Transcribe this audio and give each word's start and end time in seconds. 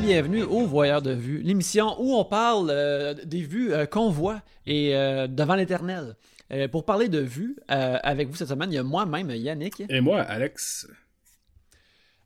Bienvenue 0.00 0.44
au 0.44 0.66
Voyeur 0.66 1.02
de 1.02 1.10
vue, 1.10 1.42
l'émission 1.42 2.00
où 2.00 2.14
on 2.14 2.24
parle 2.24 2.68
euh, 2.70 3.12
des 3.24 3.42
vues 3.42 3.72
euh, 3.72 3.86
qu'on 3.86 4.08
voit 4.08 4.40
et 4.64 4.94
euh, 4.94 5.26
devant 5.26 5.56
l'éternel. 5.56 6.14
Euh, 6.52 6.68
pour 6.68 6.84
parler 6.84 7.08
de 7.08 7.18
vues, 7.18 7.56
euh, 7.70 7.98
avec 8.02 8.28
vous 8.28 8.36
cette 8.36 8.48
semaine, 8.48 8.70
il 8.70 8.76
y 8.76 8.78
a 8.78 8.84
moi-même, 8.84 9.30
Yannick. 9.30 9.82
Et 9.88 10.00
moi, 10.00 10.20
Alex. 10.20 10.86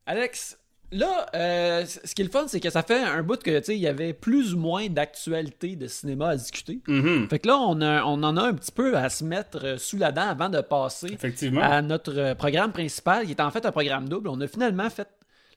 Alex, 0.05 0.59
là, 0.92 1.26
euh, 1.34 1.84
ce 1.86 2.14
qui 2.14 2.22
est 2.22 2.24
le 2.24 2.30
fun, 2.30 2.46
c'est 2.48 2.60
que 2.60 2.70
ça 2.70 2.82
fait 2.82 3.00
un 3.02 3.22
bout 3.22 3.40
que, 3.42 3.58
tu 3.58 3.64
sais, 3.64 3.76
il 3.76 3.80
y 3.80 3.86
avait 3.86 4.12
plus 4.12 4.54
ou 4.54 4.58
moins 4.58 4.88
d'actualité 4.88 5.76
de 5.76 5.86
cinéma 5.86 6.30
à 6.30 6.36
discuter. 6.36 6.80
Mhm. 6.88 7.28
Fait 7.28 7.38
que 7.38 7.48
là, 7.48 7.58
on, 7.58 7.80
a- 7.80 8.04
on 8.04 8.22
en 8.22 8.36
a 8.36 8.42
un 8.42 8.54
petit 8.54 8.72
peu 8.72 8.96
à 8.96 9.08
se 9.08 9.24
mettre 9.24 9.64
euh, 9.64 9.78
sous 9.78 9.96
la 9.98 10.12
dent 10.12 10.28
avant 10.28 10.48
de 10.48 10.60
passer 10.60 11.12
Effectivement. 11.12 11.60
à 11.62 11.80
notre 11.82 12.16
euh, 12.18 12.34
programme 12.34 12.72
principal, 12.72 13.24
qui 13.26 13.32
est 13.32 13.40
en 13.40 13.50
fait 13.50 13.64
un 13.66 13.72
programme 13.72 14.08
double. 14.08 14.28
On 14.28 14.40
a 14.40 14.46
finalement 14.48 14.88
fait, 14.90 15.08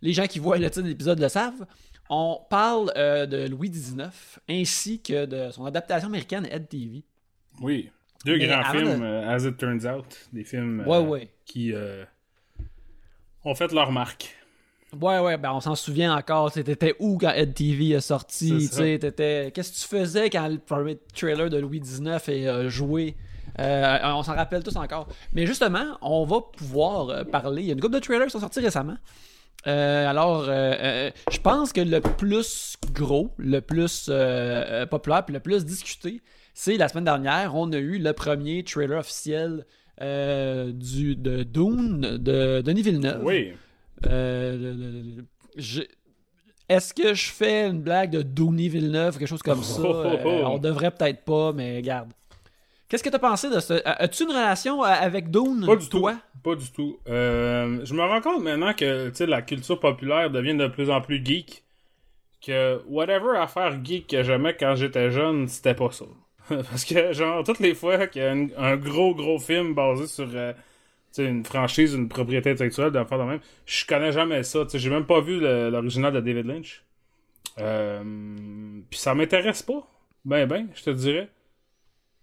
les 0.01 0.13
gens 0.13 0.27
qui 0.27 0.39
voient 0.39 0.57
le 0.57 0.69
titre 0.69 0.83
de 0.83 0.89
l'épisode 0.89 1.19
le 1.19 1.29
savent, 1.29 1.65
on 2.09 2.39
parle 2.49 2.91
euh, 2.97 3.25
de 3.25 3.47
Louis 3.47 3.69
XIX 3.69 4.09
ainsi 4.49 5.01
que 5.01 5.25
de 5.25 5.51
son 5.51 5.65
adaptation 5.65 6.09
américaine 6.09 6.47
Ed 6.51 6.67
TV. 6.69 7.03
Oui. 7.61 7.89
Deux 8.25 8.37
Mais 8.37 8.47
grands 8.47 8.71
films, 8.71 8.99
de- 8.99 9.05
euh, 9.05 9.29
As 9.35 9.43
It 9.45 9.57
Turns 9.57 9.85
Out. 9.85 10.05
Des 10.31 10.43
films 10.43 10.83
Ouais, 10.87 10.99
ouais. 10.99 11.29
qui 11.45 11.73
ont 13.45 13.55
fait 13.55 13.71
leur 13.71 13.91
marque. 13.91 14.35
Ouais, 15.01 15.19
ouais, 15.19 15.37
ben 15.37 15.51
on 15.53 15.59
s'en 15.59 15.75
souvient 15.75 16.15
encore. 16.15 16.51
T'étais 16.51 16.95
où 16.99 17.17
quand 17.17 17.31
Ed 17.31 17.53
TV 17.53 17.89
est 17.91 18.01
sorti? 18.01 18.69
T'étais- 18.99 19.51
Qu'est-ce 19.51 19.71
que 19.71 19.75
tu 19.79 19.87
faisais 20.01 20.29
quand 20.29 20.47
le 20.47 20.57
premier 20.59 20.97
trailer 21.15 21.49
de 21.49 21.57
Louis 21.57 21.79
XIX 21.79 22.17
est 22.29 22.47
euh, 22.47 22.69
joué? 22.69 23.15
Euh, 23.59 23.97
on 24.03 24.23
s'en 24.23 24.35
rappelle 24.35 24.63
tous 24.63 24.75
encore. 24.75 25.07
Mais 25.33 25.45
justement, 25.45 25.97
on 26.01 26.25
va 26.25 26.41
pouvoir 26.41 27.09
euh, 27.09 27.23
parler. 27.23 27.61
Il 27.63 27.67
y 27.67 27.71
a 27.71 27.73
une 27.73 27.79
couple 27.81 27.95
de 27.95 27.99
trailers 27.99 28.25
qui 28.25 28.31
sont 28.31 28.39
sortis 28.39 28.59
récemment. 28.59 28.97
Euh, 29.65 30.07
alors, 30.09 30.43
je 30.45 31.37
pense 31.41 31.71
que 31.71 31.79
le 31.81 32.01
plus 32.01 32.75
gros, 32.91 33.31
le 33.37 33.61
plus 33.61 34.09
populaire, 34.89 35.23
puis 35.25 35.33
le 35.33 35.39
plus 35.39 35.65
discuté, 35.65 36.21
c'est 36.53 36.77
la 36.77 36.87
semaine 36.89 37.05
dernière, 37.05 37.55
on 37.55 37.71
a 37.71 37.77
eu 37.77 37.97
le 37.97 38.11
premier 38.13 38.63
trailer 38.63 38.99
officiel 38.99 39.65
du, 40.01 41.15
de 41.15 41.43
Dune 41.43 42.17
de 42.17 42.61
Denis 42.61 42.81
Villeneuve. 42.81 43.21
Oui. 43.23 43.53
Euh, 44.07 45.21
Est-ce 46.69 46.93
que 46.93 47.13
je 47.13 47.29
fais 47.31 47.67
une 47.67 47.81
blague 47.81 48.11
de 48.11 48.21
Denis 48.21 48.69
Villeneuve, 48.69 49.17
quelque 49.17 49.27
chose 49.27 49.43
comme 49.43 49.63
ça? 49.63 49.81
Oh, 49.83 50.03
oh, 50.05 50.17
oh. 50.23 50.27
Euh, 50.27 50.43
on 50.45 50.57
devrait 50.57 50.91
peut-être 50.91 51.23
pas, 51.23 51.51
mais 51.53 51.77
regarde. 51.77 52.11
Qu'est-ce 52.87 53.03
que 53.03 53.09
t'as 53.09 53.19
pensé 53.19 53.49
de 53.49 53.59
ce... 53.59 53.81
As-tu 53.85 54.23
une 54.23 54.29
relation 54.29 54.83
euh, 54.83 54.87
avec 54.87 55.29
Dune, 55.31 55.65
Pas 55.65 55.75
du 55.75 55.89
toi? 55.89 56.13
tout. 56.13 56.19
Pas 56.43 56.55
du 56.55 56.71
tout. 56.71 56.99
Euh, 57.07 57.79
je 57.83 57.93
me 57.93 58.01
rends 58.03 58.21
compte 58.21 58.43
maintenant 58.43 58.73
que 58.73 59.11
la 59.23 59.41
culture 59.41 59.79
populaire 59.79 60.29
devient 60.29 60.55
de 60.55 60.67
plus 60.67 60.89
en 60.89 61.01
plus 61.01 61.23
geek. 61.25 61.63
Que 62.45 62.81
whatever 62.87 63.37
affaire 63.37 63.83
geek 63.83 64.07
que 64.07 64.21
j'aimais 64.23 64.55
quand 64.59 64.75
j'étais 64.75 65.09
jeune, 65.11 65.47
c'était 65.47 65.73
pas 65.73 65.91
ça. 65.91 66.05
Parce 66.49 66.83
que, 66.85 67.13
genre, 67.13 67.43
toutes 67.43 67.59
les 67.59 67.73
fois 67.73 68.05
qu'il 68.07 68.21
y 68.21 68.25
a 68.25 68.31
un, 68.31 68.47
un 68.57 68.75
gros, 68.75 69.15
gros 69.15 69.39
film 69.39 69.73
basé 69.73 70.07
sur 70.07 70.27
euh, 70.33 70.51
tu 71.13 71.23
sais, 71.23 71.29
une 71.29 71.45
franchise, 71.45 71.93
une 71.93 72.09
propriété 72.09 72.51
intellectuelle, 72.51 72.91
d'un 72.91 73.03
de 73.03 73.23
même, 73.23 73.39
je 73.65 73.85
connais 73.85 74.11
jamais 74.11 74.43
ça. 74.43 74.65
J'ai 74.73 74.89
même 74.89 75.05
pas 75.05 75.21
vu 75.21 75.39
l'original 75.39 76.11
de 76.13 76.19
David 76.19 76.45
Lynch. 76.47 76.83
Euh, 77.59 78.03
Puis 78.89 78.99
ça 78.99 79.13
m'intéresse 79.15 79.61
pas. 79.63 79.87
Ben, 80.25 80.47
ben, 80.47 80.67
je 80.75 80.83
te 80.83 80.89
dirais. 80.89 81.29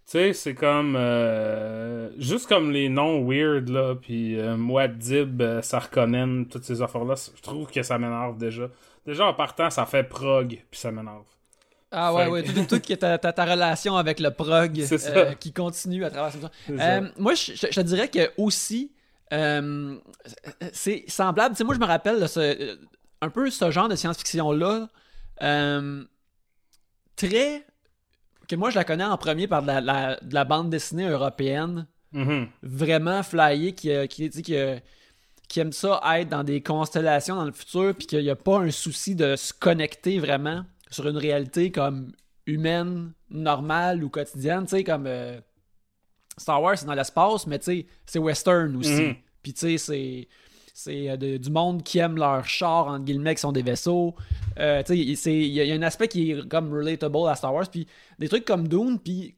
Tu 0.05 0.17
sais, 0.17 0.33
c'est 0.33 0.55
comme. 0.55 0.95
euh, 0.97 2.09
juste 2.19 2.47
comme 2.49 2.71
les 2.71 2.89
noms 2.89 3.25
weird, 3.25 3.69
là, 3.69 3.95
puis 3.95 4.37
euh, 4.39 4.57
Mouad'Dib, 4.57 5.41
euh, 5.41 5.61
Sarkonnen, 5.61 6.47
toutes 6.47 6.63
ces 6.65 6.81
affaires-là, 6.81 7.15
je 7.35 7.41
trouve 7.41 7.71
que 7.71 7.81
ça 7.83 7.97
m'énerve 7.97 8.37
déjà. 8.37 8.69
Déjà, 9.05 9.25
en 9.27 9.33
partant, 9.33 9.69
ça 9.69 9.85
fait 9.85 10.03
prog, 10.03 10.47
puis 10.69 10.79
ça 10.79 10.91
m'énerve. 10.91 11.25
Ah 11.91 12.13
ouais, 12.13 12.27
ouais, 12.27 12.43
que- 12.43 12.51
tout, 12.51 12.65
tout 12.65 12.79
qui 12.79 12.93
est 12.93 12.97
ta, 12.97 13.17
ta- 13.17 13.33
ta 13.33 13.45
relation 13.45 13.97
avec 13.97 14.19
le 14.21 14.31
prog 14.31 14.79
euh, 14.79 15.33
qui 15.33 15.51
continue 15.51 16.05
à 16.05 16.09
travers 16.09 16.49
Euh, 16.69 16.77
ça. 16.77 17.01
moi, 17.17 17.33
je, 17.35 17.53
je- 17.53 17.67
te 17.67 17.81
dirais 17.81 18.07
que 18.07 18.31
aussi, 18.37 18.93
euh, 19.33 19.97
c'est 20.71 21.03
semblable. 21.09 21.55
Moi, 21.65 21.75
je 21.75 21.79
me 21.79 21.85
rappelle 21.85 22.21
de 22.21 22.27
ce, 22.27 22.39
euh, 22.39 22.75
un 23.21 23.29
peu 23.29 23.49
ce 23.49 23.69
genre 23.71 23.89
de 23.89 23.95
science-fiction-là. 23.95 24.87
très. 27.15 27.65
que 28.47 28.55
moi, 28.55 28.69
je 28.69 28.75
la 28.75 28.83
connais 28.83 29.03
en 29.05 29.17
premier 29.17 29.47
par 29.47 29.61
de 29.61 29.67
la, 29.67 29.81
la- 29.81 30.15
de 30.21 30.33
la 30.33 30.43
bande 30.43 30.69
dessinée 30.69 31.07
européenne. 31.07 31.87
Mhm. 32.13 32.47
Vraiment 32.63 33.23
flyée, 33.23 33.73
qui, 33.73 33.89
qui, 34.09 34.29
qui, 34.29 34.55
euh, 34.57 34.77
qui 35.47 35.59
aime 35.61 35.71
ça 35.71 36.01
être 36.17 36.27
dans 36.29 36.43
des 36.43 36.61
constellations 36.61 37.35
dans 37.35 37.45
le 37.45 37.53
futur, 37.53 37.95
puis 37.95 38.07
qu'il 38.07 38.19
n'y 38.21 38.29
a 38.29 38.35
pas 38.35 38.59
un 38.59 38.71
souci 38.71 39.15
de 39.15 39.35
se 39.37 39.53
connecter 39.53 40.19
vraiment 40.19 40.65
sur 40.91 41.07
une 41.07 41.17
réalité 41.17 41.71
comme 41.71 42.11
humaine, 42.45 43.13
normale 43.31 44.03
ou 44.03 44.09
quotidienne, 44.09 44.65
tu 44.65 44.71
sais, 44.77 44.83
comme 44.83 45.05
euh, 45.07 45.39
Star 46.37 46.61
Wars, 46.61 46.77
c'est 46.77 46.85
dans 46.85 46.93
l'espace, 46.93 47.47
mais 47.47 47.57
tu 47.59 47.65
sais, 47.65 47.85
c'est 48.05 48.19
western 48.19 48.75
aussi. 48.75 49.01
Mhm. 49.01 49.15
Puis 49.41 49.53
tu 49.53 49.59
sais, 49.61 49.77
c'est 49.77 50.27
c'est 50.73 51.09
euh, 51.09 51.37
du 51.37 51.49
monde 51.51 51.83
qui 51.83 51.99
aime 51.99 52.15
leurs 52.15 52.45
chars, 52.45 52.87
entre 52.87 53.03
guillemets, 53.05 53.35
qui 53.35 53.41
sont 53.41 53.51
des 53.51 53.61
vaisseaux. 53.61 54.15
Euh, 54.57 54.81
tu 54.83 54.95
sais, 54.95 55.15
c'est- 55.15 55.33
il 55.37 55.47
y, 55.53 55.59
a- 55.59 55.63
il 55.63 55.69
y 55.69 55.71
a 55.71 55.75
un 55.75 55.81
aspect 55.81 56.07
qui 56.07 56.31
est 56.31 56.47
comme 56.47 56.73
relatable 56.73 57.27
à 57.27 57.35
Star 57.35 57.53
Wars, 57.53 57.69
puis 57.69 57.87
des 58.19 58.29
trucs 58.29 58.45
comme 58.45 58.67
Dune, 58.67 58.97
puis 59.03 59.35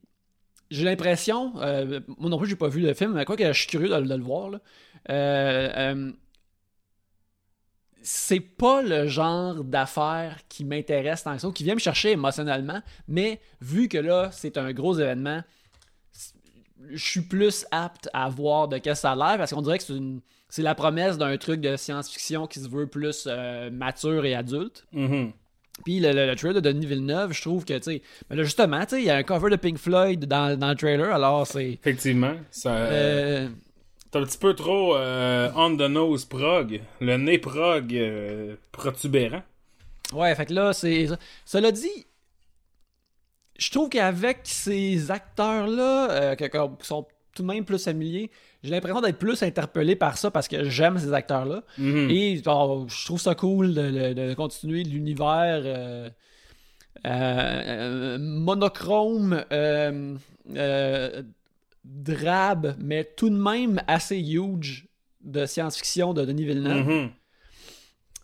j'ai 0.71 0.85
l'impression, 0.85 1.53
euh, 1.57 1.99
moi 2.19 2.29
non 2.29 2.37
plus 2.37 2.47
j'ai 2.47 2.55
pas 2.55 2.67
vu 2.69 2.79
le 2.81 2.93
film, 2.93 3.13
mais 3.13 3.25
quoi 3.25 3.35
que 3.35 3.45
je 3.51 3.59
suis 3.59 3.67
curieux 3.67 3.89
de, 3.89 3.99
de 4.07 4.15
le 4.15 4.23
voir, 4.23 4.49
là. 4.51 4.59
Euh, 5.09 5.69
euh, 5.75 6.11
c'est 8.03 8.39
pas 8.41 8.81
le 8.81 9.07
genre 9.07 9.63
d'affaire 9.63 10.37
qui 10.49 10.65
m'intéresse 10.65 11.23
tant 11.23 11.33
que 11.35 11.41
ça, 11.41 11.49
qui 11.55 11.63
vient 11.63 11.73
me 11.75 11.79
chercher 11.79 12.11
émotionnellement, 12.11 12.81
mais 13.07 13.39
vu 13.61 13.87
que 13.87 13.97
là, 13.97 14.29
c'est 14.31 14.57
un 14.57 14.71
gros 14.73 14.93
événement, 14.99 15.41
je 16.91 17.03
suis 17.03 17.21
plus 17.21 17.65
apte 17.71 18.09
à 18.13 18.29
voir 18.29 18.67
de 18.67 18.77
quel 18.77 18.95
ça 18.95 19.13
a 19.13 19.15
l'air, 19.15 19.37
parce 19.37 19.53
qu'on 19.53 19.61
dirait 19.61 19.77
que 19.77 19.83
c'est 19.85 19.95
une- 19.95 20.21
c'est 20.49 20.61
la 20.61 20.75
promesse 20.75 21.17
d'un 21.17 21.35
truc 21.37 21.61
de 21.61 21.75
science-fiction 21.77 22.45
qui 22.45 22.59
se 22.59 22.67
veut 22.69 22.87
plus 22.87 23.23
euh, 23.27 23.71
mature 23.71 24.25
et 24.25 24.35
adulte. 24.35 24.85
Mhm. 24.91 25.31
Puis 25.85 25.99
le, 25.99 26.11
le, 26.11 26.27
le 26.27 26.35
trailer 26.35 26.61
de 26.61 26.69
Denis 26.71 26.85
Villeneuve, 26.85 27.31
je 27.33 27.41
trouve 27.41 27.65
que, 27.65 27.73
tu 27.73 27.83
sais, 27.83 28.01
mais 28.29 28.35
là, 28.35 28.43
justement, 28.43 28.81
tu 28.81 28.89
sais, 28.95 29.01
il 29.01 29.05
y 29.05 29.09
a 29.09 29.15
un 29.15 29.23
cover 29.23 29.49
de 29.49 29.55
Pink 29.55 29.77
Floyd 29.79 30.25
dans, 30.25 30.59
dans 30.59 30.69
le 30.69 30.75
trailer, 30.75 31.11
alors 31.11 31.47
c'est. 31.47 31.71
Effectivement. 31.71 32.35
Ça, 32.51 32.75
euh, 32.75 33.49
T'es 34.13 34.19
un 34.19 34.23
petit 34.25 34.37
peu 34.37 34.53
trop 34.53 34.95
euh, 34.95 35.49
on 35.55 35.75
the 35.75 35.89
nose 35.89 36.23
prog. 36.25 36.79
Le 37.01 37.17
nez 37.17 37.39
prog 37.39 37.91
euh, 37.95 38.55
protubérant. 38.71 39.41
ouais, 40.13 40.35
fait 40.35 40.45
que 40.45 40.53
là, 40.53 40.71
c'est. 40.71 41.07
Cela 41.45 41.71
dit, 41.71 42.05
je 43.57 43.71
trouve 43.71 43.89
qu'avec 43.89 44.41
ces 44.43 45.09
acteurs-là, 45.09 46.11
euh, 46.11 46.35
qui 46.35 46.45
sont 46.87 47.07
tout 47.33 47.41
de 47.41 47.47
même 47.47 47.65
plus 47.65 47.83
familiers, 47.83 48.29
j'ai 48.63 48.69
l'impression 48.69 49.01
d'être 49.01 49.17
plus 49.17 49.41
interpellé 49.41 49.95
par 49.95 50.19
ça 50.19 50.29
parce 50.29 50.47
que 50.47 50.69
j'aime 50.69 50.99
ces 50.99 51.11
acteurs-là. 51.11 51.63
Mhm. 51.79 52.09
Et 52.11 52.39
bon, 52.45 52.87
je 52.87 53.05
trouve 53.05 53.19
ça 53.19 53.33
cool 53.33 53.73
de, 53.73 53.89
de- 53.89 54.13
de 54.13 54.33
continuer 54.35 54.83
l'univers 54.83 55.63
euh, 55.65 56.07
euh, 57.05 57.07
euh, 57.07 58.17
monochrome, 58.19 59.43
drabe, 61.83 62.75
mais 62.79 63.03
tout 63.03 63.29
de 63.29 63.37
même 63.37 63.81
assez 63.87 64.17
huge 64.19 64.87
de 65.21 65.45
science-fiction 65.45 66.13
de 66.13 66.25
Denis 66.25 66.45
Villeneuve. 66.45 66.85
Mhm. 66.87 67.09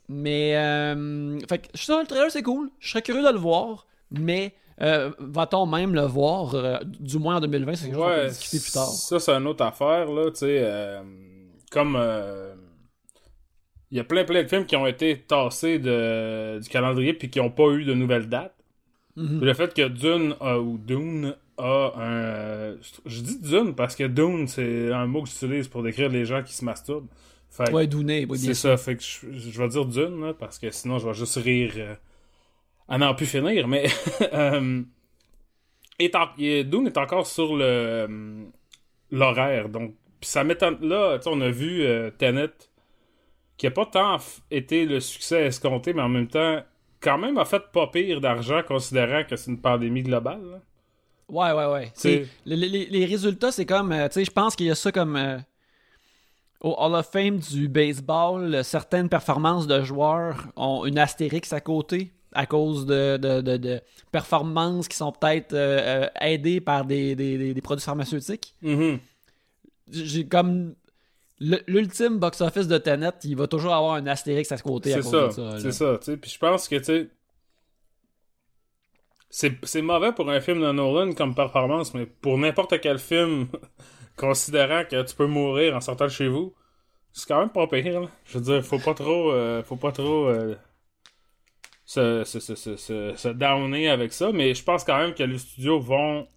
Mais, 0.09 0.57
euh, 0.57 1.39
fait 1.47 1.59
que 1.59 1.67
ça, 1.77 1.99
le 2.01 2.07
trailer, 2.07 2.31
c'est 2.31 2.41
cool. 2.41 2.69
Je 2.79 2.89
serais 2.89 3.01
curieux 3.01 3.23
de 3.23 3.31
le 3.31 3.37
voir, 3.37 3.85
mais 4.11 4.53
euh, 4.81 5.11
va-t-on 5.19 5.65
même 5.65 5.93
le 5.93 6.01
voir, 6.01 6.55
euh, 6.55 6.77
du 6.99 7.19
moins 7.19 7.35
en 7.37 7.39
2020, 7.41 7.75
c'est 7.75 7.85
quelque 7.87 7.95
chose 7.95 8.05
Ouais, 8.05 8.27
discuter 8.29 8.59
plus 8.59 8.71
tard. 8.71 8.87
ça 8.87 9.19
c'est 9.19 9.31
une 9.33 9.45
autre 9.45 9.63
affaire 9.63 10.09
là, 10.11 10.31
tu 10.31 10.37
sais, 10.39 10.61
euh, 10.63 11.03
comme 11.69 11.97
il 13.91 13.97
y 13.97 13.99
a 13.99 14.03
plein 14.03 14.23
plein 14.23 14.41
de 14.43 14.47
films 14.47 14.65
qui 14.65 14.75
ont 14.77 14.87
été 14.87 15.19
tassés 15.19 15.79
de, 15.79 16.59
du 16.61 16.69
calendrier 16.69 17.13
puis 17.13 17.29
qui 17.29 17.39
ont 17.39 17.51
pas 17.51 17.67
eu 17.71 17.83
de 17.83 17.93
nouvelles 17.93 18.29
dates. 18.29 18.55
Mhm. 19.15 19.41
Le 19.41 19.53
fait 19.53 19.73
que 19.73 19.87
Dune 19.89 20.33
ou 20.41 20.77
Dune 20.77 21.35
a 21.59 21.93
un, 21.97 22.01
euh, 22.23 22.77
je 23.05 23.21
dis 23.21 23.39
Dune 23.41 23.75
parce 23.75 23.95
que 23.95 24.05
Dune 24.05 24.47
c'est 24.47 24.91
un 24.91 25.05
mot 25.07 25.23
que 25.23 25.29
j'utilise 25.29 25.67
pour 25.67 25.83
décrire 25.83 26.09
les 26.09 26.25
gens 26.25 26.43
qui 26.43 26.53
se 26.53 26.65
masturbent. 26.65 27.07
Fait 27.49 27.71
Ouais, 27.71 27.87
Douné, 27.87 28.25
oui, 28.29 28.37
c'est 28.37 28.53
ça, 28.53 28.77
fait 28.77 28.95
que 28.95 29.03
je, 29.03 29.31
je 29.51 29.61
vais 29.61 29.67
dire 29.69 29.85
Dune 29.85 30.21
là, 30.21 30.33
parce 30.33 30.59
que 30.59 30.69
sinon 30.71 30.99
je 30.99 31.07
vais 31.07 31.13
juste 31.13 31.35
rire 31.37 31.73
euh, 31.77 31.95
à 32.87 32.97
n'en 32.97 33.13
plus 33.15 33.25
finir, 33.25 33.67
mais 33.67 33.85
euh, 34.33 34.81
est 35.99 36.15
en- 36.15 36.29
Dune 36.37 36.87
est 36.87 36.97
encore 36.97 37.27
sur 37.27 37.55
le 37.55 38.47
l'horaire, 39.11 39.69
donc 39.69 39.95
ça 40.21 40.43
m'étonne. 40.43 40.77
Là, 40.81 41.19
on 41.25 41.41
a 41.41 41.49
vu 41.49 41.83
Tenet 42.17 42.51
qui 43.57 43.67
a 43.67 43.71
pas 43.71 43.85
tant 43.85 44.17
été 44.51 44.85
le 44.85 44.99
succès 44.99 45.45
escompté, 45.47 45.93
mais 45.93 46.01
en 46.01 46.09
même 46.09 46.27
temps 46.27 46.63
quand 47.01 47.17
même 47.17 47.37
a 47.37 47.45
fait 47.45 47.63
pas 47.71 47.87
pire 47.87 48.21
d'argent 48.21 48.61
considérant 48.63 49.23
que 49.23 49.35
c'est 49.35 49.51
une 49.51 49.61
pandémie 49.61 50.03
globale. 50.03 50.41
là. 50.51 50.61
Ouais, 51.29 51.51
ouais, 51.51 51.65
ouais. 51.67 51.91
C'est- 51.93 52.25
Les, 52.45 52.55
les- 52.55 52.85
les 52.87 53.05
résultats, 53.05 53.51
c'est 53.51 53.65
comme. 53.65 53.91
euh, 53.91 54.07
tu 54.07 54.15
sais, 54.15 54.25
je 54.25 54.31
pense 54.31 54.55
qu'il 54.55 54.65
y 54.65 54.71
a 54.71 54.75
ça 54.75 54.91
comme. 54.91 55.15
euh, 55.15 55.37
au 56.61 56.75
Hall 56.77 56.95
of 56.95 57.09
Fame 57.09 57.37
du 57.37 57.69
baseball, 57.69 58.53
euh, 58.55 58.63
certaines 58.63 59.07
performances 59.07 59.65
de 59.67 59.81
joueurs 59.83 60.47
ont 60.57 60.85
une 60.85 60.97
astérix 60.99 61.53
à 61.53 61.61
côté 61.61 62.11
à 62.33 62.45
cause 62.45 62.85
de, 62.85 63.17
de, 63.17 63.41
de- 63.41 63.57
de 63.57 63.81
performances 64.11 64.87
qui 64.87 64.95
sont 64.97 65.11
peut-être 65.11 65.53
euh, 65.53 66.07
aidées 66.21 66.61
par 66.61 66.85
des, 66.85 67.15
des- 67.15 67.53
des- 67.53 67.61
produits 67.61 67.83
pharmaceutiques. 67.85 68.55
Mhm. 68.61 68.99
J'ai 69.91 70.27
comme. 70.27 70.75
L'ultime 71.41 72.17
box-office 72.19 72.67
de 72.67 72.77
Tenet, 72.77 73.11
il 73.23 73.37
va 73.37 73.47
toujours 73.47 73.73
avoir 73.73 73.93
un 73.93 74.05
astérix 74.07 74.51
à 74.51 74.57
côté 74.57 74.93
à 74.93 74.97
C'est 74.97 75.09
cause 75.09 75.11
ça, 75.11 75.27
de 75.27 75.31
ça. 75.31 75.59
c'est 75.61 75.71
ça. 75.71 76.17
Puis 76.17 76.31
je 76.31 76.37
pense 76.37 76.67
que, 76.67 76.75
tu 76.75 76.83
sais, 76.83 77.07
c'est 79.29 79.53
c'est 79.63 79.81
mauvais 79.81 80.11
pour 80.11 80.29
un 80.29 80.39
film 80.39 80.61
de 80.61 80.71
Nolan 80.71 81.13
comme 81.13 81.35
performance, 81.35 81.93
mais 81.93 82.05
pour 82.05 82.37
n'importe 82.37 82.79
quel 82.81 82.99
film, 82.99 83.47
considérant 84.15 84.83
que 84.83 85.01
tu 85.03 85.15
peux 85.15 85.27
mourir 85.27 85.75
en 85.75 85.81
sortant 85.81 86.05
de 86.05 86.11
chez 86.11 86.27
vous, 86.27 86.53
c'est 87.13 87.27
quand 87.27 87.39
même 87.39 87.49
pas 87.49 87.67
pire, 87.67 88.01
là. 88.01 88.07
Je 88.25 88.37
veux 88.37 88.43
dire, 88.43 88.63
faut 88.63 88.79
pas 88.79 88.93
trop, 88.93 89.31
euh, 89.31 89.63
faut 89.63 89.75
pas 89.75 89.91
trop 89.91 90.27
euh, 90.27 90.55
se, 91.85 92.23
se, 92.23 92.39
se, 92.39 92.75
se, 92.75 93.27
downer 93.29 93.89
avec 93.89 94.13
ça, 94.13 94.31
mais 94.31 94.53
je 94.53 94.63
pense 94.63 94.83
quand 94.83 94.97
même 94.97 95.13
que 95.13 95.23
les 95.23 95.37
studios 95.37 95.79
vont 95.79 96.27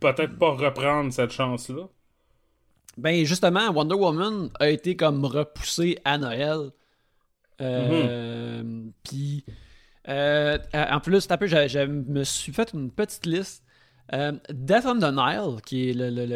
peut-être 0.00 0.38
pas 0.38 0.50
reprendre 0.50 1.12
cette 1.12 1.30
chance-là. 1.30 1.88
Ben 2.98 3.24
justement, 3.24 3.70
Wonder 3.70 3.94
Woman 3.94 4.50
a 4.60 4.68
été 4.68 4.96
comme 4.96 5.24
repoussé 5.24 5.98
à 6.04 6.18
Noël. 6.18 6.70
Euh, 7.60 8.62
Puis, 9.04 9.44
euh, 10.08 10.58
en 10.74 11.00
plus, 11.00 11.26
peu, 11.26 11.46
je, 11.46 11.68
je 11.68 11.80
me 11.80 12.24
suis 12.24 12.52
fait 12.52 12.72
une 12.74 12.90
petite 12.90 13.26
liste. 13.26 13.62
Euh, 14.12 14.32
Death 14.50 14.84
on 14.86 14.98
the 14.98 15.12
Nile, 15.12 15.62
qui 15.64 15.90
est 15.90 15.92
le, 15.94 16.10
le- 16.10 16.26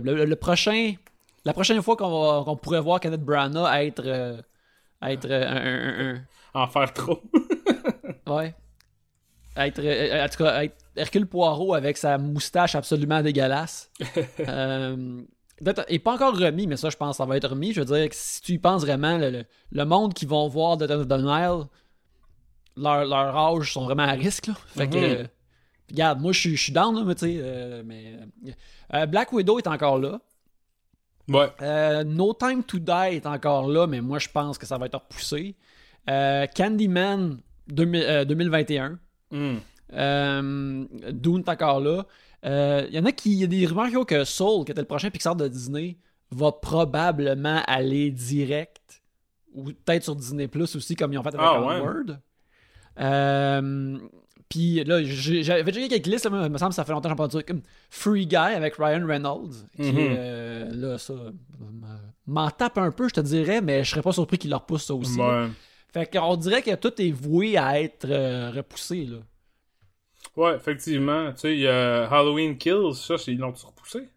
le- 0.00 0.24
le- 0.26 0.36
prochain, 0.36 0.94
la 1.44 1.52
prochaine 1.52 1.80
fois 1.80 1.96
qu'on 1.96 2.44
qu'on 2.44 2.56
pourrait 2.56 2.80
voir 2.80 3.00
Kenneth 3.00 3.22
Branagh 3.22 3.86
être, 3.86 4.02
euh, 4.04 4.40
être 5.02 5.26
euh, 5.30 5.46
un- 5.48 6.14
un- 6.14 6.14
un- 6.16 6.24
En 6.62 6.66
faire 6.66 6.92
trop. 6.92 7.20
Ouais. 8.26 8.54
Être, 9.56 9.80
euh, 9.82 10.24
en 10.24 10.28
tout 10.28 10.42
cas, 10.44 10.62
être 10.64 10.76
Hercule 10.96 11.26
Poirot 11.26 11.74
avec 11.74 11.96
sa 11.96 12.18
moustache 12.18 12.74
absolument 12.74 13.20
dégueulasse. 13.22 13.90
euh, 14.48 15.20
peut-être- 15.58 15.84
et 15.88 15.98
pas 15.98 16.14
encore 16.14 16.36
remis, 16.36 16.66
mais 16.66 16.76
ça, 16.76 16.88
je 16.90 16.96
pense 16.96 17.12
que 17.12 17.16
ça 17.18 17.26
va 17.26 17.36
être 17.36 17.48
remis. 17.50 17.72
Je 17.72 17.80
veux 17.80 17.86
dire 17.86 18.08
si 18.12 18.40
tu 18.42 18.52
y 18.52 18.58
penses 18.58 18.82
vraiment, 18.82 19.18
le, 19.18 19.30
le- 19.30 19.44
le 19.72 19.84
monde 19.84 20.14
qui 20.14 20.26
vont 20.26 20.48
voir 20.48 20.76
de 20.76 20.86
The 20.86 21.12
Nile, 21.20 21.64
leur, 22.76 23.04
leur 23.04 23.36
âge 23.36 23.72
sont 23.72 23.84
vraiment 23.84 24.04
à 24.04 24.12
risque. 24.12 24.46
Là. 24.48 24.54
Fait 24.66 24.88
que, 24.88 24.96
Mhm. 24.96 25.04
euh, 25.04 25.24
regarde, 25.90 26.20
moi, 26.20 26.32
je 26.32 26.54
suis- 26.56 26.72
down, 26.72 26.94
là, 26.96 27.04
mais 27.04 27.14
tu 27.14 27.26
sais, 27.26 27.36
euh, 27.38 27.82
mais, 27.84 28.18
euh, 28.94 29.06
Black 29.06 29.32
Widow 29.32 29.58
est 29.58 29.66
encore 29.66 29.98
là. 29.98 30.20
Ouais. 31.28 32.04
No 32.04 32.34
Time 32.34 32.62
to 32.64 32.78
Die 32.78 32.90
est 33.16 33.26
encore 33.26 33.68
là, 33.68 33.86
mais 33.86 34.00
moi 34.00 34.18
je 34.18 34.28
pense 34.28 34.58
que 34.58 34.66
ça 34.66 34.76
va 34.76 34.86
être 34.86 34.96
repoussé. 34.98 35.54
Candyman 36.54 37.38
2000 37.68 38.02
euh, 38.02 38.24
2021. 38.24 38.98
Hmm. 39.30 39.56
Euh, 39.94 40.84
Dune 41.12 41.38
est 41.46 41.48
encore 41.48 41.80
là. 41.80 42.06
Il 42.88 42.94
y 42.94 42.98
en 42.98 43.04
a 43.04 43.12
qui. 43.12 43.32
Il 43.32 43.38
y 43.38 43.44
a 43.44 43.46
des 43.46 43.66
rumeurs 43.66 43.88
qui 43.88 43.96
ont 43.96 44.04
que 44.04 44.24
Soul, 44.24 44.64
qui 44.64 44.72
était 44.72 44.80
le 44.80 44.86
prochain 44.86 45.10
Pixar 45.10 45.36
de 45.36 45.46
Disney, 45.48 45.96
va 46.30 46.50
probablement 46.52 47.62
aller 47.66 48.10
direct. 48.10 49.02
Ou 49.54 49.64
peut-être 49.66 50.02
sur 50.02 50.16
Disney 50.16 50.48
Plus 50.48 50.74
aussi, 50.76 50.96
comme 50.96 51.12
ils 51.12 51.18
ont 51.18 51.22
fait 51.22 51.28
avec 51.34 51.40
Ah. 51.42 51.60
Onward. 51.60 52.20
Euh, 53.00 53.98
Puis 54.48 54.84
là, 54.84 55.02
j'avais 55.02 55.72
déjà 55.72 55.88
quelques 55.88 56.06
listes, 56.06 56.24
là, 56.26 56.30
mais 56.30 56.46
il 56.46 56.52
me 56.52 56.58
semble 56.58 56.70
que 56.70 56.74
ça 56.74 56.84
fait 56.84 56.92
longtemps 56.92 57.08
que 57.08 57.12
j'en 57.12 57.16
parle 57.16 57.30
de 57.30 57.40
comme 57.40 57.62
Free 57.88 58.26
Guy 58.26 58.36
avec 58.36 58.74
Ryan 58.76 59.06
Reynolds. 59.06 59.66
Qui 59.76 59.92
Mhm. 59.92 59.98
euh, 60.18 60.70
là, 60.74 60.98
ça. 60.98 61.14
M'en 62.26 62.50
tape 62.50 62.76
un 62.76 62.90
peu, 62.90 63.08
je 63.08 63.14
te 63.14 63.20
dirais, 63.20 63.62
mais 63.62 63.82
je 63.82 63.90
serais 63.90 64.02
pas 64.02 64.12
surpris 64.12 64.36
qu'il 64.36 64.50
leur 64.50 64.66
pousse 64.66 64.84
ça 64.84 64.94
aussi. 64.94 65.18
Ouais. 65.18 65.48
Fait 65.92 66.06
qu'on 66.06 66.36
dirait 66.36 66.60
que 66.62 66.74
tout 66.74 66.92
est 67.00 67.10
voué 67.10 67.56
à 67.56 67.80
être 67.80 68.06
euh, 68.10 68.50
repoussé, 68.54 69.06
là. 69.06 69.18
Ouais, 70.36 70.54
effectivement. 70.56 71.32
Tu 71.32 71.38
sais, 71.40 71.52
il 71.54 71.60
y 71.60 71.68
a 71.68 72.04
Halloween 72.10 72.56
Kills, 72.58 72.94
ça, 72.94 73.16
c'est- 73.18 73.32
ils 73.32 73.38
l'ont 73.38 73.52
repoussé. 73.52 74.08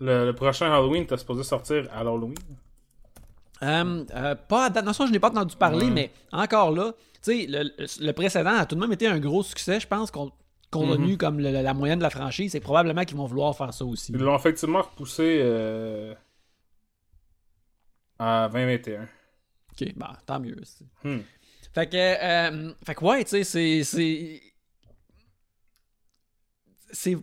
Le, 0.00 0.24
le 0.26 0.32
prochain 0.34 0.72
Halloween, 0.72 1.06
t'es 1.06 1.16
supposé 1.18 1.42
sortir 1.44 1.86
à 1.92 2.02
l'Halloween. 2.02 2.34
Euh, 3.62 4.04
euh, 4.14 4.34
pas 4.34 4.64
à 4.66 4.70
date, 4.70 4.84
non, 4.84 4.92
ça, 4.92 5.06
je 5.06 5.12
n'ai 5.12 5.20
pas 5.20 5.28
entendu 5.28 5.54
parler, 5.56 5.86
Ouais. 5.86 5.92
mais 5.92 6.10
encore 6.32 6.72
là, 6.72 6.92
sais, 7.22 7.46
le, 7.48 7.70
le 8.00 8.12
précédent 8.12 8.54
a 8.54 8.66
tout 8.66 8.74
de 8.74 8.80
même 8.80 8.92
été 8.92 9.06
un 9.06 9.18
gros 9.18 9.42
succès, 9.42 9.80
je 9.80 9.86
pense, 9.86 10.10
compte 10.10 10.34
compte 10.70 10.88
Mhm. 10.88 10.96
tenu 10.96 11.16
comme 11.18 11.38
le- 11.38 11.50
la 11.50 11.74
moyenne 11.74 11.98
de 11.98 12.02
la 12.02 12.08
franchise, 12.08 12.52
c'est 12.52 12.60
probablement 12.60 13.04
qu'ils 13.04 13.16
vont 13.18 13.26
vouloir 13.26 13.54
faire 13.54 13.74
ça 13.74 13.84
aussi. 13.84 14.10
Ils 14.12 14.18
l'ont 14.18 14.34
effectivement 14.36 14.80
repoussé 14.80 15.38
euh, 15.42 16.14
à 18.18 18.48
2021. 18.50 19.02
Ok, 19.72 19.92
bah, 19.96 20.16
tant 20.24 20.40
mieux. 20.40 20.56
Hmm. 21.04 21.18
Fait 21.74 21.86
que, 21.88 21.96
euh, 21.96 22.72
fait 22.86 22.94
que 22.94 23.04
ouais, 23.04 23.24
tu 23.24 23.30
sais, 23.30 23.44
c'est. 23.44 23.84
c'est- 23.84 24.40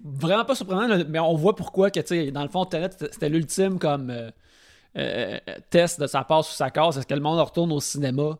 vraiment 0.04 0.45
pas 0.45 0.56
surprenant, 0.56 1.04
mais 1.07 1.19
on 1.19 1.36
voit 1.36 1.56
pourquoi 1.56 1.92
que, 1.92 2.00
tu 2.00 2.31
dans 2.31 2.44
le 2.44 2.50
fond, 2.50 2.66
Tenet, 2.66 2.90
c'était 3.12 3.30
l'ultime 3.30 3.78
comme 3.80 4.10
euh, 4.10 4.31
euh, 4.98 5.40
test 5.69 6.00
de 6.02 6.07
sa 6.07 6.24
passe 6.24 6.50
ou 6.52 6.54
sa 6.56 6.72
casse. 6.72 6.98
Est-ce 6.98 7.06
que 7.07 7.13
le 7.13 7.22
monde 7.22 7.40
retourne 7.40 7.72
au 7.72 7.80
cinéma? 7.80 8.38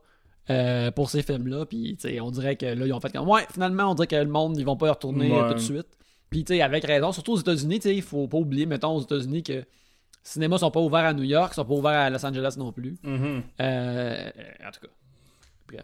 Euh, 0.50 0.92
pour 0.92 1.10
ces 1.10 1.22
films-là? 1.24 1.66
Puis, 1.66 1.98
on 2.22 2.32
dirait 2.32 2.56
que 2.56 2.66
là, 2.66 2.86
ils 2.86 2.94
ont 2.94 3.00
fait 3.00 3.12
comme, 3.12 3.28
ouais, 3.30 3.46
finalement, 3.52 3.92
on 3.92 3.96
dirait 3.96 4.08
que 4.08 4.16
le 4.16 4.26
monde, 4.26 4.58
ils 4.58 4.66
vont 4.66 4.78
pas 4.78 4.88
y 4.88 4.90
retourner 4.90 5.32
euh, 5.32 5.42
Ouais. 5.44 5.48
tout 5.50 5.54
de 5.56 5.60
suite. 5.60 5.88
Puis, 6.30 6.44
tu 6.44 6.54
sais, 6.54 6.62
avec 6.62 6.84
raison, 6.86 7.12
surtout 7.12 7.34
aux 7.34 7.40
États-Unis, 7.40 7.80
tu 7.80 7.90
sais, 7.90 7.96
il 7.96 8.02
faut 8.04 8.28
pas 8.28 8.38
oublier, 8.38 8.66
mettons, 8.66 8.96
aux 8.96 9.02
États-Unis, 9.02 9.44
que 9.44 9.54
les 9.54 9.66
cinémas 10.24 10.60
sont 10.60 10.72
pas 10.72 10.80
ouverts 10.80 11.06
à 11.06 11.14
New 11.14 11.24
York, 11.24 11.54
sont 11.54 11.66
pas 11.66 11.74
ouverts 11.74 12.00
à 12.00 12.10
Los 12.10 12.26
Angeles 12.26 12.56
non 12.58 12.72
plus. 12.72 12.98
Mhm. 13.04 13.44
Euh, 13.62 14.30
en 14.66 14.72
tout 14.72 14.82
cas. 14.82 14.88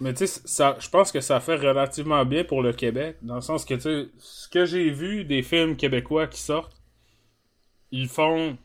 Mais 0.01 0.13
tu 0.15 0.25
sais, 0.25 0.41
ça, 0.45 0.75
je 0.79 0.89
pense 0.89 1.11
que 1.11 1.21
ça 1.21 1.39
fait 1.39 1.57
relativement 1.57 2.25
bien 2.25 2.44
pour 2.44 2.63
le 2.63 2.73
Québec, 2.73 3.18
dans 3.21 3.35
le 3.35 3.41
sens 3.41 3.65
que, 3.65 3.75
tu 3.75 3.81
sais, 3.81 4.07
ce 4.18 4.47
que 4.50 4.65
j'ai 4.65 4.89
vu 4.89 5.25
des 5.25 5.44
films 5.44 5.75
québécois 5.75 6.25
qui 6.25 6.41
sortent, 6.41 6.75
ils 7.91 8.07
font 8.07 8.57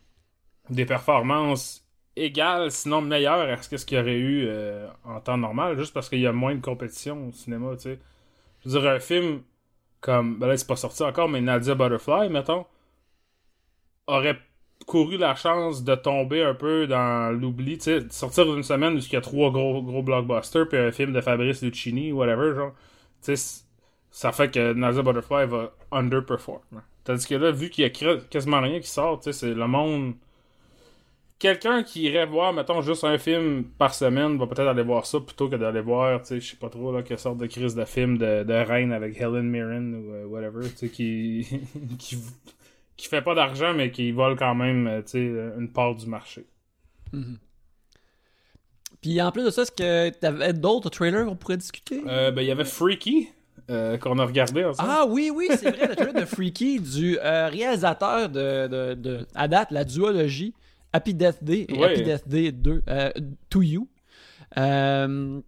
des 0.70 0.86
performances 0.86 1.79
égales, 2.20 2.70
sinon 2.70 3.00
meilleures 3.00 3.48
à 3.48 3.56
ce 3.62 3.84
qu'il 3.86 3.98
y 3.98 4.00
aurait 4.00 4.18
eu 4.18 4.46
euh, 4.48 4.88
en 5.04 5.20
temps 5.20 5.38
normal, 5.38 5.78
juste 5.78 5.94
parce 5.94 6.08
qu'il 6.08 6.20
y 6.20 6.26
a 6.26 6.32
moins 6.32 6.54
de 6.54 6.60
compétition 6.60 7.28
au 7.28 7.32
cinéma, 7.32 7.74
tu 7.76 7.82
sais. 7.82 7.98
Je 8.64 8.70
veux 8.70 8.80
dire, 8.80 8.90
un 8.90 9.00
film 9.00 9.42
comme, 10.00 10.38
ben 10.38 10.48
là, 10.48 10.56
c'est 10.56 10.66
pas 10.66 10.76
sorti 10.76 11.02
encore, 11.02 11.28
mais 11.28 11.40
Nadia 11.40 11.74
Butterfly, 11.74 12.28
mettons, 12.30 12.66
aurait 14.06 14.38
couru 14.86 15.16
la 15.18 15.34
chance 15.34 15.84
de 15.84 15.94
tomber 15.94 16.42
un 16.42 16.54
peu 16.54 16.86
dans 16.86 17.30
l'oubli, 17.32 17.78
tu 17.78 17.84
sais, 17.84 18.00
sortir 18.10 18.46
d'une 18.46 18.62
semaine 18.62 18.94
où 18.94 18.98
il 18.98 19.12
y 19.12 19.16
a 19.16 19.20
trois 19.20 19.50
gros, 19.50 19.82
gros 19.82 20.02
blockbusters, 20.02 20.68
puis 20.68 20.78
un 20.78 20.92
film 20.92 21.12
de 21.12 21.20
Fabrice 21.20 21.62
Lucchini, 21.62 22.12
whatever, 22.12 22.54
genre, 22.54 22.72
tu 23.22 23.36
sais, 23.36 23.64
ça 24.10 24.32
fait 24.32 24.50
que 24.50 24.72
Nadia 24.72 25.02
Butterfly 25.02 25.46
va 25.46 25.72
underperform. 25.92 26.60
hein. 26.76 26.82
Tandis 27.04 27.26
que 27.26 27.34
là, 27.34 27.50
vu 27.50 27.70
qu'il 27.70 27.84
y 27.84 27.86
a 27.86 28.16
quasiment 28.30 28.60
rien 28.60 28.80
qui 28.80 28.88
sort, 28.88 29.20
tu 29.20 29.24
sais, 29.24 29.32
c'est 29.32 29.54
le 29.54 29.66
monde... 29.66 30.14
Quelqu'un 31.40 31.82
qui 31.82 32.02
irait 32.02 32.26
voir, 32.26 32.52
mettons, 32.52 32.82
juste 32.82 33.02
un 33.02 33.18
film 33.18 33.64
par 33.64 33.94
semaine, 33.94 34.38
va 34.38 34.46
peut-être 34.46 34.68
aller 34.68 34.84
voir 34.84 35.06
ça 35.06 35.18
plutôt 35.18 35.48
que 35.48 35.56
d'aller 35.56 35.80
voir, 35.80 36.20
tu 36.20 36.26
sais, 36.28 36.40
je 36.40 36.50
sais 36.50 36.56
pas 36.56 36.68
trop, 36.68 36.92
là, 36.92 37.02
quelle 37.02 37.18
sorte 37.18 37.38
de 37.38 37.46
crise 37.46 37.74
de 37.74 37.84
film 37.84 38.18
de, 38.18 38.44
de 38.44 38.52
reine 38.52 38.92
avec 38.92 39.18
Helen 39.18 39.48
Mirren 39.48 39.94
ou 39.94 40.12
euh, 40.12 40.26
whatever, 40.26 40.68
tu 40.70 40.76
sais, 40.76 40.88
qui... 40.88 41.48
qui 41.98 42.18
qui 43.00 43.08
fait 43.08 43.22
pas 43.22 43.34
d'argent, 43.34 43.72
mais 43.72 43.90
qui 43.90 44.12
vole 44.12 44.36
quand 44.36 44.54
même, 44.54 44.86
euh, 44.86 45.00
tu 45.00 45.12
sais, 45.12 45.26
une 45.58 45.70
part 45.72 45.94
du 45.94 46.06
marché. 46.06 46.44
Puis 49.00 49.22
en 49.22 49.32
plus 49.32 49.42
de 49.42 49.48
ça, 49.50 49.62
est-ce 49.62 49.72
que 49.72 50.10
t'avais 50.10 50.52
d'autres 50.52 50.90
trailers 50.90 51.24
qu'on 51.24 51.34
pourrait 51.34 51.56
discuter? 51.56 52.02
Euh, 52.06 52.30
ben, 52.30 52.42
il 52.42 52.48
y 52.48 52.50
avait 52.50 52.66
Freaky, 52.66 53.30
euh, 53.70 53.96
qu'on 53.96 54.18
a 54.18 54.26
regardé 54.26 54.64
ensemble. 54.64 54.88
Ah 54.92 55.06
oui, 55.08 55.32
oui, 55.34 55.48
c'est 55.48 55.70
vrai, 55.70 55.88
le 55.88 55.96
trailer 55.96 56.12
de 56.12 56.26
Freaky 56.26 56.78
du 56.78 57.18
réalisateur 57.18 58.28
de, 58.28 58.68
de, 58.68 58.94
de, 58.94 59.26
à 59.34 59.48
date, 59.48 59.70
la 59.70 59.84
duologie 59.84 60.52
Happy 60.92 61.14
Death 61.14 61.42
Day 61.42 61.66
et 61.68 61.78
Ouais. 61.78 61.92
Happy 61.92 62.02
Death 62.02 62.28
Day 62.28 62.52
2, 62.52 62.82
euh, 62.88 63.10
To 63.48 63.62
You. 63.62 63.88
Euh, 64.58 65.40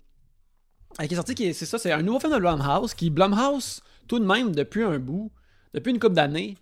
qui 0.98 1.12
est 1.12 1.16
sorti, 1.16 1.54
c'est 1.54 1.66
ça, 1.66 1.78
c'est 1.78 1.90
un 1.92 2.02
nouveau 2.02 2.20
film 2.20 2.32
de 2.34 2.38
Blumhouse, 2.38 2.94
qui, 2.94 3.10
Blumhouse, 3.10 3.80
tout 4.06 4.18
de 4.18 4.24
même, 4.26 4.54
depuis 4.54 4.84
un 4.84 4.98
bout, 4.98 5.32
depuis 5.74 5.90
une 5.90 5.98
couple 5.98 6.14
d'années, 6.14 6.56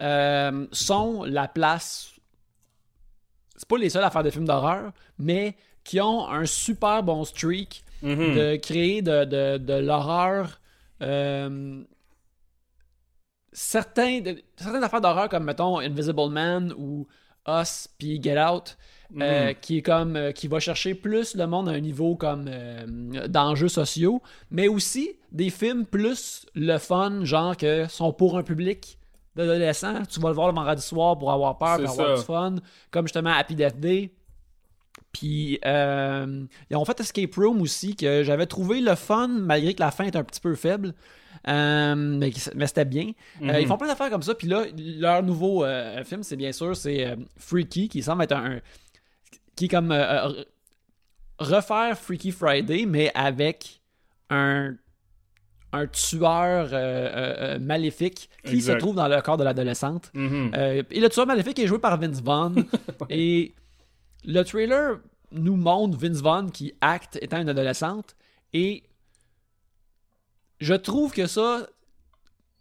euh, 0.00 0.66
sont 0.72 1.24
la 1.24 1.48
place. 1.48 2.12
C'est 3.56 3.68
pas 3.68 3.76
les 3.78 3.90
seuls 3.90 4.04
à 4.04 4.10
faire 4.10 4.22
des 4.22 4.30
films 4.30 4.44
d'horreur, 4.46 4.92
mais 5.18 5.56
qui 5.84 6.00
ont 6.00 6.28
un 6.28 6.46
super 6.46 7.02
bon 7.02 7.24
streak 7.24 7.84
Mhm. 8.02 8.34
de 8.34 8.56
créer 8.56 9.02
de, 9.02 9.24
de, 9.24 9.58
de 9.58 9.74
l'horreur. 9.74 10.60
euh, 11.02 11.82
certains, 13.52 14.20
de- 14.20 14.42
certaines 14.56 14.84
affaires 14.84 15.00
d'horreur 15.00 15.28
comme, 15.28 15.44
mettons, 15.44 15.78
Invisible 15.78 16.28
Man 16.30 16.72
ou 16.76 17.06
Us 17.46 17.88
puis 17.98 18.20
Get 18.22 18.40
Out, 18.40 18.76
euh, 19.20 19.52
qui 19.54 19.78
est 19.78 19.82
comme 19.82 20.16
euh, 20.16 20.32
qui 20.32 20.48
va 20.48 20.58
chercher 20.58 20.94
plus 20.94 21.36
le 21.36 21.46
monde 21.46 21.68
à 21.68 21.72
un 21.72 21.80
niveau 21.80 22.16
comme 22.16 22.46
euh, 22.48 23.28
d'enjeux 23.28 23.68
sociaux, 23.68 24.20
mais 24.50 24.68
aussi 24.68 25.10
des 25.32 25.50
films 25.50 25.84
plus 25.84 26.46
le 26.54 26.78
fun, 26.78 27.24
genre 27.24 27.56
que 27.56 27.86
sont 27.88 28.12
pour 28.12 28.36
un 28.36 28.42
public 28.42 28.98
d'adolescents. 29.36 30.02
Tu 30.10 30.18
vas 30.18 30.30
le 30.30 30.34
voir 30.34 30.48
le 30.48 30.54
vendredi 30.54 30.82
soir 30.82 31.16
pour 31.18 31.30
avoir 31.30 31.56
peur, 31.56 31.78
pour 31.78 31.90
avoir 31.90 32.16
du 32.16 32.24
fun, 32.24 32.54
comme 32.90 33.06
justement 33.06 33.30
Happy 33.30 33.54
Death 33.54 33.78
Day. 33.78 34.10
Puis 35.18 35.58
euh, 35.64 36.44
ils 36.70 36.76
ont 36.76 36.84
fait 36.84 36.98
Escape 37.00 37.34
Room 37.36 37.62
aussi 37.62 37.94
que 37.96 38.22
j'avais 38.22 38.46
trouvé 38.46 38.80
le 38.80 38.94
fun 38.96 39.28
malgré 39.28 39.72
que 39.74 39.80
la 39.80 39.90
fin 39.90 40.04
est 40.04 40.16
un 40.16 40.24
petit 40.24 40.40
peu 40.40 40.54
faible. 40.54 40.94
Euh, 41.48 41.94
mais 41.94 42.32
c'était 42.66 42.84
bien. 42.84 43.12
Euh, 43.42 43.52
Mhm. 43.52 43.56
ils 43.60 43.66
font 43.66 43.76
plein 43.78 43.86
d'affaires 43.86 44.10
comme 44.10 44.22
ça. 44.22 44.34
Puis 44.34 44.48
là, 44.48 44.64
leur 44.76 45.22
nouveau 45.22 45.64
euh, 45.64 46.02
film, 46.04 46.22
c'est 46.22 46.36
bien 46.36 46.52
sûr, 46.52 46.76
c'est 46.76 47.16
Freaky, 47.38 47.88
qui 47.88 48.02
semble 48.02 48.24
être 48.24 48.32
un, 48.32 48.58
qui 49.54 49.66
est 49.66 49.68
comme 49.68 49.92
refaire 51.38 51.96
Freaky 51.98 52.32
Friday, 52.32 52.84
mais 52.86 53.10
avec 53.14 53.80
un 54.30 54.74
un 55.72 55.86
tueur 55.88 56.68
euh, 56.72 56.74
euh, 56.74 57.34
euh, 57.56 57.58
maléfique 57.58 58.30
qui 58.44 58.54
Exact. 58.54 58.74
se 58.74 58.78
trouve 58.78 58.94
dans 58.94 59.08
le 59.08 59.20
corps 59.20 59.36
de 59.36 59.44
l'adolescente. 59.44 60.10
Mhm. 60.14 60.52
Euh, 60.54 60.82
et 60.90 61.00
le 61.00 61.08
tueur 61.10 61.26
maléfique 61.26 61.58
est 61.58 61.66
joué 61.66 61.78
par 61.78 61.98
Vince 62.00 62.22
Vaughn. 62.22 62.64
et 63.10 63.52
le 64.24 64.42
trailer 64.42 64.98
nous 65.32 65.56
montre 65.56 65.98
Vince 65.98 66.20
Vaughn 66.20 66.50
qui 66.50 66.72
acte 66.80 67.18
étant 67.20 67.40
une 67.40 67.48
adolescente. 67.48 68.16
Et 68.52 68.84
je 70.60 70.74
trouve 70.74 71.12
que 71.12 71.26
ça, 71.26 71.66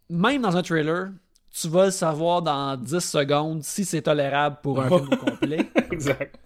même 0.10 0.42
dans 0.42 0.58
un 0.58 0.62
trailer, 0.62 1.10
tu 1.52 1.68
vas 1.70 1.86
le 1.86 1.92
savoir 1.92 2.42
dans 2.42 2.76
10 2.78 3.00
secondes 3.00 3.64
si 3.64 3.86
c'est 3.86 4.02
tolérable 4.02 4.58
pour 4.62 4.82
un 4.82 4.90
film 4.90 5.16
complet. 5.18 5.70
exact. 5.92 6.38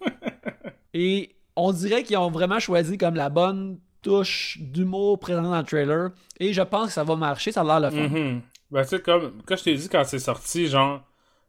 Et 0.94 1.36
on 1.56 1.72
dirait 1.72 2.04
qu'ils 2.04 2.18
ont 2.18 2.30
vraiment 2.30 2.60
choisi 2.60 2.98
comme 2.98 3.16
la 3.16 3.30
bonne 3.30 3.80
touche 4.02 4.58
d'humour 4.60 5.20
présente 5.20 5.46
dans 5.46 5.58
le 5.58 5.64
trailer. 5.64 6.12
Et 6.40 6.54
je 6.54 6.62
pense 6.62 6.88
que 6.88 6.94
ça 6.94 7.04
va 7.04 7.16
marcher, 7.16 7.52
ça 7.52 7.62
a 7.62 7.64
l'air 7.64 7.80
le 7.80 7.90
fun. 7.90 8.08
Mhm. 8.08 8.42
Ben, 8.72 8.84
tu 8.84 8.90
sais, 8.90 9.02
comme, 9.02 9.42
quand 9.46 9.56
je 9.56 9.64
t'ai 9.64 9.76
dit 9.76 9.90
quand 9.90 10.04
c'est 10.04 10.20
sorti, 10.20 10.68
genre, 10.68 11.04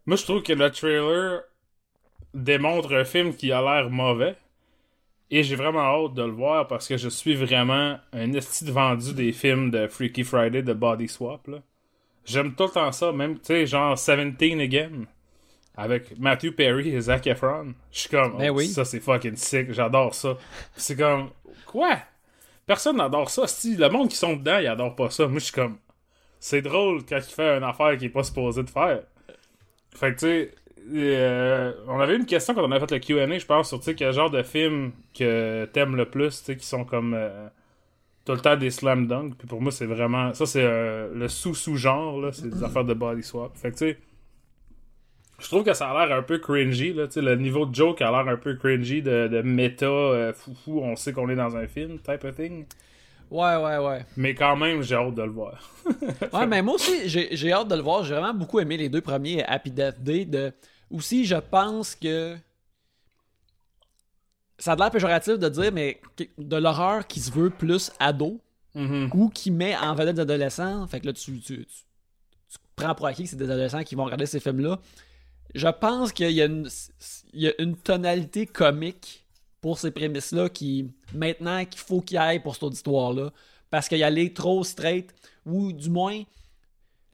moi 0.06 0.16
je 0.16 0.24
trouve 0.24 0.42
que 0.42 0.54
le 0.54 0.70
trailer 0.70 1.42
démontre 2.34 2.94
un 2.94 3.04
film 3.04 3.34
qui 3.34 3.52
a 3.52 3.60
l'air 3.60 3.90
mauvais. 3.90 4.36
Et 5.30 5.44
j'ai 5.44 5.54
vraiment 5.54 5.80
hâte 5.80 6.14
de 6.14 6.22
le 6.22 6.32
voir 6.32 6.66
parce 6.66 6.88
que 6.88 6.96
je 6.96 7.08
suis 7.08 7.34
vraiment 7.34 7.98
un 8.12 8.32
esti 8.32 8.64
de 8.64 8.72
vendu 8.72 9.14
des 9.14 9.32
films 9.32 9.70
de 9.70 9.86
Freaky 9.86 10.24
Friday 10.24 10.62
de 10.62 10.72
Body 10.72 11.06
Swap. 11.08 11.46
là. 11.46 11.58
J'aime 12.24 12.54
tout 12.54 12.64
le 12.64 12.70
temps 12.70 12.92
ça, 12.92 13.12
même, 13.12 13.38
tu 13.38 13.46
sais, 13.46 13.66
genre 13.66 13.94
17 13.94 14.42
Again. 14.60 15.04
Avec 15.76 16.18
Matthew 16.18 16.50
Perry 16.54 16.90
et 16.90 17.00
Zac 17.00 17.26
Efron. 17.26 17.74
Je 17.92 18.00
suis 18.00 18.08
comme, 18.08 18.36
Ben 18.36 18.50
oh, 18.50 18.56
oui. 18.56 18.66
ça 18.68 18.84
c'est 18.84 19.00
fucking 19.00 19.36
sick, 19.36 19.72
j'adore 19.72 20.14
ça. 20.14 20.36
C'est 20.76 20.96
comme, 20.96 21.30
quoi? 21.64 21.98
Personne 22.66 22.96
n'adore 22.96 23.30
ça. 23.30 23.46
Si 23.46 23.76
le 23.76 23.88
monde 23.88 24.08
qui 24.08 24.16
sont 24.16 24.36
dedans, 24.36 24.58
ils 24.58 24.66
adorent 24.66 24.96
pas 24.96 25.10
ça. 25.10 25.26
Moi, 25.26 25.38
je 25.38 25.44
suis 25.44 25.52
comme, 25.52 25.78
c'est 26.38 26.62
drôle 26.62 27.04
quand 27.04 27.16
il 27.16 27.22
fait 27.34 27.56
une 27.56 27.64
affaire 27.64 27.96
qu'il 27.96 28.08
est 28.08 28.10
pas 28.10 28.24
supposé 28.24 28.62
de 28.62 28.70
faire. 28.70 29.02
Fait 29.94 30.14
que, 30.14 30.20
tu 30.20 30.26
sais, 30.26 30.54
euh, 30.92 31.72
on 31.88 32.00
avait 32.00 32.16
une 32.16 32.26
question 32.26 32.54
quand 32.54 32.62
on 32.62 32.70
avait 32.70 32.86
fait 32.86 32.94
le 32.94 32.98
Q&A, 32.98 33.38
je 33.38 33.46
pense, 33.46 33.68
sur, 33.68 33.80
quel 33.94 34.12
genre 34.12 34.30
de 34.30 34.42
film 34.42 34.92
que 35.16 35.64
t'aimes 35.66 35.96
le 35.96 36.06
plus, 36.06 36.42
qui 36.42 36.66
sont 36.66 36.84
comme 36.84 37.14
euh, 37.14 37.48
tout 38.24 38.32
le 38.32 38.40
temps 38.40 38.56
des 38.56 38.70
slam 38.70 39.06
dunk. 39.06 39.34
Puis 39.38 39.46
pour 39.46 39.60
moi, 39.60 39.72
c'est 39.72 39.86
vraiment, 39.86 40.34
ça, 40.34 40.46
c'est 40.46 40.64
euh, 40.64 41.12
le 41.14 41.28
sous-sous-genre, 41.28 42.20
là, 42.20 42.32
c'est 42.32 42.48
des 42.48 42.62
affaires 42.64 42.84
de 42.84 42.94
body 42.94 43.22
swap. 43.22 43.56
Fait 43.56 43.70
que, 43.70 43.76
tu 43.76 43.88
sais, 43.90 43.98
je 45.38 45.46
trouve 45.46 45.64
que 45.64 45.72
ça 45.72 45.90
a 45.90 46.06
l'air 46.06 46.16
un 46.16 46.22
peu 46.22 46.38
cringy, 46.38 46.92
là, 46.92 47.06
le 47.16 47.34
niveau 47.36 47.66
de 47.66 47.74
joke 47.74 48.02
a 48.02 48.10
l'air 48.10 48.28
un 48.28 48.36
peu 48.36 48.54
cringy, 48.54 49.02
de, 49.02 49.28
de 49.28 49.42
méta, 49.42 49.86
euh, 49.86 50.32
foufou, 50.32 50.80
on 50.80 50.96
sait 50.96 51.12
qu'on 51.12 51.28
est 51.28 51.36
dans 51.36 51.56
un 51.56 51.66
film, 51.66 51.98
type 51.98 52.24
of 52.24 52.36
thing. 52.36 52.66
Ouais, 53.30 53.56
ouais, 53.56 53.78
ouais. 53.78 54.04
Mais 54.16 54.34
quand 54.34 54.56
même, 54.56 54.82
j'ai 54.82 54.96
hâte 54.96 55.14
de 55.14 55.22
le 55.22 55.30
voir. 55.30 55.62
Ouais, 56.32 56.46
mais 56.46 56.62
moi 56.62 56.74
aussi, 56.74 57.08
j'ai 57.08 57.28
j'ai 57.36 57.52
hâte 57.52 57.68
de 57.68 57.76
le 57.76 57.80
voir. 57.80 58.02
J'ai 58.02 58.14
vraiment 58.14 58.34
beaucoup 58.34 58.58
aimé 58.58 58.76
les 58.76 58.88
deux 58.88 59.00
premiers 59.00 59.44
Happy 59.44 59.70
Death 59.70 60.02
Day. 60.02 60.24
De... 60.24 60.52
Aussi, 60.90 61.24
je 61.24 61.36
pense 61.36 61.94
que. 61.94 62.36
Ça 64.58 64.72
a 64.72 64.76
l'air 64.76 64.90
péjoratif 64.90 65.38
de 65.38 65.48
dire, 65.48 65.72
mais 65.72 66.00
de 66.36 66.56
l'horreur 66.56 67.06
qui 67.06 67.20
se 67.20 67.30
veut 67.30 67.48
plus 67.50 67.90
ado 67.98 68.40
Mhm. 68.74 69.10
ou 69.14 69.28
qui 69.30 69.50
met 69.50 69.74
en 69.76 69.94
vedette 69.94 70.16
des 70.16 70.20
adolescents. 70.22 70.86
Fait 70.86 71.00
que 71.00 71.06
là, 71.06 71.12
tu, 71.14 71.40
tu, 71.40 71.64
tu- 71.64 71.66
tu 71.66 72.58
prends 72.76 72.94
pour 72.94 73.06
acquis 73.06 73.24
que 73.24 73.30
c'est 73.30 73.36
des 73.36 73.50
adolescents 73.50 73.82
qui 73.82 73.94
vont 73.94 74.04
regarder 74.04 74.26
ces 74.26 74.38
films-là. 74.38 74.78
Je 75.54 75.66
pense 75.68 76.12
qu'il 76.12 76.30
y, 76.30 76.42
a 76.42 76.44
une- 76.44 76.68
il 77.32 77.40
y 77.40 77.48
a 77.48 77.52
une 77.60 77.74
tonalité 77.76 78.46
comique 78.46 79.24
pour 79.60 79.78
ces 79.78 79.90
prémices-là 79.90 80.48
qui, 80.50 80.90
maintenant, 81.14 81.64
qu'il 81.64 81.80
faut 81.80 82.00
qu'il 82.02 82.16
y 82.16 82.18
aille 82.18 82.40
pour 82.40 82.54
cette 82.54 82.62
auditoire-là. 82.64 83.32
Parce 83.70 83.88
qu'il 83.88 83.98
y 83.98 84.02
aller 84.04 84.32
trop 84.32 84.62
straight, 84.62 85.12
ou 85.46 85.72
du 85.72 85.88
moins, 85.90 86.22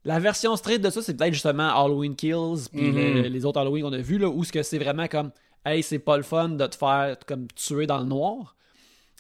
la 0.07 0.19
version 0.21 0.55
straight 0.57 0.81
de 0.81 0.89
ça, 0.91 1.03
c'est 1.03 1.15
peut-être 1.17 1.33
justement 1.35 1.69
Halloween 1.85 2.15
Kills, 2.17 2.69
puis 2.73 2.91
Mhm. 2.93 2.97
le- 2.97 3.23
les 3.29 3.45
autres 3.45 3.61
Halloween 3.61 3.83
qu'on 3.85 3.93
a 3.93 3.99
vus, 3.99 4.19
là, 4.19 4.29
où 4.29 4.45
ce 4.45 4.53
que 4.53 4.63
c'est 4.63 4.79
vraiment 4.79 5.09
comme, 5.09 5.31
hey, 5.65 5.83
c'est 5.83 5.99
pas 5.99 6.17
le 6.17 6.23
fun 6.23 6.49
de 6.51 6.67
te 6.67 6.77
faire 6.77 7.17
comme 7.27 7.49
tuer 7.55 7.87
dans 7.87 7.99
le 7.99 8.05
noir. 8.07 8.57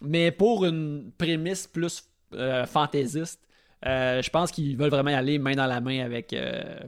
Mais 0.02 0.30
pour 0.30 0.64
une 0.64 1.10
prémisse 1.18 1.66
plus 1.66 2.04
euh, 2.34 2.66
fantaisiste, 2.66 3.40
euh, 3.86 4.20
je 4.20 4.30
pense 4.30 4.50
qu'ils 4.50 4.76
veulent 4.76 4.90
vraiment 4.90 5.10
y 5.10 5.14
aller 5.14 5.38
main 5.38 5.54
dans 5.54 5.66
la 5.66 5.80
main 5.80 6.04
avec, 6.04 6.32
euh, 6.32 6.78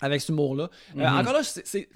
avec 0.00 0.20
ce 0.20 0.30
humour-là. 0.32 0.64
Euh, 0.96 1.08
Mhm. 1.08 1.18
encore 1.18 1.32
là, 1.32 1.42
c'est, 1.42 1.66
c'est- 1.66 1.88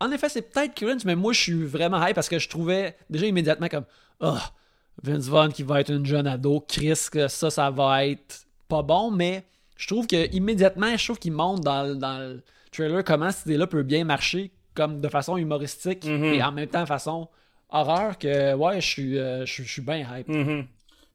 en 0.00 0.10
effet, 0.12 0.28
c'est 0.28 0.42
peut-être 0.42 0.74
cringe, 0.74 1.04
mais 1.04 1.14
moi, 1.16 1.32
je 1.32 1.40
suis 1.40 1.64
vraiment 1.64 2.04
hype 2.04 2.14
parce 2.14 2.28
que 2.28 2.38
je 2.38 2.48
trouvais 2.48 2.96
déjà 3.10 3.26
immédiatement 3.26 3.68
comme, 3.68 3.84
oh, 4.20 4.38
Vince 5.02 5.26
Vaughn 5.28 5.52
qui 5.52 5.62
va 5.62 5.80
être 5.80 5.90
une 5.92 6.04
jeune 6.06 6.26
ado, 6.26 6.60
Chris, 6.66 6.98
que 7.12 7.28
ça, 7.28 7.50
ça 7.50 7.70
va 7.70 8.06
être 8.06 8.46
pas 8.68 8.82
bon, 8.82 9.10
mais 9.10 9.44
je 9.76 9.86
trouve 9.86 10.06
que 10.06 10.32
immédiatement, 10.34 10.96
je 10.96 11.04
trouve 11.04 11.18
qu'il 11.18 11.32
montre 11.32 11.60
dans, 11.62 11.82
le- 11.84 11.94
dans 11.96 12.18
le 12.18 12.42
trailer 12.72 13.04
comment 13.04 13.30
cette 13.30 13.46
idée-là 13.46 13.66
peut 13.66 13.82
bien 13.82 14.04
marcher 14.04 14.50
comme 14.74 15.00
de 15.00 15.08
façon 15.08 15.36
humoristique 15.36 16.04
Mhm. 16.04 16.24
et 16.34 16.42
en 16.42 16.52
même 16.52 16.68
temps 16.68 16.82
de 16.82 16.86
façon 16.88 17.28
horreur 17.70 18.18
que 18.18 18.54
ouais 18.54 18.80
je 18.80 18.86
suis 18.86 19.18
euh, 19.18 19.44
je 19.46 19.52
suis- 19.52 19.64
je 19.64 19.72
suis 19.72 19.82
bien 19.82 20.06
hype 20.18 20.28
Mhm. 20.28 20.66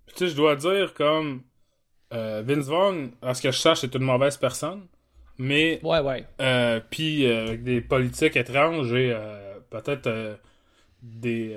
Puis, 0.08 0.16
tu 0.16 0.26
sais, 0.26 0.32
je 0.32 0.36
dois 0.36 0.56
dire, 0.58 0.94
comme, 0.94 1.42
euh, 2.14 2.44
Vince 2.46 2.66
Vaughn, 2.68 3.12
à 3.22 3.34
ce 3.34 3.42
que 3.42 3.52
je 3.52 3.58
sache, 3.58 3.80
c'est 3.82 3.96
une 3.96 4.04
mauvaise 4.04 4.36
personne. 4.36 4.88
Mais, 5.38 5.80
ouais 5.84 6.00
ouais 6.02 6.26
euh, 6.42 6.80
puis, 6.90 7.26
euh, 7.26 7.48
avec 7.48 7.64
des 7.64 7.80
politiques 7.82 8.36
étranges 8.36 8.92
et 8.94 9.16
peut-être 9.70 10.38
des, 11.02 11.56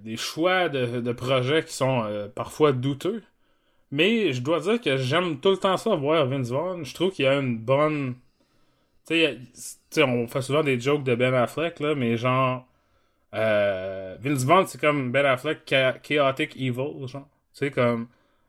des 0.00 0.16
choix 0.16 0.68
de, 0.68 1.00
de 1.00 1.12
projets 1.12 1.64
qui 1.64 1.72
sont 1.72 2.04
parfois 2.34 2.72
douteux. 2.72 3.22
Mais 3.90 4.32
je 4.32 4.40
dois 4.42 4.60
dire 4.60 4.80
que 4.80 4.96
j'aime 4.96 5.40
tout 5.40 5.50
le 5.50 5.56
temps 5.56 5.76
ça, 5.76 5.94
voir 5.96 6.26
Vince 6.26 6.50
Vaughn. 6.50 6.84
Je 6.84 6.94
trouve 6.94 7.10
qu'il 7.12 7.26
a 7.26 7.38
une 7.38 7.58
bonne. 7.58 8.14
Tu 9.08 9.16
sais, 9.90 10.02
on 10.02 10.28
fait 10.28 10.42
souvent 10.42 10.62
des 10.62 10.78
jokes 10.80 11.04
de 11.04 11.14
Ben 11.14 11.34
Affleck, 11.34 11.80
là, 11.80 11.94
mais 11.94 12.16
genre. 12.16 12.66
Euh, 13.34 14.16
Vince 14.20 14.44
Vaughn, 14.44 14.66
c'est 14.66 14.80
comme 14.80 15.12
Ben 15.12 15.26
Affleck 15.26 15.60
cha- 15.68 15.94
chaotic 16.02 16.56
evil, 16.56 17.06
genre. 17.08 17.28
Tu 17.54 17.66
sais, 17.66 17.70
comme 17.70 18.08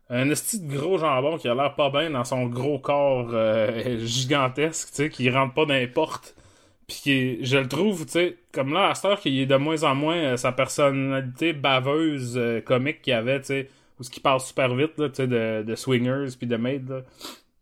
un 0.10 0.30
esti 0.30 0.60
de 0.62 0.76
gros 0.78 0.98
jambon 0.98 1.38
qui 1.38 1.48
a 1.50 1.56
l'air 1.56 1.76
pas 1.76 1.90
bien 1.90 2.10
dans 2.12 2.24
son 2.26 2.48
gros 2.48 2.80
corps 2.80 3.30
euh, 3.34 4.00
gigantesque, 4.06 4.90
tu 4.90 4.96
sais, 4.96 5.10
qui 5.10 5.30
rentre 5.30 5.54
pas 5.54 5.66
dans 5.66 5.74
les 5.76 5.88
portes. 5.88 6.36
Puis 6.88 6.98
qui, 7.04 7.46
je 7.46 7.58
le 7.58 7.68
trouve, 7.68 8.06
tu 8.06 8.14
sais, 8.14 8.38
comme 8.54 8.74
là, 8.74 8.90
à 8.90 8.96
cette 8.96 9.06
heure 9.06 9.20
qu'il 9.20 9.40
est 9.40 9.46
de 9.46 9.56
moins 9.56 9.84
en 9.84 9.96
moins 9.96 10.18
euh, 10.18 10.38
sa 10.38 10.52
personnalité 10.52 11.54
baveuse, 11.54 12.38
euh, 12.38 12.62
comique 12.62 13.02
qu'il 13.02 13.14
avait, 13.14 13.40
tu 13.42 13.48
sais, 13.48 13.70
ou 14.02 14.04
ce 14.04 14.10
qui 14.10 14.20
parle 14.20 14.42
super 14.42 14.76
vite, 14.76 14.98
là, 14.98 15.10
tu 15.10 15.16
sais, 15.18 15.28
de, 15.28 15.64
de 15.64 15.76
swingers 15.76 16.36
puis 16.38 16.48
de 16.48 16.58
maid, 16.58 16.90
là. 16.90 17.04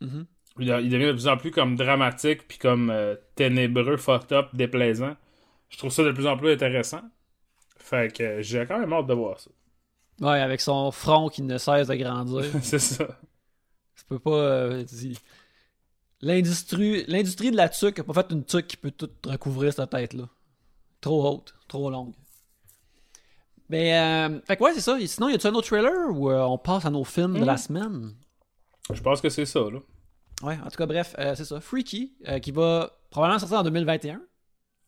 Mhm. 0.01 0.25
il, 0.59 0.67
il 0.69 0.89
devient 0.89 1.07
de 1.07 1.11
plus 1.13 1.27
en 1.27 1.37
plus 1.37 1.51
comme 1.51 1.75
dramatique 1.75 2.47
puis 2.47 2.57
comme 2.57 2.89
euh, 2.89 3.15
ténébreux, 3.35 3.97
fucked 3.97 4.31
up, 4.33 4.47
déplaisant. 4.53 5.15
Je 5.69 5.77
trouve 5.77 5.91
ça 5.91 6.03
de 6.03 6.11
plus 6.13 6.27
en 6.27 6.37
plus 6.37 6.51
intéressant. 6.53 7.01
Fait 7.77 8.13
que 8.13 8.23
euh, 8.23 8.41
j'ai 8.41 8.65
quand 8.65 8.79
même 8.79 8.93
hâte 8.93 9.07
de 9.07 9.13
voir 9.13 9.39
ça. 9.39 9.51
ouais 10.21 10.39
avec 10.41 10.61
son 10.61 10.91
front 10.91 11.29
qui 11.29 11.41
ne 11.43 11.57
cesse 11.57 11.87
de 11.87 11.95
grandir 11.95 12.45
c'est 12.63 12.79
ça. 12.79 13.05
tu 13.97 14.05
peux 14.05 14.19
pas 14.19 14.31
euh, 14.31 14.83
l'industrie 16.21 17.05
l'industrie 17.07 17.51
de 17.51 17.57
la 17.57 17.69
tuque 17.69 17.99
a 17.99 18.03
pas 18.03 18.13
fait 18.13 18.31
une 18.31 18.43
tuque 18.45 18.67
qui 18.67 18.77
peut 18.77 18.91
tout 18.91 19.09
recouvrir 19.25 19.73
cette 19.73 19.89
tête 19.89 20.13
là 20.13 20.27
trop 21.01 21.25
haute 21.27 21.53
trop 21.67 21.89
longue 21.89 22.13
mais 23.69 23.97
euh, 23.97 24.39
fait 24.45 24.57
que 24.57 24.63
ouais 24.63 24.73
c'est 24.73 24.81
ça 24.81 24.97
sinon 25.05 25.29
y 25.29 25.33
a-tu 25.35 25.47
un 25.47 25.53
autre 25.53 25.67
trailer 25.67 26.09
ou 26.13 26.29
euh, 26.29 26.41
on 26.41 26.57
passe 26.57 26.85
à 26.85 26.89
nos 26.89 27.03
films 27.03 27.39
de 27.39 27.45
la 27.45 27.53
Mhm. 27.53 27.57
semaine? 27.57 28.11
Je 28.91 29.01
pense 29.01 29.21
que 29.21 29.29
c'est 29.29 29.45
ça, 29.45 29.59
là. 29.59 29.79
ouais 30.43 30.57
en 30.65 30.69
tout 30.69 30.77
cas 30.77 30.85
bref 30.85 31.15
euh, 31.19 31.33
c'est 31.35 31.45
ça 31.45 31.59
Freaky 31.61 32.13
euh, 32.27 32.39
qui 32.39 32.51
va 32.51 32.91
probablement 33.11 33.39
sortir 33.39 33.59
en 33.59 33.63
2021 33.63 34.21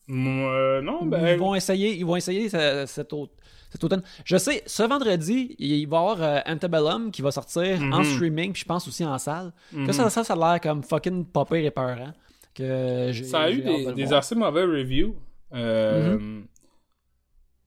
Moi, 0.08 0.52
euh, 0.52 0.82
non, 0.82 1.00
ils 1.04 1.10
ben. 1.10 1.38
vont 1.40 1.56
essayer, 1.56 1.96
ils 1.96 2.06
vont 2.06 2.16
essayer 2.16 2.50
ce- 2.50 2.86
cet, 2.88 3.14
au- 3.14 3.30
cet 3.72 3.82
automne. 3.84 4.04
Je 4.26 4.36
sais, 4.38 4.64
ce 4.66 4.84
vendredi, 4.84 5.56
il 5.58 5.88
va 5.88 5.98
y 5.98 6.00
avoir 6.00 6.22
euh, 6.22 6.40
Antebellum 6.46 7.12
qui 7.12 7.22
va 7.22 7.32
sortir 7.32 7.80
en 7.82 8.00
Mhm. 8.00 8.04
streaming, 8.04 8.52
puis 8.52 8.62
je 8.64 8.68
pense 8.68 8.86
aussi 8.88 9.06
en 9.06 9.18
salle. 9.18 9.54
mhm. 9.72 9.88
Que 9.88 9.94
ça, 9.94 10.10
ça, 10.10 10.24
ça 10.26 10.34
a 10.34 10.36
l'air 10.36 10.60
comme 10.62 10.84
fucking 10.84 11.26
pire 11.26 11.56
et 11.66 11.72
peurant. 11.72 12.12
Que 12.54 13.14
Ça 13.24 13.42
a 13.44 13.50
eu 13.52 13.62
des, 13.62 13.86
de 13.86 13.92
des 13.94 14.12
assez 14.12 14.36
mauvais 14.36 14.64
reviews. 14.66 15.16
Euh, 15.54 16.18
Mm-hmm. 16.18 16.42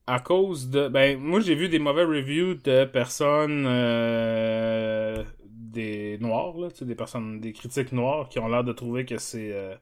À 0.07 0.19
cause 0.19 0.69
de... 0.69 0.87
Ben, 0.87 1.19
moi, 1.19 1.39
j'ai 1.39 1.55
vu 1.55 1.67
des 1.69 1.79
mauvais 1.79 2.03
reviews 2.03 2.55
de 2.55 2.85
personnes... 2.85 3.65
euh, 3.67 5.23
des 5.49 6.17
noirs, 6.19 6.57
là, 6.57 6.69
tu 6.69 6.77
sais, 6.77 6.85
des 6.85 6.95
personnes... 6.95 7.39
Des 7.39 7.53
critiques 7.53 7.91
noirs 7.91 8.29
qui 8.29 8.39
ont 8.39 8.47
l'air 8.47 8.63
de 8.63 8.71
trouver 8.73 9.05
que 9.05 9.17
c'est... 9.17 9.51
euh, 9.51 9.75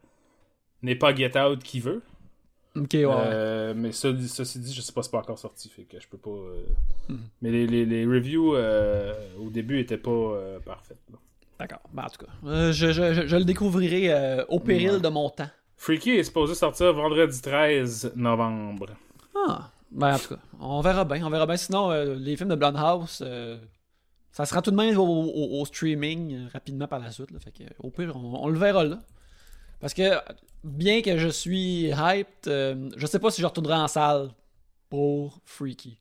n'est 0.82 0.96
pas 0.96 1.13
Get 1.13 1.38
Out 1.38 1.62
qui 1.63 1.80
veut. 1.80 2.01
Ok, 2.75 2.89
ouais. 2.94 3.06
Euh, 3.10 3.74
mais 3.75 3.92
ça, 3.92 4.10
ceci 4.27 4.60
dit, 4.60 4.74
je 4.74 4.82
sais 4.82 4.94
pas, 4.94 5.03
c'est 5.03 5.12
pas 5.12 5.20
encore 5.20 5.38
sorti, 5.38 5.70
fait 5.70 5.84
que 5.84 6.00
je 6.00 6.08
peux 6.08 6.18
pas. 6.18 6.32
Mhm. 7.10 7.20
Mais 7.42 7.51
les, 7.51 7.68
les, 7.68 7.86
les 7.86 8.06
reviews 8.06 8.56
au 9.39 9.50
début 9.50 9.80
étaient 9.80 9.98
pas 9.98 10.36
parfaites. 10.65 10.98
D'accord. 11.60 11.82
Ben, 11.94 12.03
en 12.06 12.08
tout 12.10 12.25
cas, 12.25 12.32
je, 12.72 12.92
je- 12.92 13.13
je- 13.13 13.27
je 13.27 13.36
le 13.36 13.44
découvrirai 13.46 14.44
au 14.50 14.60
péril 14.60 14.92
Ouais. 14.94 15.00
de 15.00 15.08
mon 15.10 15.30
temps. 15.30 15.50
Freaky 15.77 16.12
est 16.12 16.24
supposé 16.24 16.56
sortir 16.56 16.92
vendredi 16.94 17.42
13 17.42 18.13
novembre. 18.15 18.88
Ah, 19.48 19.70
ben 19.93 20.15
en 20.15 20.19
tout 20.19 20.29
cas, 20.29 20.41
on 20.59 20.81
verra 20.81 21.05
bien, 21.05 21.25
on 21.25 21.29
verra 21.29 21.45
bien. 21.45 21.57
Sinon, 21.57 21.91
euh, 21.91 22.15
les 22.15 22.35
films 22.35 22.50
de 22.50 22.55
Blumhouse, 22.55 23.19
euh, 23.21 23.57
ça 24.31 24.45
sera 24.45 24.63
tout 24.63 24.71
de 24.71 24.75
même 24.75 24.97
au, 24.97 25.63
streaming 25.65 26.33
euh, 26.33 26.47
rapidement 26.51 26.88
par 26.88 27.00
la 27.00 27.12
suite. 27.12 27.29
que, 27.29 27.63
au 27.77 27.91
pire, 27.91 28.15
on, 28.15 28.47
le 28.50 28.57
verra 28.57 28.83
là. 28.83 29.00
Parce 29.79 29.93
que, 29.93 30.19
bien 30.63 31.03
que 31.03 31.19
je 31.19 31.27
suis 31.27 31.91
hyped, 31.91 32.47
euh, 32.47 32.89
je 32.97 33.05
sais 33.05 33.19
pas 33.19 33.29
si 33.29 33.41
je 33.41 33.45
retournerai 33.45 33.75
en 33.75 33.88
salle 33.88 34.31
pour 34.89 35.39
Freaky. 35.45 36.00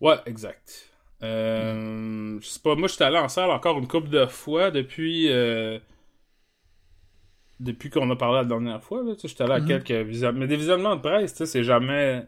Ouais, 0.00 0.20
exact. 0.24 0.88
Euh, 1.22 2.38
Je 2.40 2.46
sais 2.46 2.60
pas, 2.60 2.76
moi, 2.76 2.86
j'étais 2.86 3.04
allé 3.04 3.18
en 3.18 3.28
salle 3.28 3.50
encore 3.50 3.76
une 3.78 3.88
couple 3.88 4.08
de 4.08 4.24
fois 4.26 4.70
depuis. 4.70 5.28
Euh, 7.60 7.64
Depuis 7.64 7.90
qu'on 7.90 8.10
a 8.10 8.16
parlé 8.16 8.38
la 8.38 8.44
dernière 8.44 8.82
fois. 8.82 9.02
là, 9.02 9.12
J'étais 9.22 9.42
allé 9.42 9.52
à 9.54 9.58
Mhm. 9.60 9.68
quelques 9.84 10.06
visionnements. 10.08 10.40
Mais 10.40 10.46
des 10.46 10.56
visionnements 10.56 10.96
de 10.96 11.00
presse, 11.00 11.32
tu 11.32 11.38
sais, 11.38 11.46
c'est 11.46 11.64
jamais. 11.64 12.26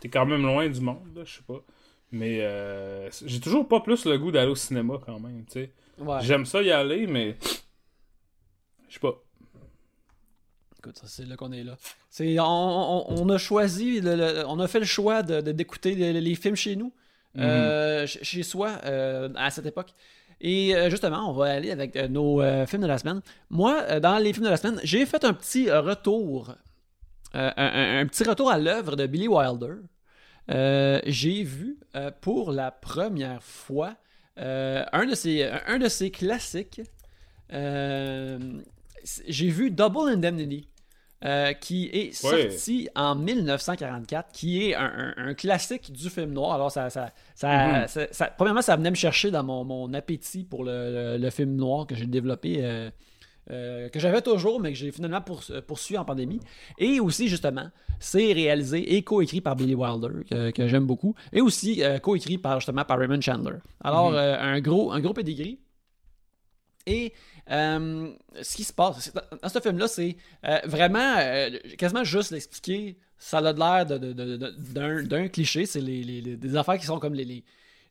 T'es 0.00 0.08
quand 0.08 0.26
même 0.26 0.42
loin 0.42 0.68
du 0.68 0.80
monde, 0.80 1.22
je 1.24 1.36
sais 1.36 1.42
pas. 1.46 1.60
Mais 2.12 2.38
euh, 2.42 3.08
j'ai 3.24 3.40
toujours 3.40 3.66
pas 3.66 3.80
plus 3.80 4.04
le 4.04 4.16
goût 4.18 4.30
d'aller 4.30 4.50
au 4.50 4.54
cinéma 4.54 4.94
quand 5.04 5.18
même, 5.18 5.44
tu 5.46 5.52
sais. 5.52 5.72
Ouais. 5.98 6.18
J'aime 6.22 6.44
ça 6.46 6.62
y 6.62 6.70
aller, 6.70 7.06
mais. 7.06 7.36
Je 8.88 8.94
sais 8.94 9.00
pas. 9.00 9.14
Écoute, 10.78 10.98
ça, 10.98 11.06
c'est 11.08 11.24
là 11.26 11.36
qu'on 11.36 11.50
est 11.52 11.64
là. 11.64 11.76
C'est, 12.10 12.38
on, 12.38 12.44
on- 12.44 13.22
on 13.22 13.28
a 13.30 13.38
choisi, 13.38 14.00
le- 14.00 14.14
le- 14.14 14.44
on 14.46 14.60
a 14.60 14.68
fait 14.68 14.78
le 14.78 14.84
choix 14.84 15.22
de, 15.22 15.40
d'écouter 15.52 15.94
les, 15.94 16.12
les 16.20 16.34
films 16.36 16.54
chez 16.54 16.76
nous, 16.76 16.92
euh, 17.38 18.06
ch- 18.06 18.22
chez 18.22 18.42
soi, 18.44 18.78
euh, 18.84 19.28
à 19.34 19.50
cette 19.50 19.66
époque. 19.66 19.90
Et 20.40 20.74
euh, 20.74 20.90
justement, 20.90 21.30
on 21.30 21.32
va 21.32 21.46
aller 21.46 21.70
avec 21.70 21.96
euh, 21.96 22.08
nos 22.08 22.42
euh, 22.42 22.66
films 22.66 22.82
de 22.82 22.86
la 22.86 22.98
semaine. 22.98 23.20
Moi, 23.50 24.00
dans 24.00 24.18
les 24.18 24.32
films 24.32 24.44
de 24.44 24.50
la 24.50 24.56
semaine, 24.56 24.80
j'ai 24.84 25.06
fait 25.06 25.24
un 25.24 25.32
petit 25.32 25.70
retour, 25.70 26.54
un, 27.32 28.06
petit 28.06 28.24
retour 28.24 28.50
à 28.50 28.58
l'œuvre 28.58 28.96
de 28.96 29.06
Billy 29.06 29.28
Wilder. 29.28 29.76
J'ai 31.06 31.42
vu 31.42 31.78
pour 32.20 32.52
la 32.52 32.70
première 32.70 33.42
fois 33.42 33.94
un, 34.36 35.06
de 35.06 35.14
ses, 35.14 35.44
un, 35.44 35.78
de 35.78 35.88
ses 35.88 36.10
classiques. 36.10 36.82
J'ai 37.50 39.48
vu 39.48 39.70
Double 39.70 40.10
Indemnity. 40.10 40.68
Euh, 41.24 41.52
qui 41.54 41.86
est 41.92 42.24
Ouais. 42.24 42.50
sorti 42.50 42.88
en 42.94 43.14
1944, 43.14 44.32
qui 44.32 44.62
est 44.68 44.74
un, 44.74 45.14
un- 45.16 45.28
un 45.28 45.34
classique 45.34 45.90
du 45.92 46.10
film 46.10 46.32
noir. 46.32 46.52
Alors, 46.54 46.70
ça, 46.70 46.90
ça, 46.90 47.10
ça, 47.34 47.48
Mhm. 47.82 47.88
ça- 47.88 48.06
ça- 48.12 48.30
premièrement, 48.36 48.62
ça 48.62 48.76
venait 48.76 48.90
me 48.90 48.96
chercher 48.96 49.30
dans 49.30 49.42
mon, 49.42 49.64
mon 49.64 49.92
appétit 49.94 50.44
pour 50.44 50.62
le, 50.64 51.16
le- 51.16 51.18
le 51.18 51.30
film 51.30 51.56
noir 51.56 51.86
que 51.86 51.94
j'ai 51.94 52.06
développé, 52.06 52.58
euh, 52.62 52.90
euh, 53.50 53.88
que 53.88 53.98
j'avais 53.98 54.20
toujours, 54.20 54.60
mais 54.60 54.72
que 54.72 54.78
j'ai 54.78 54.92
finalement 54.92 55.20
pour- 55.22 55.42
poursuivi 55.66 55.96
en 55.98 56.04
pandémie. 56.04 56.40
Et 56.78 57.00
aussi, 57.00 57.28
justement, 57.28 57.70
c'est 57.98 58.32
réalisé 58.34 58.94
et 58.96 59.02
coécrit 59.02 59.40
par 59.40 59.56
Billy 59.56 59.74
Wilder, 59.74 60.08
que, 60.28 60.50
que 60.50 60.68
j'aime 60.68 60.84
beaucoup, 60.86 61.14
et 61.32 61.40
aussi 61.40 61.82
coécrit 62.02 62.36
par, 62.38 62.60
justement, 62.60 62.84
par 62.84 62.98
Raymond 62.98 63.20
Chandler. 63.22 63.56
Alors, 63.82 64.10
Mhm. 64.10 64.16
un 64.18 64.60
gros, 64.60 64.92
un 64.92 65.00
gros 65.00 65.14
pedigree. 65.14 65.60
Et 66.88 67.12
euh, 67.50 68.12
ce 68.42 68.56
qui 68.56 68.64
se 68.64 68.72
passe 68.72 69.12
dans, 69.42 69.48
ce 69.48 69.60
film-là, 69.60 69.88
c'est 69.88 70.16
euh, 70.44 70.58
vraiment 70.64 71.14
euh, 71.18 71.50
quasiment 71.78 72.04
juste 72.04 72.30
l'expliquer. 72.32 72.98
Ça 73.18 73.38
a 73.38 73.52
l'air 73.52 73.86
de- 73.86 73.98
de- 73.98 74.12
de- 74.12 74.36
de- 74.36 74.54
d'un 74.74 75.02
d'un 75.04 75.28
cliché. 75.28 75.64
C'est 75.66 75.80
les, 75.80 76.02
les- 76.04 76.20
les- 76.20 76.36
des 76.36 76.56
affaires 76.56 76.78
qui 76.78 76.86
sont 76.86 76.98
comme 76.98 77.14
les, 77.14 77.24
les, 77.24 77.42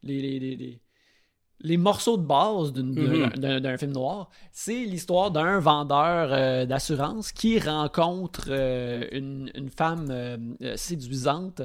les, 0.04 1.78
morceaux 1.78 2.18
de 2.18 2.26
base 2.26 2.74
d'un 2.74 3.30
d'un- 3.30 3.60
d'un 3.62 3.78
film 3.78 3.94
noir. 3.94 4.30
C'est 4.52 4.86
l'histoire 4.86 5.32
d'un 5.32 5.60
vendeur 5.60 6.68
d'assurance 6.68 7.32
qui 7.32 7.58
rencontre 7.60 8.50
une, 9.12 9.50
une 9.56 9.70
femme 9.70 10.58
séduisante 10.76 11.62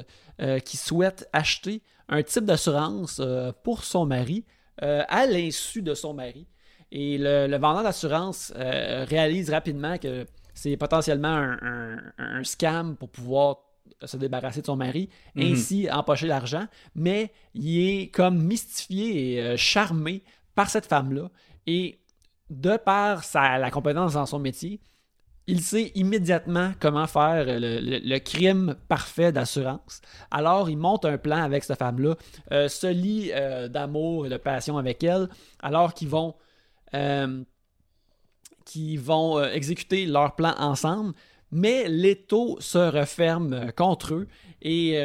qui 0.65 0.77
souhaite 0.77 1.29
acheter 1.33 1.81
un 2.09 2.23
type 2.23 2.45
d'assurance 2.45 3.21
pour 3.63 3.83
son 3.83 4.05
mari 4.05 4.43
euh, 4.81 5.03
à 5.07 5.27
l'insu 5.27 5.81
de 5.83 5.93
son 5.93 6.13
mari. 6.13 6.47
Et 6.91 7.17
le, 7.17 7.47
le 7.47 7.57
vendeur 7.57 7.83
d'assurance 7.83 8.51
euh, 8.55 9.05
réalise 9.07 9.49
rapidement 9.49 9.97
que 9.97 10.25
c'est 10.53 10.75
potentiellement 10.77 11.27
un, 11.29 11.57
un- 11.61 11.99
un 12.17 12.43
scam 12.43 12.95
pour 12.97 13.09
pouvoir 13.09 13.57
se 14.03 14.17
débarrasser 14.17 14.61
de 14.61 14.65
son 14.65 14.75
mari, 14.75 15.09
Mhm. 15.35 15.53
ainsi 15.53 15.87
empocher 15.91 16.27
l'argent, 16.27 16.65
mais 16.95 17.31
il 17.53 17.79
est 17.89 18.07
comme 18.07 18.41
mystifié 18.43 19.33
et 19.35 19.41
euh, 19.41 19.57
charmé 19.57 20.23
par 20.55 20.69
cette 20.69 20.85
femme-là. 20.85 21.29
Et 21.67 21.99
de 22.49 22.77
par 22.77 23.23
sa, 23.23 23.57
la 23.57 23.71
compétence 23.71 24.13
dans 24.13 24.25
son 24.25 24.39
métier, 24.39 24.81
il 25.47 25.61
sait 25.61 25.91
immédiatement 25.95 26.71
comment 26.79 27.07
faire 27.07 27.45
le, 27.45 27.57
le- 27.59 27.99
le 28.03 28.19
crime 28.19 28.75
parfait 28.87 29.31
d'assurance. 29.31 30.01
Alors, 30.29 30.69
il 30.69 30.77
monte 30.77 31.05
un 31.05 31.17
plan 31.17 31.41
avec 31.43 31.63
cette 31.63 31.79
femme-là, 31.79 32.15
euh, 32.51 32.67
se 32.67 32.87
lie 32.87 33.31
euh, 33.33 33.67
d'amour 33.67 34.25
et 34.25 34.29
de 34.29 34.37
passion 34.37 34.77
avec 34.77 35.03
elle, 35.03 35.29
alors 35.61 35.93
qu'ils 35.93 36.09
vont, 36.09 36.35
euh, 36.93 37.43
qu'ils 38.65 38.99
vont 38.99 39.39
euh, 39.39 39.51
exécuter 39.51 40.05
leur 40.05 40.35
plan 40.35 40.53
ensemble. 40.57 41.13
Mais 41.51 41.87
l'étau 41.89 42.57
se 42.61 42.77
referme 42.77 43.53
euh, 43.53 43.71
contre 43.71 44.13
eux 44.13 44.27
et 44.61 44.95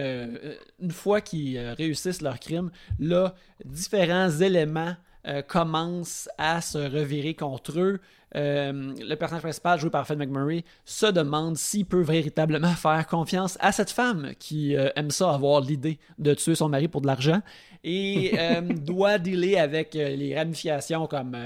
une 0.78 0.90
fois 0.90 1.22
qu'ils 1.22 1.58
réussissent 1.58 2.20
leur 2.20 2.38
crime, 2.38 2.70
là, 2.98 3.34
différents 3.64 4.28
éléments 4.28 4.94
euh, 5.26 5.42
commencent 5.42 6.28
à 6.38 6.60
se 6.60 6.78
revirer 6.78 7.34
contre 7.34 7.78
eux. 7.80 8.00
Euh, 8.34 8.92
le 8.98 9.14
personnage 9.14 9.42
principal, 9.42 9.78
joué 9.78 9.90
par 9.90 10.04
Fred 10.06 10.18
McMurray, 10.18 10.64
se 10.84 11.06
demande 11.06 11.56
s'il 11.56 11.86
peut 11.86 12.02
véritablement 12.02 12.74
faire 12.74 13.06
confiance 13.06 13.56
à 13.60 13.72
cette 13.72 13.90
femme 13.90 14.32
qui 14.38 14.76
euh, 14.76 14.90
aime 14.96 15.10
ça 15.10 15.32
avoir 15.32 15.60
l'idée 15.60 15.98
de 16.18 16.34
tuer 16.34 16.54
son 16.54 16.68
mari 16.68 16.88
pour 16.88 17.00
de 17.00 17.06
l'argent 17.06 17.40
et 17.84 18.32
doit 18.84 19.18
dealer 19.18 19.56
avec 19.58 19.94
les 19.94 20.34
ramifications 20.36 21.06
comme 21.06 21.36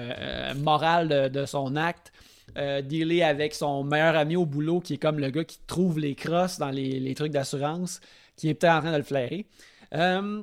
morales 0.56 1.08
de, 1.08 1.28
de 1.40 1.46
son 1.46 1.76
acte. 1.76 2.12
euh, 2.58 2.82
dealer 2.82 3.22
avec 3.22 3.54
son 3.54 3.84
meilleur 3.84 4.16
ami 4.16 4.36
au 4.36 4.46
boulot 4.46 4.80
qui 4.80 4.94
est 4.94 4.98
comme 4.98 5.18
le 5.18 5.30
gars 5.30 5.44
qui 5.44 5.58
trouve 5.66 5.98
les 5.98 6.14
crosses 6.14 6.58
dans 6.58 6.70
les, 6.70 6.98
les 7.00 7.14
trucs 7.14 7.32
d'assurance 7.32 8.00
qui 8.36 8.48
est 8.48 8.54
peut-être 8.54 8.74
en 8.74 8.80
train 8.80 8.92
de 8.92 8.96
le 8.96 9.02
flairer. 9.02 9.46
Euh, 9.94 10.42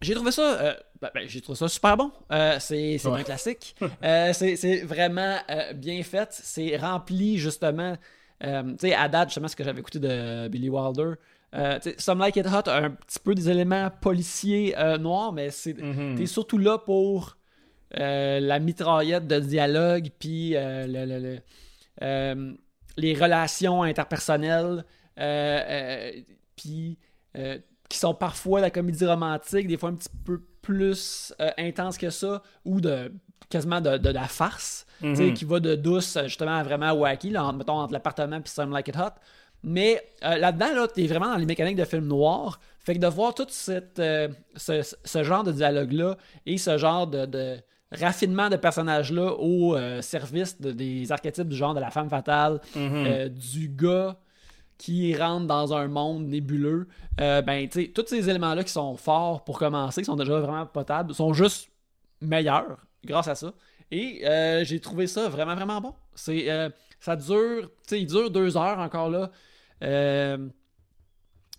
j'ai 0.00 0.14
trouvé 0.14 0.30
ça, 0.32 0.60
euh, 0.60 0.74
ben, 1.04 1.10
ben, 1.22 1.28
j'ai 1.28 1.40
trouvé 1.40 1.56
ça 1.58 1.68
super 1.68 1.96
bon. 1.96 2.10
Euh, 2.32 2.56
c'est 2.60 2.98
c'est 2.98 3.08
Ouais. 3.08 3.20
un 3.20 3.22
classique. 3.24 3.74
Euh, 4.02 4.32
c'est 4.32 4.82
vraiment 4.82 5.36
euh, 5.50 5.72
bien 5.74 6.02
fait. 6.02 6.28
C'est 6.32 6.76
rempli 6.76 7.38
justement. 7.38 7.96
tu 8.40 8.48
sais, 8.78 8.94
à 8.94 9.08
date, 9.08 9.28
justement, 9.28 9.48
ce 9.48 9.56
que 9.56 9.64
j'avais 9.64 9.80
écouté 9.80 9.98
de 9.98 10.48
Billy 10.48 10.68
Wilder. 10.68 11.12
Some 11.98 12.18
Like 12.18 12.36
It 12.36 12.46
Hot 12.46 12.68
a 12.68 12.76
un 12.78 12.90
petit 12.90 13.18
peu 13.20 13.34
des 13.34 13.48
éléments 13.48 13.88
policiers 14.00 14.74
noirs, 14.98 15.32
mais 15.32 15.50
c'est 15.50 15.78
Mhm. 15.78 16.16
T'es 16.16 16.26
surtout 16.26 16.58
là 16.58 16.78
pour 16.78 17.36
la 17.90 18.58
mitraillette 18.58 19.26
de 19.28 19.38
dialogue, 19.40 20.08
puis 20.18 20.50
le- 20.54 21.04
le- 21.06 21.38
le- 22.00 22.56
les 22.96 23.14
relations 23.14 23.82
interpersonnelles, 23.82 24.84
puis 26.56 26.98
qui 27.88 27.98
sont 27.98 28.14
parfois 28.14 28.60
la 28.60 28.70
comédie 28.70 29.06
romantique, 29.06 29.68
des 29.68 29.76
fois 29.76 29.90
un 29.90 29.94
petit 29.94 30.08
peu 30.24 30.42
plus 30.64 31.32
euh, 31.40 31.50
intense 31.58 31.96
que 31.98 32.10
ça, 32.10 32.42
ou 32.64 32.80
de 32.80 33.12
quasiment 33.50 33.80
de, 33.80 33.98
de 33.98 34.08
la 34.10 34.24
farce, 34.24 34.86
Mhm. 35.02 35.34
qui 35.34 35.44
va 35.44 35.60
de 35.60 35.74
douce 35.74 36.18
justement 36.24 36.56
à 36.56 36.62
vraiment 36.62 36.92
wacky, 36.92 37.30
là, 37.30 37.44
entre- 37.44 37.58
mettons 37.58 37.78
entre 37.78 37.92
l'appartement 37.92 38.40
puis 38.40 38.50
Some 38.50 38.70
Like 38.72 38.88
It 38.88 38.96
Hot. 38.96 39.14
Mais 39.62 40.02
euh, 40.24 40.36
là-dedans, 40.36 40.72
là, 40.74 40.88
t'es 40.88 41.06
vraiment 41.06 41.28
dans 41.30 41.36
les 41.36 41.46
mécaniques 41.46 41.76
de 41.76 41.84
film 41.84 42.06
noir. 42.06 42.58
Fait 42.80 42.94
que 42.94 42.98
de 43.00 43.06
voir 43.06 43.34
tout 43.34 43.46
cette, 43.48 43.98
euh, 43.98 44.28
ce, 44.56 44.82
ce 45.04 45.22
genre 45.24 45.42
de 45.44 45.52
dialogue-là 45.52 46.16
et 46.46 46.58
ce 46.58 46.76
genre 46.78 47.06
de, 47.06 47.24
de 47.26 47.56
raffinement 47.92 48.48
de 48.50 48.56
personnages-là 48.56 49.32
au 49.38 49.76
euh, 49.76 50.02
service 50.02 50.60
de- 50.60 50.72
des 50.72 51.10
archétypes 51.12 51.48
du 51.48 51.56
genre 51.56 51.74
de 51.74 51.80
la 51.80 51.90
femme 51.90 52.08
fatale, 52.10 52.60
Mhm. 52.74 53.28
du 53.28 53.68
gars 53.68 54.16
qui 54.84 55.16
rentre 55.16 55.46
dans 55.46 55.72
un 55.72 55.88
monde 55.88 56.26
nébuleux, 56.28 56.88
euh, 57.20 57.40
ben, 57.40 57.66
tu 57.68 57.82
sais, 57.82 57.88
tous 57.88 58.06
ces 58.06 58.28
éléments-là 58.28 58.62
qui 58.64 58.72
sont 58.72 58.96
forts 58.96 59.42
pour 59.44 59.58
commencer, 59.58 60.02
qui 60.02 60.06
sont 60.06 60.16
déjà 60.16 60.38
vraiment 60.40 60.66
potables, 60.66 61.14
sont 61.14 61.32
juste 61.32 61.68
meilleurs 62.20 62.76
grâce 63.04 63.28
à 63.28 63.34
ça. 63.34 63.52
Et 63.90 64.26
euh, 64.26 64.62
j'ai 64.64 64.80
trouvé 64.80 65.06
ça 65.06 65.28
vraiment, 65.28 65.54
vraiment 65.54 65.80
bon. 65.80 65.94
C'est, 66.14 66.50
euh, 66.50 66.68
ça 67.00 67.16
dure, 67.16 67.62
tu 67.62 67.70
sais, 67.88 68.00
il 68.00 68.06
dure 68.06 68.30
deux 68.30 68.56
heures 68.58 68.78
encore 68.78 69.08
là. 69.08 69.30
Euh, 69.82 70.48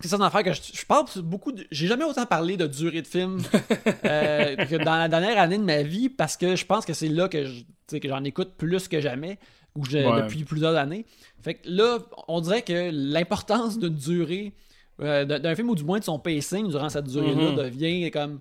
c'est 0.02 0.10
ça 0.10 0.18
une 0.18 0.22
affaire 0.24 0.44
que 0.44 0.54
je, 0.54 0.62
je 0.74 0.86
parle 0.86 1.06
beaucoup. 1.24 1.52
de- 1.52 1.66
j'ai 1.72 1.88
jamais 1.88 2.04
autant 2.04 2.26
parlé 2.26 2.58
de 2.58 2.68
durée 2.68 3.02
de 3.02 3.08
film 3.08 3.42
que 4.04 4.84
dans 4.84 4.98
la 4.98 5.08
dernière 5.08 5.40
année 5.40 5.58
de 5.58 5.64
ma 5.64 5.84
vie 5.84 6.10
parce 6.10 6.38
que 6.38 6.56
je 6.56 6.66
pense 6.66 6.86
que 6.86 6.94
c'est 6.94 7.08
là 7.08 7.28
je- 7.32 7.98
que 7.98 8.08
j'en 8.08 8.24
écoute 8.24 8.54
plus 8.58 8.88
que 8.88 9.00
jamais 9.00 9.40
ou 9.76 9.86
je- 9.86 9.98
Ouais. 9.98 10.22
depuis 10.24 10.44
plusieurs 10.44 10.76
années. 10.76 11.06
Fait 11.42 11.56
que 11.56 11.70
là, 11.70 12.00
on 12.28 12.42
dirait 12.42 12.62
que 12.62 12.90
l'importance 12.92 13.78
d'une 13.80 13.96
durée 13.96 14.54
euh, 15.02 15.26
d'un 15.26 15.56
film 15.56 15.70
ou 15.70 15.76
du 15.76 15.84
moins 15.84 16.00
de 16.00 16.06
son 16.06 16.18
pacing 16.20 16.70
durant 16.70 16.88
cette 16.88 17.08
durée-là 17.08 17.52
Mhm. 17.52 17.56
devient 17.58 18.10
comme 18.12 18.40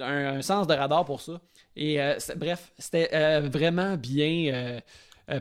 un, 0.00 0.36
un 0.38 0.42
sens 0.42 0.66
de 0.66 0.72
radar 0.72 1.04
pour 1.04 1.20
ça. 1.20 1.38
Et 1.76 2.00
euh, 2.00 2.14
bref, 2.36 2.72
c'était 2.78 3.10
euh, 3.12 3.40
vraiment 3.52 3.96
bien 3.96 4.80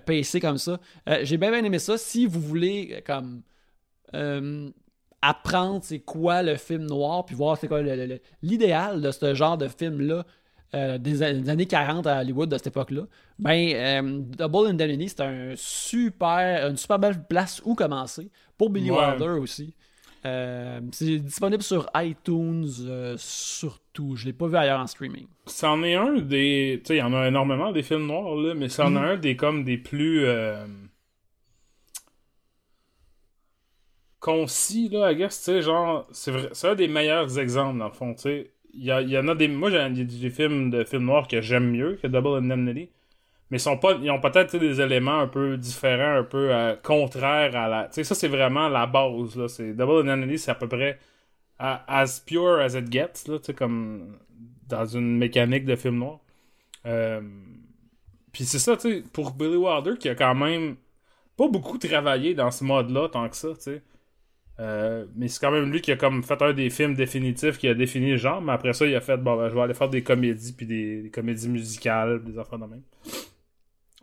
pacé 0.06 0.40
comme 0.42 0.58
ça. 0.58 0.80
J'ai 1.22 1.38
bien, 1.38 1.52
bien 1.52 1.64
aimé 1.64 1.80
ça. 1.80 1.98
Si 1.98 2.26
vous 2.26 2.42
voulez 2.42 3.02
comme 3.08 3.44
apprendre 5.22 5.80
c'est 5.84 6.00
quoi 6.00 6.44
le 6.44 6.56
film 6.56 6.84
noir, 6.86 7.26
puis 7.26 7.36
voir 7.36 7.58
c'est 7.58 7.68
quoi 7.68 7.82
l'idéal 8.42 9.02
de 9.02 9.12
ce 9.12 9.34
genre 9.34 9.58
de 9.58 9.68
film-là 9.68 10.26
euh, 10.76 10.98
des, 10.98 11.24
années 11.24 11.66
40 11.66 12.06
à 12.08 12.20
Hollywood 12.20 12.50
de 12.50 12.58
cette 12.58 12.68
époque-là, 12.68 13.04
ben 13.40 13.72
euh, 13.74 14.20
Double 14.38 14.68
Indemnity, 14.68 15.10
c'est 15.10 15.22
un 15.22 15.54
super, 15.56 16.68
une 16.70 16.78
super 16.78 17.00
belle 17.00 17.24
place 17.28 17.62
où 17.66 17.76
commencer. 17.76 18.30
Pour 18.58 18.70
Billy 18.70 18.92
Ouais. 18.92 18.98
Wilder 19.00 19.40
aussi. 19.40 19.74
Euh, 20.26 20.82
c'est 20.92 21.20
disponible 21.20 21.62
sur 21.62 21.88
iTunes 21.96 22.66
euh, 22.88 23.16
surtout. 23.18 24.16
Je 24.16 24.26
l'ai 24.26 24.34
pas 24.34 24.48
vu 24.48 24.56
ailleurs 24.56 24.80
en 24.80 24.88
streaming. 24.88 25.28
C'en 25.46 25.84
est 25.84 25.94
un 25.96 26.14
des. 26.20 26.82
Tu 26.84 26.88
sais, 26.88 26.96
il 26.96 27.00
y 27.00 27.02
en 27.04 27.14
a 27.14 27.28
énormément 27.28 27.72
des 27.72 27.84
films 27.84 28.08
noirs, 28.08 28.36
là, 28.36 28.54
mais 28.56 28.68
c'en 28.70 28.90
Mhm. 28.90 28.98
a 28.98 29.02
un 29.02 29.18
des 29.18 29.36
comme 29.36 29.64
des 29.64 29.78
plus. 29.78 30.26
euh, 30.26 30.66
concis, 34.20 34.90
là, 34.90 35.12
I 35.12 35.16
guess, 35.16 35.38
tu 35.40 35.44
sais, 35.46 35.62
genre. 35.62 36.08
C'est 36.12 36.32
vrai. 36.32 36.50
Un 36.64 36.76
des 36.76 36.88
meilleurs 36.88 37.38
exemples, 37.38 37.80
dans 37.80 37.86
le 37.88 37.94
fond, 37.94 38.14
tu 38.16 38.22
sais. 38.24 38.52
Y, 38.76 38.92
a- 38.92 39.02
y 39.02 39.18
en 39.18 39.28
a 39.28 39.36
des. 39.36 39.48
Moi, 39.48 39.70
j'ai 39.72 40.06
des, 40.06 40.30
films 40.30 40.70
de 40.70 40.84
films 40.84 41.06
noirs 41.06 41.28
que 41.28 41.42
j'aime 41.42 41.72
mieux 41.72 41.98
que 42.02 42.08
Double 42.08 42.38
Indemnity. 42.44 42.90
Mais 43.52 43.58
ils, 43.58 43.62
sont 43.62 43.78
pas, 43.78 43.94
ils 44.02 44.12
ont 44.12 44.20
peut-être 44.22 44.58
des 44.58 44.82
éléments 44.82 45.20
un 45.20 45.28
peu 45.28 45.58
différents, 45.58 46.20
un 46.20 46.24
peu 46.24 46.54
euh, 46.54 46.76
contraires 46.84 47.56
à 47.56 47.68
la. 47.70 47.86
Tu 47.86 47.96
sais, 47.96 48.04
ça, 48.06 48.16
c'est 48.16 48.28
vraiment 48.30 48.70
la 48.70 48.88
base, 48.88 49.36
là. 49.38 49.48
Double 49.74 50.10
Indemnity, 50.10 50.40
c'est 50.40 50.52
à 50.52 50.56
peu 50.56 50.68
près 50.68 51.00
as 51.60 52.22
pure 52.26 52.60
as 52.60 52.76
it 52.76 52.92
gets, 52.92 53.28
là, 53.28 53.40
tu 53.40 53.46
sais, 53.46 53.54
comme 53.54 54.18
dans 54.68 54.86
une 54.86 55.18
mécanique 55.18 55.66
de 55.66 55.76
film 55.76 55.98
noir. 56.00 56.20
Euh, 56.86 57.22
Puis 58.32 58.46
c'est 58.46 58.60
ça, 58.60 58.76
tu 58.78 58.90
sais, 58.92 59.04
pour 59.14 59.32
Billy 59.34 59.56
Wilder, 59.56 59.98
qui 60.00 60.10
a 60.10 60.16
quand 60.16 60.36
même 60.36 60.76
pas 61.38 61.48
beaucoup 61.50 61.78
travaillé 61.78 62.36
dans 62.36 62.52
ce 62.52 62.64
mode-là, 62.64 63.10
tant 63.10 63.30
que 63.30 63.36
ça, 63.38 63.50
tu 63.56 63.62
sais. 63.62 63.84
Euh, 64.60 65.06
mais 65.16 65.28
c'est 65.28 65.40
quand 65.42 65.52
même 65.52 65.70
lui 65.72 65.82
qui 65.82 65.92
a 65.92 65.98
comme 65.98 66.24
fait 66.24 66.42
un 66.42 66.54
des 66.54 66.70
films 66.70 66.94
définitifs 66.94 67.58
qui 67.58 67.68
a 67.68 67.74
défini 67.74 68.12
le 68.12 68.18
genre, 68.18 68.42
mais 68.42 68.54
après 68.54 68.72
ça, 68.74 68.86
il 68.86 68.96
a 68.96 69.02
fait, 69.02 69.18
bon, 69.18 69.36
ben, 69.36 69.50
je 69.50 69.56
vais 69.56 69.62
aller 69.62 69.74
faire 69.74 69.90
des 69.90 70.02
comédies, 70.02 70.54
puis 70.54 70.66
des, 70.66 71.02
des 71.04 71.10
comédies 71.10 71.50
musicales, 71.50 72.24
des 72.24 72.38
affaires 72.40 72.60
de 72.60 72.66
même. 72.66 72.82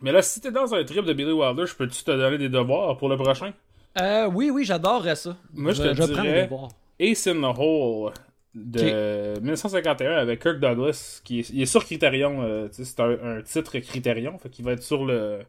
Mais 0.01 0.11
là, 0.11 0.21
si 0.21 0.41
t'es 0.41 0.51
dans 0.51 0.73
un 0.75 0.83
trip 0.83 1.05
de 1.05 1.13
Billy 1.13 1.31
Wilder, 1.31 1.65
je 1.65 1.73
peux-tu 1.75 2.03
te 2.03 2.11
donner 2.11 2.37
des 2.37 2.49
devoirs 2.49 2.97
pour 2.97 3.09
le 3.09 3.15
prochain? 3.17 3.51
Euh, 3.99 4.27
oui, 4.27 4.49
oui, 4.51 4.63
j'adorerais 4.65 5.15
ça. 5.15 5.35
Moi, 5.53 5.71
je 5.71 5.81
te 5.83 5.95
prends 6.11 6.21
dirais- 6.21 6.43
devoir. 6.43 6.69
Ace 6.99 7.25
in 7.27 7.35
the 7.41 7.57
Hole 7.57 8.11
de 8.53 9.39
1951 9.39 10.11
avec 10.17 10.41
Kirk 10.41 10.59
Douglas 10.59 11.21
qui 11.23 11.39
est, 11.39 11.49
il 11.49 11.61
est 11.63 11.65
sur 11.65 11.83
Criterion 11.83 12.43
euh, 12.43 12.67
tu 12.67 12.75
sais, 12.75 12.85
c'est 12.85 12.99
un, 12.99 13.37
un 13.37 13.41
titre 13.41 13.79
Criterion 13.79 14.37
fait 14.37 14.49
qu'il 14.49 14.63
va 14.63 14.73
être 14.73 14.83
sur 14.83 15.03
le 15.05 15.39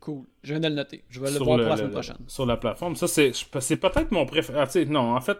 Cool. 0.00 0.24
Je 0.42 0.54
viens 0.54 0.60
de 0.60 0.68
le 0.68 0.74
noter. 0.74 1.04
Je 1.10 1.20
vais 1.20 1.26
le 1.26 1.36
sur 1.36 1.44
voir 1.44 1.58
le- 1.58 1.64
pour 1.64 1.70
la 1.72 1.76
semaine 1.76 1.90
prochaine. 1.92 2.16
sur 2.26 2.46
la 2.46 2.56
plateforme 2.56 2.96
ça 2.96 3.06
c'est 3.06 3.32
c'est 3.60 3.76
peut-être 3.76 4.10
mon 4.12 4.24
préféré 4.26 4.58
ah, 4.60 4.84
non 4.86 5.14
en 5.14 5.20
fait 5.20 5.38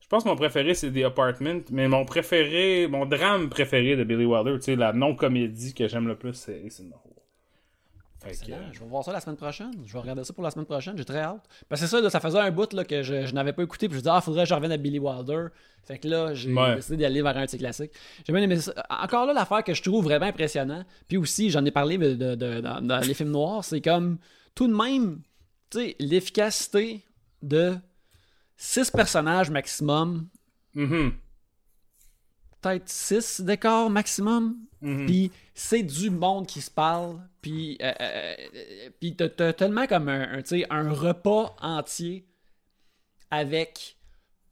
je 0.00 0.06
pense 0.06 0.24
que 0.24 0.28
mon 0.28 0.36
préféré 0.36 0.74
c'est 0.74 0.90
The 0.92 1.04
Apartment 1.04 1.62
mais 1.70 1.88
mon 1.88 2.04
préféré 2.04 2.86
mon 2.88 3.04
drame 3.06 3.48
préféré 3.48 3.96
de 3.96 4.04
Billy 4.04 4.24
Wilder 4.24 4.54
tu 4.56 4.62
sais 4.62 4.76
la 4.76 4.92
non 4.92 5.14
comédie 5.16 5.74
que 5.74 5.88
j'aime 5.88 6.06
le 6.08 6.16
plus 6.16 6.34
c'est 6.34 6.60
Ace 6.64 6.80
in 6.80 6.84
the 6.90 6.94
Hole 6.94 7.19
Excellent. 8.26 8.58
Je 8.72 8.80
vais 8.80 8.86
voir 8.86 9.02
ça 9.04 9.12
la 9.12 9.20
semaine 9.20 9.36
prochaine. 9.36 9.72
Je 9.86 9.92
vais 9.92 9.98
regarder 9.98 10.24
ça 10.24 10.32
pour 10.32 10.44
la 10.44 10.50
semaine 10.50 10.66
prochaine. 10.66 10.96
J'ai 10.96 11.04
très 11.04 11.20
hâte. 11.20 11.42
Parce 11.68 11.80
que 11.80 11.86
c'est 11.86 11.96
ça, 11.96 12.00
là, 12.02 12.10
ça 12.10 12.20
faisait 12.20 12.38
un 12.38 12.50
bout 12.50 12.72
là, 12.74 12.84
que 12.84 13.02
je, 13.02 13.24
je 13.26 13.34
n'avais 13.34 13.52
pas 13.54 13.62
écouté. 13.62 13.88
Puis 13.88 13.94
je 13.94 13.98
me 13.98 14.02
disais, 14.02 14.14
ah, 14.14 14.20
faudrait 14.20 14.42
que 14.44 14.48
je 14.50 14.54
revienne 14.54 14.72
à 14.72 14.76
Billy 14.76 14.98
Wilder. 14.98 15.46
Fait 15.84 15.98
que 15.98 16.06
là, 16.08 16.34
j'ai 16.34 16.52
Ouais. 16.52 16.76
décidé 16.76 16.98
d'aller 16.98 17.22
vers 17.22 17.36
un 17.36 17.44
de 17.46 17.50
ses 17.50 17.56
classiques. 17.58 17.92
J'ai 18.26 18.32
bien 18.32 18.42
aimé 18.42 18.56
ça. 18.60 18.74
Encore 18.90 19.24
là, 19.26 19.32
l'affaire 19.32 19.64
que 19.64 19.72
je 19.72 19.82
trouve 19.82 20.04
vraiment 20.04 20.26
impressionnant. 20.26 20.84
Puis 21.08 21.16
aussi, 21.16 21.48
j'en 21.50 21.64
ai 21.64 21.70
parlé 21.70 21.96
de, 21.96 22.14
de- 22.14 22.34
de- 22.34 22.60
dans, 22.60 22.80
dans 22.82 22.98
les 23.00 23.14
films 23.14 23.30
noirs. 23.30 23.64
C'est 23.64 23.80
comme 23.80 24.18
tout 24.54 24.68
de 24.68 24.74
même, 24.74 25.20
tu 25.70 25.78
sais, 25.78 25.96
l'efficacité 25.98 27.02
de 27.42 27.76
six 28.56 28.90
personnages 28.90 29.50
maximum. 29.50 30.28
Mhm. 30.74 31.12
Peut-être 32.62 32.88
six 32.88 33.40
décors 33.40 33.88
maximum. 33.90 34.56
Mhm. 34.82 35.06
Puis 35.06 35.30
c'est 35.54 35.82
du 35.82 36.10
monde 36.10 36.46
qui 36.46 36.60
se 36.60 36.70
parle. 36.70 37.20
Puis 37.42 37.78
euh, 37.82 37.92
euh, 38.00 38.34
euh, 38.54 38.90
puis 39.00 39.16
t'as, 39.16 39.52
tellement 39.52 39.86
comme 39.86 40.08
un, 40.08 40.42
un, 40.70 40.90
repas 40.92 41.56
entier 41.60 42.26
avec 43.30 43.96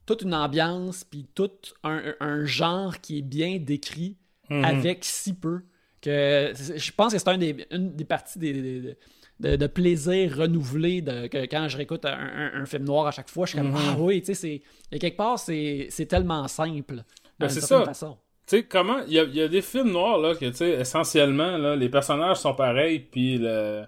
toute 0.07 0.23
une 0.23 0.35
ambiance, 0.35 1.05
puis 1.05 1.27
tout 1.35 1.51
un, 1.85 2.15
un 2.21 2.45
genre 2.47 3.01
qui 3.01 3.19
est 3.19 3.23
bien 3.23 3.59
décrit 3.59 4.17
Mhm. 4.51 4.65
avec 4.65 5.05
si 5.05 5.35
peu. 5.35 5.61
que 6.01 6.53
Je 6.55 6.93
pense 6.93 7.13
que 7.13 7.19
c'est 7.19 7.29
un 7.29 7.37
des, 7.37 7.67
une 7.71 7.95
des 7.95 8.05
parties 8.07 8.39
des, 8.39 8.97
de, 9.41 9.57
de 9.57 9.67
plaisir 9.67 10.39
renouvelé 10.39 11.03
de, 11.03 11.27
que 11.27 11.45
quand 11.45 11.69
je 11.69 11.77
réécoute 11.77 12.07
un, 12.07 12.13
un- 12.55 12.63
un 12.63 12.65
film 12.65 12.85
noir 12.85 13.07
à 13.07 13.11
chaque 13.11 13.29
fois, 13.29 13.45
je 13.45 13.51
suis 13.51 13.59
comme 13.59 13.73
Mhm. 13.73 13.77
Ah 13.91 13.97
oui, 13.99 14.21
tu 14.21 14.27
sais, 14.29 14.35
c'est. 14.35 14.63
Et 14.91 14.99
quelque 14.99 15.19
part, 15.19 15.39
c'est, 15.39 15.89
c'est 15.91 16.07
tellement 16.07 16.49
simple. 16.49 17.05
Ben, 17.39 17.49
c'est 17.49 17.61
ça. 17.61 17.85
façon. 17.85 18.17
Tu 18.47 18.57
sais, 18.57 18.63
comment. 18.65 19.01
Il 19.07 19.13
y 19.13 19.19
a, 19.19 19.25
y 19.25 19.41
a 19.43 19.49
des 19.49 19.63
films 19.63 19.91
noirs, 19.93 20.19
là, 20.19 20.35
que, 20.35 20.47
tu 20.47 20.55
sais, 20.55 20.71
essentiellement, 20.71 21.59
là, 21.59 21.77
les 21.77 21.89
personnages 21.89 22.39
sont 22.39 22.55
pareils, 22.55 23.01
puis 23.01 23.39
le, 23.39 23.85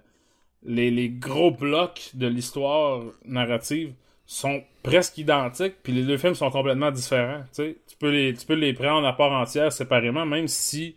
les, 0.65 0.91
les 0.91 1.09
gros 1.09 1.51
blocs 1.51 2.11
de 2.15 2.27
l'histoire 2.27 3.03
narrative 3.25 3.95
sont 4.27 4.63
presque 4.83 5.19
identiques, 5.19 5.83
puis 5.83 5.93
les 5.93 6.05
deux 6.05 6.17
films 6.17 6.35
sont 6.35 6.51
complètement 6.51 6.91
différents. 6.91 7.41
Tu 7.53 7.65
sais, 7.65 7.77
tu 7.89 7.97
peux 7.97 8.11
les, 8.11 8.35
tu 8.35 8.47
peux 8.47 8.55
les 8.55 8.73
prendre 8.73 9.07
à 9.07 9.13
part 9.17 9.33
entière, 9.33 9.73
séparément, 9.73 10.25
même 10.27 10.47
si, 10.47 10.95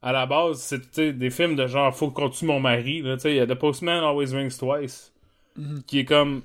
à 0.00 0.12
la 0.12 0.24
base, 0.26 0.60
c'est 0.92 1.12
des 1.12 1.30
films 1.30 1.56
de 1.56 1.66
genre, 1.66 1.94
faut 1.94 2.10
qu'on 2.10 2.30
tue 2.30 2.46
mon 2.46 2.60
mari, 2.60 3.02
là, 3.02 3.16
tu 3.16 3.22
sais, 3.22 3.30
il 3.32 3.36
y 3.36 3.40
a 3.40 3.46
The 3.46 3.54
Postman 3.54 4.02
Always 4.04 4.34
Rings 4.34 4.56
Twice, 4.56 5.12
qui 5.86 5.98
est 5.98 6.04
comme 6.04 6.42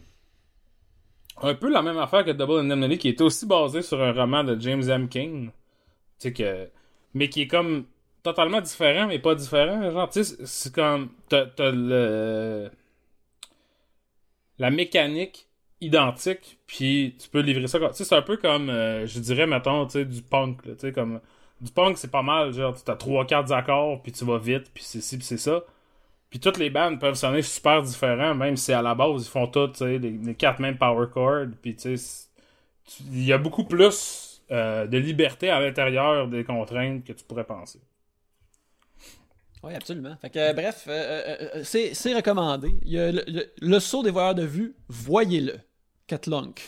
un 1.41 1.56
peu 1.56 1.69
la 1.69 1.82
même 1.82 1.97
affaire 1.97 2.23
que 2.25 2.32
Double 2.32 2.60
Indemnity, 2.60 2.97
qui 2.97 3.10
est 3.10 3.21
aussi 3.21 3.45
basé 3.45 3.82
sur 3.82 4.01
un 4.01 4.13
roman 4.13 4.43
de 4.43 4.60
James 4.60 4.88
M. 4.89 5.10
King. 5.10 5.51
Mais 7.13 7.30
qui 7.30 7.41
est 7.41 7.47
comme 7.47 7.86
totalement 8.23 8.62
différent, 8.62 9.08
mais 9.08 9.19
pas 9.19 9.36
différent. 9.36 9.91
Genre, 9.91 10.10
tu 10.10 10.23
sais, 10.23 10.45
c'est- 10.45 10.73
comme. 10.73 11.10
T'as 11.30 11.45
le. 11.71 12.69
La 14.60 14.69
mécanique 14.69 15.47
identique, 15.82 16.60
puis 16.67 17.15
tu 17.19 17.30
peux 17.30 17.39
livrer 17.41 17.67
ça. 17.67 17.80
Tu 17.80 17.86
sais, 17.93 18.04
c'est 18.06 18.15
un 18.15 18.21
peu 18.21 18.38
comme, 18.38 18.69
euh, 18.69 19.08
je 19.08 19.19
dirais, 19.19 19.47
mettons, 19.47 19.86
tu 19.86 19.93
sais, 19.93 20.06
du 20.06 20.21
punk, 20.21 20.62
comme. 20.93 21.19
Du 21.62 21.71
punk, 21.71 21.97
c'est 21.97 22.12
pas 22.12 22.21
mal, 22.23 22.54
genre, 22.54 22.75
tu 22.82 22.89
as 22.89 22.95
trois, 22.95 23.25
quatre 23.25 23.51
accords, 23.51 24.01
puis 24.01 24.12
tu 24.12 24.25
vas 24.25 24.38
vite, 24.39 24.71
puis 24.73 24.84
c'est 24.84 25.01
ci, 25.01 25.17
puis 25.17 25.25
c'est 25.25 25.38
ça. 25.38 25.63
Puis 26.32 26.41
toutes 26.41 26.58
les 26.60 26.72
bandes 26.72 27.00
peuvent 27.00 27.15
sonner 27.15 27.44
super 27.44 27.84
différents, 27.84 28.36
même 28.36 28.58
si 28.58 28.74
à 28.74 28.82
la 28.84 28.96
base, 28.96 29.26
ils 29.28 29.30
font 29.32 29.48
toutes, 29.48 29.82
les, 29.82 30.00
les 30.00 30.36
quatre 30.36 30.62
mêmes 30.62 30.80
power 30.80 31.08
chords, 31.13 31.48
puis 31.62 31.76
tu 31.78 31.98
sais, 31.98 32.30
il 33.12 33.24
y 33.26 33.34
a 33.34 33.38
beaucoup 33.38 33.65
plus 33.65 34.41
euh, 34.52 34.88
de 34.88 34.98
liberté 34.98 35.50
à 35.50 35.60
l'intérieur 35.60 36.28
des 36.28 36.44
contraintes 36.44 37.04
que 37.06 37.13
tu 37.13 37.24
pourrais 37.26 37.46
penser. 37.46 37.80
Oui, 39.63 39.76
absolument. 39.76 40.15
Fait 40.20 40.30
que, 40.32 40.39
euh, 40.39 40.54
bref, 40.54 40.86
euh, 40.88 40.91
euh, 40.91 41.50
euh, 41.58 41.63
c'est 41.94 42.15
recommandé. 42.15 42.80
Il 42.84 42.91
y 42.94 43.00
a 43.00 43.12
le, 43.12 43.24
le- 43.28 43.52
le 43.62 43.80
saut 43.80 44.02
des 44.02 44.10
voyeurs 44.10 44.34
de 44.36 44.44
vue, 44.44 44.76
voyez-le. 44.89 45.60
Cat 46.08 46.22
Lunk. 46.28 46.62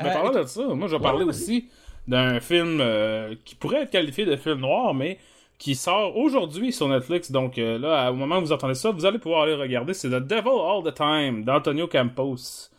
Mais 0.00 0.10
parlant 0.10 0.32
de 0.32 0.44
ça, 0.46 0.62
moi, 0.74 0.88
je 0.88 0.96
vais 0.96 1.00
parler 1.02 1.24
ouais, 1.24 1.24
aussi 1.24 1.68
d'un 2.06 2.40
film 2.40 2.82
qui 3.44 3.54
pourrait 3.54 3.82
être 3.82 3.90
qualifié 3.90 4.24
de 4.24 4.36
film 4.36 4.60
noir, 4.60 4.94
mais 4.94 5.18
qui 5.58 5.74
sort 5.74 6.16
aujourd'hui 6.16 6.72
sur 6.72 6.88
Netflix. 6.88 7.30
Donc 7.30 7.58
euh, 7.58 7.78
là, 7.78 8.10
au 8.10 8.14
moment 8.14 8.38
où 8.38 8.42
vous 8.42 8.52
entendez 8.52 8.74
ça, 8.74 8.90
vous 8.90 9.04
allez 9.06 9.18
pouvoir 9.18 9.42
aller 9.42 9.54
regarder. 9.54 9.94
C'est 9.94 10.08
The 10.08 10.22
Devil 10.22 10.48
All 10.48 10.82
the 10.84 10.94
Time 10.94 11.44
d'Antonio 11.44 11.86
Campos, 11.86 12.70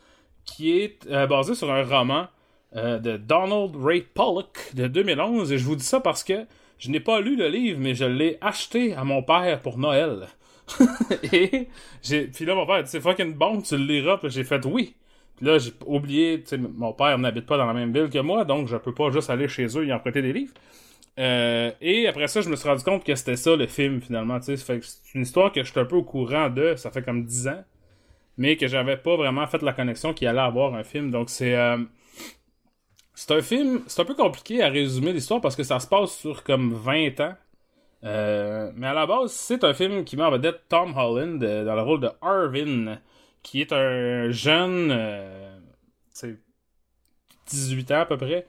qui 0.46 0.78
est 0.80 1.08
euh, 1.08 1.28
basé 1.28 1.56
sur 1.56 1.72
un 1.72 1.84
roman 1.84 2.28
euh, 2.76 3.00
de 3.00 3.18
Donald 3.18 3.76
Ray 3.76 4.02
Pollock 4.02 4.72
de 4.76 4.88
2011. 4.88 5.52
Et 5.52 5.58
je 5.58 5.66
vous 5.66 5.76
dis 5.76 5.86
ça 5.86 6.00
parce 6.00 6.24
que 6.24 6.46
je 6.78 6.92
n'ai 6.92 7.00
pas 7.00 7.20
lu 7.20 7.36
le 7.36 7.48
livre, 7.48 7.80
mais 7.82 7.96
je 7.96 8.06
l'ai 8.06 8.38
acheté 8.42 8.94
à 8.94 9.04
mon 9.04 9.24
père 9.24 9.60
pour 9.62 9.78
Noël. 9.78 10.28
et 11.32 11.70
puis 12.04 12.46
là 12.46 12.54
mon 12.54 12.66
père 12.66 12.84
dit 12.84 12.90
c'est 12.90 13.00
fucking 13.00 13.36
bon 13.36 13.62
tu 13.62 13.78
le 13.78 13.86
liras 13.86 14.18
puis 14.18 14.30
j'ai 14.30 14.44
fait 14.44 14.66
oui 14.66 14.96
puis 15.38 15.46
là 15.46 15.60
j'ai 15.60 15.72
oublié 15.86 16.44
mon 16.76 16.92
père 16.92 17.18
n'habite 17.18 17.46
pas 17.46 17.56
dans 17.56 17.68
la 17.68 17.74
même 17.74 17.94
ville 17.94 18.10
que 18.10 18.20
moi 18.20 18.44
donc 18.44 18.68
je 18.68 18.76
peux 18.76 18.94
pas 18.94 19.10
juste 19.10 19.30
aller 19.30 19.48
chez 19.48 19.66
eux 19.78 19.88
et 19.88 19.94
emprunter 19.94 20.22
des 20.22 20.34
livres 20.34 20.52
Euh, 21.20 21.72
et 21.82 22.08
après 22.08 22.28
ça, 22.28 22.42
je 22.42 22.50
me 22.50 22.56
suis 22.56 22.68
rendu 22.70 22.84
compte 22.84 23.04
que 23.04 23.16
c'était 23.16 23.38
ça 23.38 23.56
le 23.56 23.68
film 23.68 24.02
finalement. 24.02 24.40
c'est 24.42 24.56
une 25.16 25.22
histoire 25.22 25.52
que 25.52 25.64
je 25.64 25.72
suis 25.72 25.80
un 25.80 25.86
peu 25.86 25.96
au 25.96 26.04
courant 26.04 26.50
de, 26.50 26.76
ça 26.76 26.92
fait 26.92 27.02
comme 27.02 27.26
10 27.26 27.48
ans, 27.48 27.64
mais 28.38 28.56
que 28.56 28.68
j'avais 28.68 28.98
pas 28.98 29.16
vraiment 29.16 29.48
fait 29.48 29.62
la 29.64 29.74
connexion 29.74 30.14
qu'il 30.14 30.28
allait 30.28 30.40
avoir 30.40 30.76
un 30.76 30.84
film. 30.84 31.12
Donc 31.12 31.30
c'est 31.30 31.56
euh, 31.56 31.78
c'est 33.16 33.32
un 33.32 33.42
film, 33.42 33.82
c'est 33.88 34.02
un 34.02 34.06
peu 34.06 34.14
compliqué 34.16 34.62
à 34.62 34.70
résumer 34.70 35.12
l'histoire 35.14 35.42
parce 35.42 35.56
que 35.56 35.64
ça 35.64 35.80
se 35.80 35.88
passe 35.88 36.16
sur 36.18 36.44
comme 36.44 36.74
20 36.74 37.20
ans. 37.22 37.36
Euh, 38.04 38.72
mais 38.76 38.88
à 38.88 38.94
la 38.94 39.08
base, 39.08 39.32
c'est 39.32 39.64
un 39.64 39.74
film 39.74 40.06
qui 40.06 40.18
met 40.18 40.24
en 40.24 40.32
vedette 40.32 40.62
Tom 40.70 40.96
Holland 40.96 41.40
dans 41.40 41.76
le 41.76 41.82
rôle 41.82 42.02
de 42.02 42.10
Arvin, 42.22 43.00
qui 43.42 43.62
est 43.62 43.74
un 43.74 44.30
jeune, 44.30 44.96
c'est 46.12 46.38
18 47.48 47.92
ans 47.92 48.02
à 48.02 48.06
peu 48.06 48.18
près, 48.18 48.46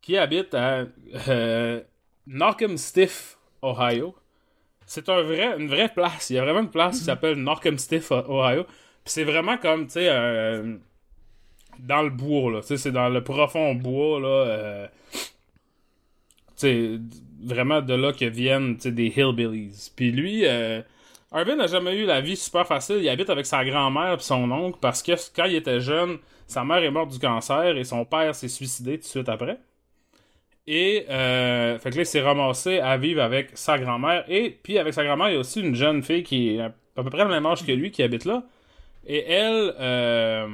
qui 0.00 0.18
habite 0.18 0.52
à 0.54 0.84
Knockemstiff, 2.26 3.38
Ohio. 3.62 4.14
C'est 4.86 5.08
un 5.08 5.22
vrai, 5.22 5.58
une 5.58 5.68
vraie 5.68 5.88
place. 5.88 6.30
Il 6.30 6.36
y 6.36 6.38
a 6.38 6.44
vraiment 6.44 6.60
une 6.60 6.70
place 6.70 6.98
qui 6.98 7.04
s'appelle 7.04 7.36
Knockemstiff, 7.36 8.10
Ohio. 8.10 8.64
Puis 8.64 9.12
c'est 9.12 9.24
vraiment 9.24 9.56
comme, 9.56 9.86
tu 9.86 9.94
sais, 9.94 10.08
euh, 10.08 10.76
dans 11.78 12.02
le 12.02 12.10
bois, 12.10 12.52
là. 12.52 12.60
Tu 12.60 12.68
sais, 12.68 12.76
c'est 12.76 12.92
dans 12.92 13.08
le 13.08 13.22
profond 13.24 13.74
bois, 13.74 14.20
là. 14.20 14.28
euh, 14.28 14.86
tu 15.14 15.22
sais, 16.56 17.00
vraiment 17.42 17.80
de 17.80 17.94
là 17.94 18.12
que 18.12 18.24
viennent, 18.24 18.76
tu 18.76 18.82
sais, 18.82 18.92
des 18.92 19.12
hillbillies. 19.16 19.90
Puis 19.96 20.12
lui, 20.12 20.46
euh, 20.46 20.82
Arvin 21.32 21.56
n'a 21.56 21.66
jamais 21.66 21.96
eu 21.96 22.04
la 22.04 22.20
vie 22.20 22.36
super 22.36 22.66
facile. 22.66 22.98
Il 23.00 23.08
habite 23.08 23.30
avec 23.30 23.46
sa 23.46 23.64
grand-mère 23.64 24.14
et 24.14 24.18
son 24.20 24.50
oncle 24.50 24.78
parce 24.80 25.02
que 25.02 25.12
quand 25.34 25.46
il 25.46 25.56
était 25.56 25.80
jeune, 25.80 26.18
sa 26.46 26.64
mère 26.64 26.82
est 26.84 26.90
morte 26.90 27.10
du 27.10 27.18
cancer 27.18 27.76
et 27.76 27.84
son 27.84 28.04
père 28.04 28.34
s'est 28.34 28.48
suicidé 28.48 28.98
tout 28.98 29.04
de 29.04 29.08
suite 29.08 29.28
après. 29.28 29.58
Et 30.66 31.06
euh, 31.10 31.78
fait 31.78 31.90
que 31.90 31.96
là, 31.96 32.02
il 32.02 32.06
s'est 32.06 32.20
ramassé 32.20 32.78
à 32.78 32.96
vivre 32.96 33.22
avec 33.22 33.50
sa 33.54 33.78
grand-mère. 33.78 34.24
Et 34.28 34.50
puis 34.62 34.78
avec 34.78 34.94
sa 34.94 35.04
grand-mère, 35.04 35.28
il 35.28 35.34
y 35.34 35.36
a 35.36 35.40
aussi 35.40 35.60
une 35.60 35.74
jeune 35.74 36.02
fille 36.02 36.22
qui 36.22 36.56
est 36.56 36.60
à 36.60 36.72
peu 36.94 37.10
près 37.10 37.24
le 37.24 37.30
même 37.30 37.46
âge 37.46 37.66
que 37.66 37.72
lui 37.72 37.90
qui 37.90 38.02
habite 38.02 38.24
là. 38.24 38.44
Et 39.06 39.24
elle, 39.28 39.74
euh, 39.80 40.46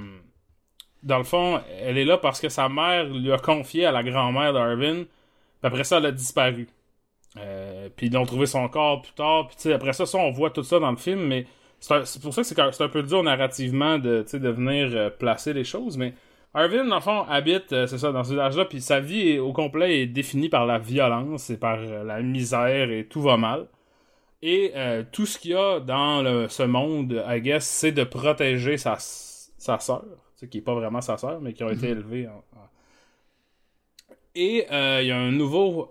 dans 1.02 1.18
le 1.18 1.24
fond, 1.24 1.60
elle 1.80 1.98
est 1.98 2.04
là 2.04 2.16
parce 2.16 2.40
que 2.40 2.48
sa 2.48 2.68
mère 2.68 3.04
lui 3.04 3.32
a 3.32 3.38
confié 3.38 3.84
à 3.84 3.92
la 3.92 4.02
grand-mère 4.02 4.52
d'Arvin. 4.52 5.04
Après 5.62 5.84
ça, 5.84 5.98
elle 5.98 6.06
a 6.06 6.12
disparu. 6.12 6.68
Euh, 7.36 7.88
puis 7.94 8.06
ils 8.06 8.16
ont 8.16 8.24
trouvé 8.24 8.46
son 8.46 8.66
corps 8.68 9.02
plus 9.02 9.12
tard. 9.12 9.48
Puis 9.48 9.72
après 9.72 9.92
ça, 9.92 10.06
ça, 10.06 10.18
on 10.18 10.30
voit 10.30 10.50
tout 10.50 10.62
ça 10.62 10.78
dans 10.78 10.90
le 10.90 10.96
film, 10.96 11.20
mais 11.26 11.46
c'est 11.80 12.22
pour 12.22 12.34
ça 12.34 12.42
que 12.42 12.72
c'est 12.72 12.82
un 12.82 12.88
peu 12.88 13.02
dur 13.02 13.22
narrativement 13.22 13.98
de, 13.98 14.24
de 14.32 14.48
venir 14.48 14.88
euh, 14.94 15.10
placer 15.10 15.52
les 15.52 15.64
choses. 15.64 15.96
Mais 15.96 16.14
Arvin, 16.58 16.84
dans 16.84 16.96
le 16.96 17.00
fond, 17.00 17.22
habite, 17.28 17.72
euh, 17.72 17.86
c'est 17.86 17.98
ça, 17.98 18.12
dans 18.12 18.24
ce 18.24 18.30
village-là, 18.30 18.64
puis 18.64 18.80
sa 18.80 19.00
vie 19.00 19.30
est- 19.30 19.38
au 19.38 19.52
complet 19.52 20.00
est 20.00 20.06
définie 20.06 20.48
par 20.48 20.66
la 20.66 20.78
violence 20.78 21.50
et 21.50 21.56
par 21.58 21.78
euh, 21.78 22.04
la 22.04 22.20
misère 22.22 22.90
et 22.90 23.06
tout 23.06 23.22
va 23.22 23.36
mal. 23.36 23.66
Et 24.42 24.72
euh, 24.76 25.02
tout 25.10 25.26
ce 25.26 25.38
qu'il 25.38 25.52
y 25.52 25.54
a 25.54 25.80
dans 25.80 26.22
le- 26.22 26.48
ce 26.48 26.62
monde, 26.62 27.22
I 27.28 27.40
guess, 27.40 27.66
c'est 27.66 27.92
de 27.92 28.04
protéger 28.04 28.76
sa, 28.78 28.96
sa 28.98 29.78
sœur, 29.78 30.04
qui 30.50 30.58
est 30.58 30.62
pas 30.62 30.74
vraiment 30.74 31.00
sa 31.00 31.16
sœur, 31.16 31.40
mais 31.40 31.52
qui 31.52 31.64
ont 31.64 31.70
été 31.70 31.92
en- 31.92 32.30
en, 32.56 32.68
et 34.34 34.66
il 34.70 35.06
y 35.06 35.10
a 35.10 35.16
un 35.18 35.32
nouveau 35.32 35.90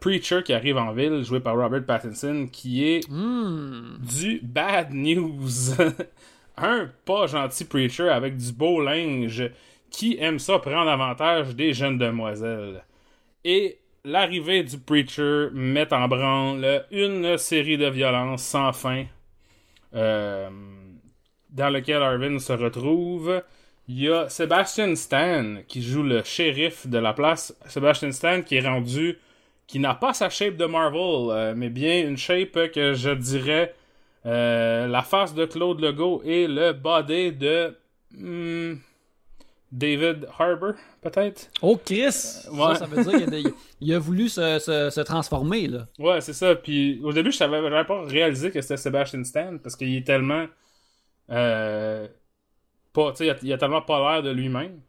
preacher 0.00 0.42
qui 0.44 0.52
arrive 0.52 0.76
en 0.76 0.92
ville, 0.92 1.22
joué 1.24 1.40
par 1.40 1.56
Robert 1.56 1.86
Pattinson, 1.86 2.46
qui 2.52 2.84
est 2.86 3.08
Hmm. 3.08 3.96
du 4.00 4.40
bad 4.42 4.92
news. 4.92 5.48
un 6.58 6.90
pas 7.06 7.26
gentil 7.26 7.64
preacher 7.64 8.08
avec 8.10 8.36
du 8.36 8.52
beau 8.52 8.82
linge 8.82 9.50
qui 9.90 10.16
aime 10.20 10.38
ça 10.38 10.58
prendre 10.58 10.90
avantage 10.90 11.54
des 11.54 11.72
jeunes 11.72 11.98
demoiselles. 11.98 12.84
Et 13.44 13.78
l'arrivée 14.04 14.62
du 14.62 14.78
preacher 14.78 15.48
met 15.52 15.92
en 15.92 16.08
branle 16.08 16.84
une 16.90 17.36
série 17.38 17.78
de 17.78 17.88
violences 17.88 18.42
sans 18.42 18.72
fin 18.72 19.04
euh, 19.94 20.48
dans 21.50 21.70
lequel 21.70 22.02
Arvin 22.02 22.38
se 22.38 22.52
retrouve. 22.52 23.42
Il 23.88 24.00
y 24.00 24.08
a 24.10 24.28
Sebastian 24.28 24.94
Stan 24.96 25.56
qui 25.68 25.82
joue 25.82 26.02
le 26.02 26.22
shérif 26.24 26.86
de 26.86 26.98
la 26.98 27.12
place. 27.12 27.56
Sebastian 27.66 28.12
Stan 28.12 28.42
qui 28.42 28.56
est 28.56 28.68
rendu, 28.68 29.18
qui 29.66 29.78
n'a 29.78 29.94
pas 29.94 30.12
sa 30.12 30.28
shape 30.28 30.56
de 30.56 30.66
Marvel, 30.66 31.30
euh, 31.30 31.54
mais 31.56 31.68
bien 31.68 32.06
une 32.06 32.16
shape 32.16 32.72
que 32.72 32.94
je 32.94 33.10
dirais 33.10 33.74
euh, 34.26 34.88
la 34.88 35.02
face 35.02 35.34
de 35.34 35.44
Claude 35.46 35.80
Legault 35.80 36.20
et 36.24 36.48
le 36.48 36.72
body 36.72 37.32
de 37.32 37.76
hmm, 38.10 38.74
David 39.72 40.28
Harbour, 40.38 40.74
peut-être? 41.02 41.50
Oh, 41.62 41.76
Chris! 41.84 42.46
Ouais. 42.50 42.74
Ça, 42.74 42.74
ça 42.74 42.86
veut 42.86 42.98
dire 42.98 43.16
qu'il 43.16 43.34
a, 43.34 43.50
il 43.80 43.94
a 43.94 43.98
voulu 43.98 44.28
se, 44.28 44.58
se, 44.58 44.90
se 44.90 45.00
transformer, 45.00 45.66
là. 45.68 45.88
Ouais, 45.98 46.20
c'est 46.20 46.32
ça. 46.32 46.54
Puis 46.54 47.00
au 47.02 47.12
début, 47.12 47.32
je 47.32 47.36
savais 47.38 47.60
j'avais 47.62 47.84
pas 47.84 48.02
réalisé 48.04 48.50
que 48.50 48.60
c'était 48.60 48.76
Sebastian 48.76 49.24
Stan 49.24 49.58
parce 49.62 49.76
qu'il 49.76 49.94
est 49.94 50.06
tellement 50.06 50.46
euh, 51.30 52.08
pas, 52.92 53.12
tu 53.12 53.18
sais, 53.18 53.26
il 53.26 53.30
a, 53.30 53.36
il 53.42 53.52
a 53.52 53.58
tellement 53.58 53.82
pas 53.82 53.98
l'air 54.14 54.22
de 54.22 54.30
lui-même. 54.30 54.80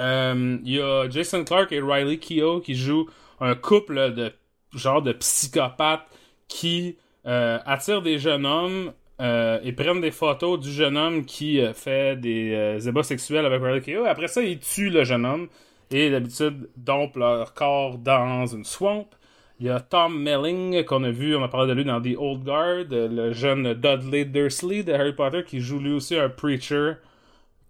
Euh, 0.00 0.58
Il 0.64 0.72
y 0.72 0.80
a 0.80 1.08
Jason 1.10 1.44
Clark 1.44 1.72
et 1.72 1.80
Riley 1.80 2.18
Keough 2.18 2.62
qui 2.62 2.74
jouent 2.74 3.08
un 3.40 3.54
couple 3.54 4.14
de 4.14 4.32
genre 4.74 5.02
de 5.02 5.12
psychopathes 5.12 6.06
qui 6.48 6.96
euh, 7.26 7.58
attirent 7.66 8.02
des 8.02 8.18
jeunes 8.18 8.46
hommes 8.46 8.92
euh, 9.22 9.60
et 9.62 9.72
prennent 9.72 10.00
des 10.00 10.10
photos 10.10 10.58
du 10.58 10.72
jeune 10.72 10.96
homme 10.96 11.24
qui 11.24 11.60
euh, 11.60 11.72
fait 11.72 12.18
des 12.18 12.52
euh, 12.54 12.80
ébats 12.80 13.04
sexuels 13.04 13.46
avec 13.46 13.62
Riley 13.62 13.80
Keough. 13.80 14.04
Après 14.04 14.26
ça, 14.26 14.42
ils 14.42 14.58
tuent 14.58 14.90
le 14.90 15.04
jeune 15.04 15.24
homme 15.24 15.48
et 15.92 16.10
d'habitude 16.10 16.68
dompent 16.76 17.14
leur 17.14 17.54
corps 17.54 17.98
dans 17.98 18.46
une 18.46 18.64
swamp. 18.64 19.08
Il 19.60 19.66
y 19.66 19.70
a 19.70 19.78
Tom 19.78 20.20
Melling 20.20 20.84
qu'on 20.84 21.04
a 21.04 21.12
vu, 21.12 21.36
on 21.36 21.44
a 21.44 21.46
parlé 21.46 21.68
de 21.68 21.74
lui 21.74 21.84
dans 21.84 22.02
The 22.02 22.16
Old 22.18 22.42
Guard, 22.42 22.86
le 22.90 23.32
jeune 23.32 23.74
Dudley 23.74 24.24
Dursley 24.24 24.82
de 24.82 24.92
Harry 24.92 25.12
Potter 25.12 25.44
qui 25.46 25.60
joue 25.60 25.78
lui 25.78 25.92
aussi 25.92 26.16
un 26.16 26.28
preacher 26.28 26.94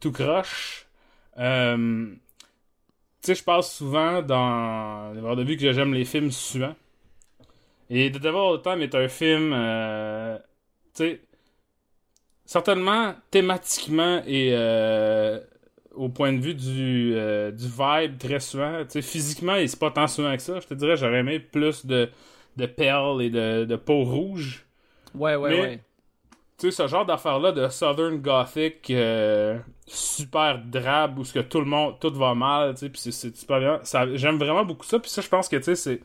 tout 0.01 0.13
croche. 0.13 0.87
Tu 1.37 1.43
sais, 3.21 3.35
je 3.35 3.45
passe 3.45 3.77
souvent 3.77 4.23
dans 4.23 5.13
les 5.13 5.37
de 5.37 5.43
vue 5.43 5.59
que 5.59 5.71
j'aime 5.71 5.93
les 5.93 6.07
films 6.07 6.31
suants. 6.31 6.77
Et 7.91 8.11
The 8.11 8.19
Devil 8.19 8.39
All 8.39 8.59
the 8.59 8.63
Time 8.63 8.81
est 8.81 8.95
un 8.95 9.09
film, 9.09 9.51
tu 10.95 11.05
sais, 11.05 11.21
certainement 12.53 13.15
thématiquement 13.31 14.23
et 14.27 14.51
euh, 14.53 15.41
au 15.95 16.09
point 16.09 16.33
de 16.33 16.39
vue 16.41 16.55
du, 16.55 17.13
euh, 17.15 17.51
du 17.51 17.65
vibe 17.67 18.19
très 18.19 18.41
sais, 18.95 19.03
physiquement, 19.03 19.57
il 19.57 19.69
c'est 19.69 19.79
pas 19.79 19.91
tant 19.91 20.07
suant 20.07 20.37
que 20.37 20.43
ça. 20.43 20.61
Je 20.61 20.67
te 20.67 20.75
dirais, 20.75 20.97
j'aurais 20.97 21.21
aimé 21.21 21.41
plus 21.41 21.87
de, 21.87 22.11
de 22.57 22.67
perles 22.67 23.23
et 23.23 23.31
de, 23.31 23.65
de 23.65 23.77
peau 23.77 24.05
rouge. 24.05 24.67
Ouais, 25.15 25.37
ouais, 25.37 25.51
Mais- 25.51 25.61
ouais. 25.61 25.81
Tu 26.59 26.71
sais, 26.71 26.83
ce 26.83 26.87
genre 26.87 27.05
d'affaire-là 27.07 27.51
de 27.53 27.69
Southern 27.69 28.19
Gothic 28.19 28.89
euh, 28.91 29.59
super 29.87 30.59
drabe 30.65 31.19
où 31.19 31.25
ce 31.25 31.33
que 31.33 31.41
tout 31.41 31.59
le 31.59 31.67
monde, 31.67 31.97
tout 32.01 32.13
va 32.15 32.35
mal, 32.35 32.75
tu 32.75 32.81
sais, 32.81 32.89
puis 32.91 33.01
c'est- 33.01 33.35
super 33.37 33.59
bien. 33.59 33.81
J'aime 34.15 34.37
vraiment 34.39 34.65
beaucoup 34.65 34.85
ça, 34.87 35.01
puis 35.01 35.11
ça, 35.11 35.23
je 35.23 35.29
pense 35.29 35.49
que, 35.49 35.57
tu 35.57 35.65
sais, 35.65 35.75
c'est... 35.75 36.01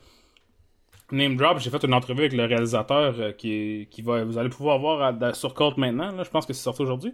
Name 1.11 1.37
drop, 1.37 1.59
j'ai 1.59 1.69
fait 1.69 1.83
une 1.83 1.93
entrevue 1.93 2.21
avec 2.21 2.33
le 2.33 2.45
réalisateur 2.45 3.15
euh, 3.19 3.31
qui, 3.31 3.87
qui 3.89 4.01
va, 4.01 4.23
vous 4.23 4.37
allez 4.37 4.49
pouvoir 4.49 4.79
voir 4.79 5.35
sur 5.35 5.53
Côte 5.53 5.77
maintenant, 5.77 6.11
je 6.23 6.29
pense 6.29 6.45
que 6.45 6.53
c'est 6.53 6.63
sorti 6.63 6.81
aujourd'hui. 6.81 7.13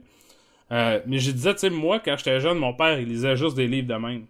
Euh, 0.71 0.99
mais 1.05 1.19
je 1.19 1.31
disais, 1.31 1.53
tu 1.53 1.59
sais, 1.59 1.69
moi, 1.69 1.99
quand 1.99 2.15
j'étais 2.17 2.39
jeune, 2.39 2.57
mon 2.57 2.73
père, 2.73 2.99
il 2.99 3.07
lisait 3.07 3.35
juste 3.35 3.55
des 3.55 3.67
livres 3.67 3.87
de 3.87 3.95
même. 3.95 4.21
Tu 4.21 4.27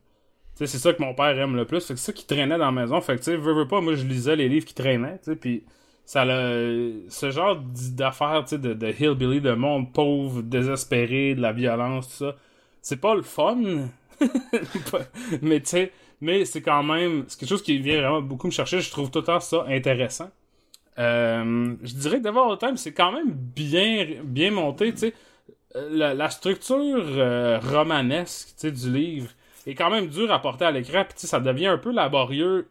sais, 0.56 0.68
c'est 0.68 0.78
ça 0.78 0.94
que 0.94 1.02
mon 1.02 1.14
père 1.14 1.38
aime 1.40 1.56
le 1.56 1.66
plus. 1.66 1.80
C'est 1.80 1.98
ça 1.98 2.12
qui 2.12 2.26
traînait 2.26 2.58
dans 2.58 2.66
la 2.66 2.72
maison. 2.72 3.00
Fait 3.02 3.14
que, 3.14 3.20
tu 3.20 3.26
sais, 3.26 3.38
veux, 3.38 3.54
veux 3.54 3.68
pas, 3.68 3.80
moi, 3.82 3.96
je 3.96 4.04
lisais 4.04 4.36
les 4.36 4.50
livres 4.50 4.66
qui 4.66 4.74
traînaient, 4.74 5.20
tu 5.20 5.32
sais, 5.32 5.36
puis 5.36 5.64
ça 6.06 6.26
le 6.26 7.06
ce 7.10 7.32
genre 7.32 7.58
d'affaires 7.96 8.44
tu 8.44 8.56
sais 8.56 8.58
de 8.58 8.94
hillbilly 9.00 9.42
de 9.42 9.54
monde 9.54 9.94
pauvre 9.94 10.42
désespéré 10.42 11.36
de 11.36 11.42
la 11.42 11.54
violence 11.54 12.10
tout 12.10 12.26
ça 12.26 12.36
c'est 12.82 13.00
pas 13.00 13.16
le 13.16 13.22
fun 13.22 13.88
mais 15.42 15.62
tu 15.62 15.68
sais 15.68 15.92
mais 16.24 16.46
c'est 16.46 16.62
quand 16.62 16.84
même 16.84 17.26
quelque 17.26 17.50
chose 17.50 17.62
qui 17.62 17.78
vient 17.80 18.00
vraiment 18.00 18.22
beaucoup 18.22 18.48
me 18.48 18.52
chercher. 18.52 18.80
Je 18.80 18.90
trouve 18.90 19.12
tout 19.12 19.20
le 19.20 19.26
temps 19.26 19.40
ça 19.42 19.66
intéressant. 19.68 20.32
Euh, 21.00 21.76
je 21.84 21.94
dirais 21.96 22.22
que 22.22 22.28
All 22.28 22.58
the 22.58 22.60
Time 22.60 22.78
c'est 22.78 22.94
quand 22.94 23.12
même 23.12 23.32
bien 23.32 24.08
bien 24.24 24.52
monté 24.52 24.94
Euh, 25.76 26.14
la, 26.14 26.30
structure 26.30 27.04
euh, 27.18 27.60
romanesque 27.60 28.68
du 28.68 28.92
livre 28.94 29.30
est 29.66 29.74
quand 29.74 29.90
même 29.90 30.08
dure 30.08 30.32
à 30.32 30.40
porter 30.40 30.66
à 30.66 30.72
l'écran. 30.72 31.04
Puis 31.10 31.28
ça 31.28 31.40
devient 31.40 31.68
un 31.68 31.78
peu 31.80 31.92
laborieux 31.92 32.70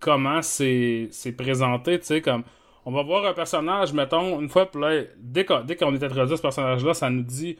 comment 0.00 0.42
c'est 0.42 1.10
présenté, 1.36 2.00
comme 2.20 2.44
on 2.84 2.92
va 2.92 3.02
voir 3.02 3.26
un 3.26 3.34
personnage, 3.34 3.92
mettons, 3.92 4.40
une 4.40 4.48
fois, 4.48 4.70
là, 4.74 5.02
dès 5.18 5.44
qu'on 5.44 5.66
est 5.66 6.02
introduit 6.02 6.34
à 6.34 6.36
ce 6.36 6.42
personnage-là, 6.42 6.94
ça 6.94 7.10
nous 7.10 7.22
dit 7.22 7.56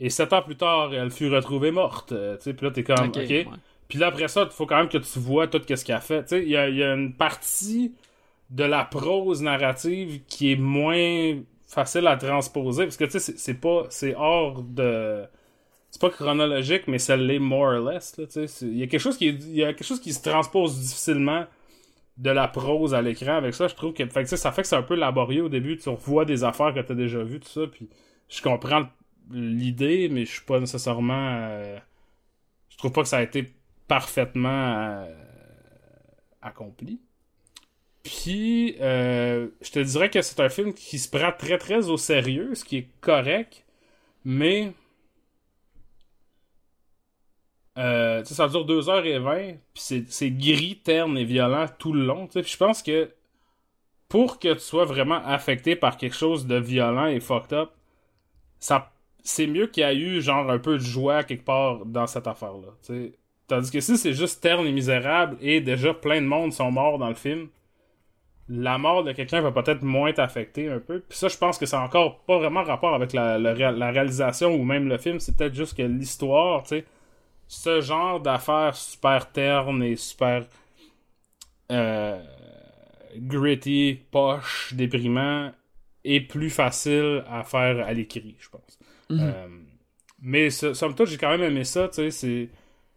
et 0.00 0.10
sept 0.10 0.32
ans 0.32 0.42
plus 0.42 0.56
tard, 0.56 0.92
elle 0.94 1.10
fut 1.10 1.28
retrouvée 1.32 1.70
morte, 1.70 2.12
euh, 2.12 2.36
puis 2.36 2.54
là 2.62 2.70
t'es 2.72 2.82
comme, 2.82 2.96
ok. 3.08 3.14
ouais. 3.30 3.46
Puis 3.88 3.98
là 3.98 4.08
après 4.08 4.28
ça, 4.28 4.42
il 4.44 4.50
faut 4.50 4.66
quand 4.66 4.78
même 4.78 4.88
que 4.88 4.98
tu 4.98 5.18
vois 5.18 5.46
tout 5.46 5.60
ce 5.68 5.84
qu'elle 5.84 5.96
a 5.96 6.00
fait, 6.00 6.26
il 6.32 6.48
y 6.48 6.56
a, 6.56 6.68
il 6.68 6.76
y 6.76 6.82
a 6.82 6.94
une 6.94 7.12
partie 7.14 7.92
de 8.50 8.64
la 8.64 8.84
prose 8.84 9.42
narrative 9.42 10.22
qui 10.26 10.52
est 10.52 10.56
moins 10.56 11.38
facile 11.68 12.06
à 12.08 12.16
transposer 12.16 12.84
parce 12.84 12.96
que 12.96 13.04
tu 13.04 13.20
sais 13.20 13.34
c'est- 13.36 13.54
pas 13.54 13.84
c'est 13.90 14.14
hors 14.16 14.62
de 14.62 15.22
c'est 15.90 16.00
pas 16.00 16.10
chronologique, 16.10 16.84
mais 16.88 16.98
ça 16.98 17.16
l'est 17.16 17.38
more 17.40 17.74
or 17.74 17.90
less. 17.90 18.16
Il 18.62 18.78
y 18.78 18.82
a 18.82 18.86
quelque 18.86 19.00
chose 19.00 19.16
qui 19.16 19.28
est- 19.28 19.42
il 19.44 19.56
y 19.56 19.64
a 19.64 19.72
quelque 19.72 19.84
chose 19.86 20.00
qui 20.00 20.12
se 20.12 20.22
transpose 20.22 20.78
difficilement 20.78 21.46
de 22.16 22.30
la 22.30 22.48
prose 22.48 22.94
à 22.94 23.02
l'écran 23.02 23.34
avec 23.36 23.54
ça. 23.54 23.66
Je 23.68 23.74
trouve 23.74 23.92
que, 23.92 24.06
fait 24.06 24.26
ça 24.26 24.52
fait 24.52 24.62
que 24.62 24.68
c'est 24.68 24.76
un 24.76 24.82
peu 24.82 24.94
laborieux 24.94 25.44
au 25.44 25.48
début. 25.48 25.76
Tu 25.78 25.88
revois 25.88 26.24
des 26.24 26.44
affaires 26.44 26.74
que 26.74 26.80
t'as 26.80 26.94
déjà 26.94 27.22
vues, 27.24 27.40
tout 27.40 27.48
ça, 27.48 27.62
puis 27.66 27.88
je 28.28 28.40
comprends 28.42 28.84
l'idée, 29.32 30.08
mais 30.08 30.24
je 30.26 30.32
suis 30.32 30.44
pas 30.44 30.60
nécessairement. 30.60 31.38
euh, 31.50 31.78
je 32.70 32.76
trouve 32.78 32.92
pas 32.92 33.02
que 33.02 33.08
ça 33.08 33.18
a 33.18 33.22
été 33.22 33.52
parfaitement 33.88 34.48
euh, 34.48 35.14
accompli. 36.42 37.00
Puis, 38.02 38.76
euh, 38.80 39.48
je 39.60 39.70
te 39.70 39.78
dirais 39.80 40.10
que 40.10 40.22
c'est 40.22 40.40
un 40.40 40.48
film 40.48 40.72
qui 40.74 40.98
se 40.98 41.08
prend 41.08 41.32
très 41.32 41.58
très 41.58 41.88
au 41.88 41.96
sérieux, 41.96 42.54
ce 42.54 42.64
qui 42.64 42.78
est 42.78 42.88
correct, 43.00 43.64
mais 44.24 44.72
ça 47.76 48.48
dure 48.48 48.66
2h20, 48.66 49.56
puis 49.72 50.04
c'est, 50.08 50.30
gris, 50.30 50.80
terne 50.82 51.16
et 51.16 51.24
violent 51.24 51.66
tout 51.78 51.92
le 51.94 52.04
long. 52.04 52.26
Puis 52.26 52.42
je 52.44 52.56
pense 52.56 52.82
que 52.82 53.10
pour 54.08 54.38
que 54.38 54.52
tu 54.54 54.60
sois 54.60 54.84
vraiment 54.84 55.24
affecté 55.24 55.76
par 55.76 55.96
quelque 55.96 56.16
chose 56.16 56.46
de 56.46 56.56
violent 56.56 57.06
et 57.06 57.20
fucked 57.20 57.52
up, 57.52 57.70
ça, 58.58 58.89
c'est 59.22 59.46
mieux 59.46 59.66
qu'il 59.66 59.82
y 59.82 59.84
a 59.84 59.94
eu 59.94 60.20
genre 60.20 60.50
un 60.50 60.58
peu 60.58 60.74
de 60.78 60.82
joie 60.82 61.24
quelque 61.24 61.44
part 61.44 61.84
dans 61.86 62.06
cette 62.06 62.26
affaire-là. 62.26 62.68
Tandis 63.46 63.70
que 63.70 63.80
si 63.80 63.98
c'est 63.98 64.12
juste 64.12 64.40
terne 64.40 64.66
et 64.66 64.72
misérable 64.72 65.36
et 65.40 65.60
déjà 65.60 65.92
plein 65.92 66.20
de 66.20 66.26
monde 66.26 66.52
sont 66.52 66.70
morts 66.70 66.98
dans 66.98 67.08
le 67.08 67.14
film, 67.14 67.48
la 68.48 68.78
mort 68.78 69.04
de 69.04 69.12
quelqu'un 69.12 69.40
va 69.40 69.52
peut-être 69.52 69.82
moins 69.82 70.12
t'affecter 70.12 70.68
un 70.68 70.80
peu. 70.80 71.00
Puis 71.08 71.18
ça, 71.18 71.28
je 71.28 71.36
pense 71.36 71.56
que 71.56 71.74
a 71.74 71.80
encore 71.80 72.20
pas 72.20 72.38
vraiment 72.38 72.64
rapport 72.64 72.94
avec 72.94 73.12
la, 73.12 73.36
réalisation 73.36 74.54
ou 74.54 74.64
même 74.64 74.88
le 74.88 74.98
film. 74.98 75.20
C'est 75.20 75.36
peut-être 75.36 75.54
juste 75.54 75.76
que 75.76 75.82
l'histoire, 75.82 76.64
tu 76.64 76.84
ce 77.46 77.80
genre 77.80 78.20
d'affaires 78.20 78.76
super 78.76 79.30
ternes 79.32 79.82
et 79.82 79.96
super 79.96 80.44
euh, 81.72 82.22
gritty, 83.16 84.00
poche, 84.10 84.72
déprimant 84.74 85.52
est 86.04 86.20
plus 86.20 86.50
facile 86.50 87.24
à 87.28 87.42
faire 87.44 87.86
à 87.86 87.92
l'écrit, 87.92 88.36
je 88.38 88.48
pense. 88.48 88.79
Euh, 89.18 89.48
mais 90.20 90.50
so- 90.50 90.74
somme 90.74 90.94
toute, 90.94 91.08
j'ai 91.08 91.18
quand 91.18 91.30
même 91.30 91.42
aimé 91.42 91.64
ça, 91.64 91.88
tu 91.88 92.10
sais, 92.10 92.50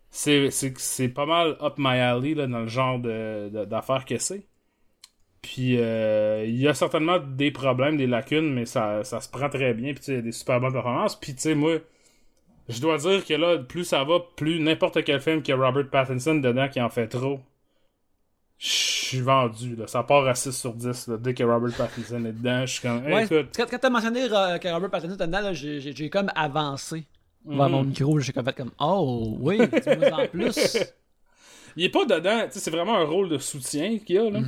c'est 0.10 1.10
pas 1.10 1.26
mal 1.26 1.58
up 1.62 1.76
my 1.78 1.98
alley 2.00 2.36
là, 2.36 2.48
dans 2.48 2.62
le 2.62 2.68
genre 2.68 3.00
de, 3.00 3.50
de- 3.50 3.66
d'affaires 3.66 4.06
que 4.06 4.18
c'est. 4.18 4.48
Puis 5.42 5.78
euh, 5.80 6.46
il 6.46 6.58
y 6.58 6.68
a 6.68 6.74
certainement 6.74 7.20
des 7.20 7.52
problèmes, 7.52 7.98
des 7.98 8.08
lacunes, 8.08 8.54
mais 8.54 8.66
ça, 8.66 9.04
ça 9.04 9.20
se 9.22 9.30
prend 9.30 9.50
très 9.50 9.74
bien. 9.74 9.94
Puis 9.94 10.00
tu 10.00 10.06
sais, 10.16 10.22
des 10.22 10.32
super 10.32 10.60
bonnes 10.62 10.74
performances. 10.74 11.20
Puis 11.20 11.36
tu 11.36 11.42
sais, 11.42 11.56
moi, 11.56 11.80
je 12.70 12.82
dois 12.82 12.98
dire 12.98 13.26
que 13.26 13.34
là, 13.36 13.58
plus 13.60 13.86
ça 13.86 14.04
va, 14.04 14.20
plus 14.38 14.60
n'importe 14.60 15.04
quel 15.06 15.22
film 15.22 15.42
qui 15.44 15.52
a 15.52 15.56
Robert 15.58 15.90
Pattinson 15.90 16.36
dedans 16.36 16.70
qui 16.70 16.82
en 16.82 16.90
fait 16.90 17.08
trop, 17.08 17.40
je 18.66 18.70
suis 18.70 19.20
vendu. 19.20 19.76
Là. 19.76 19.88
Ça 19.88 20.04
part 20.04 20.26
à 20.26 20.36
6 20.36 20.52
sur 20.54 20.74
10. 20.74 21.08
Là. 21.10 21.18
Dès 21.18 21.34
que 21.34 21.44
Robert 21.44 21.76
Pattinson 21.76 22.24
est 22.24 22.32
dedans, 22.32 22.66
je 22.66 22.72
suis 22.74 22.82
comme, 22.82 23.06
hey, 23.06 23.14
Ouais, 23.14 23.26
écoute, 23.26 23.48
quand, 23.56 23.66
quand 23.70 23.78
t'as 23.78 23.90
mentionné 23.90 24.22
euh, 24.32 24.58
que 24.58 24.68
Robert 24.70 24.90
Pattinson 24.90 25.16
était 25.16 25.28
dedans, 25.28 25.52
j'ai, 25.54 26.10
comme 26.10 26.32
avancé 26.34 27.04
vers 27.46 27.66
Mhm. 27.68 27.72
mon 27.74 27.84
micro. 27.84 28.20
J'ai 28.20 28.32
comme 28.32 28.46
fait 28.46 28.56
comme 28.56 28.72
Oh, 28.80 29.36
oui, 29.42 29.58
dis-moi 29.58 30.12
en 30.14 30.28
plus. 30.28 30.78
il 31.76 31.84
est 31.86 31.90
pas 31.90 32.06
dedans. 32.06 32.46
C'est 32.52 32.72
vraiment 32.72 32.96
un 32.98 33.04
rôle 33.04 33.28
de 33.28 33.38
soutien 33.38 33.98
qu'il 34.00 34.18
a. 34.20 34.30
Là. 34.30 34.40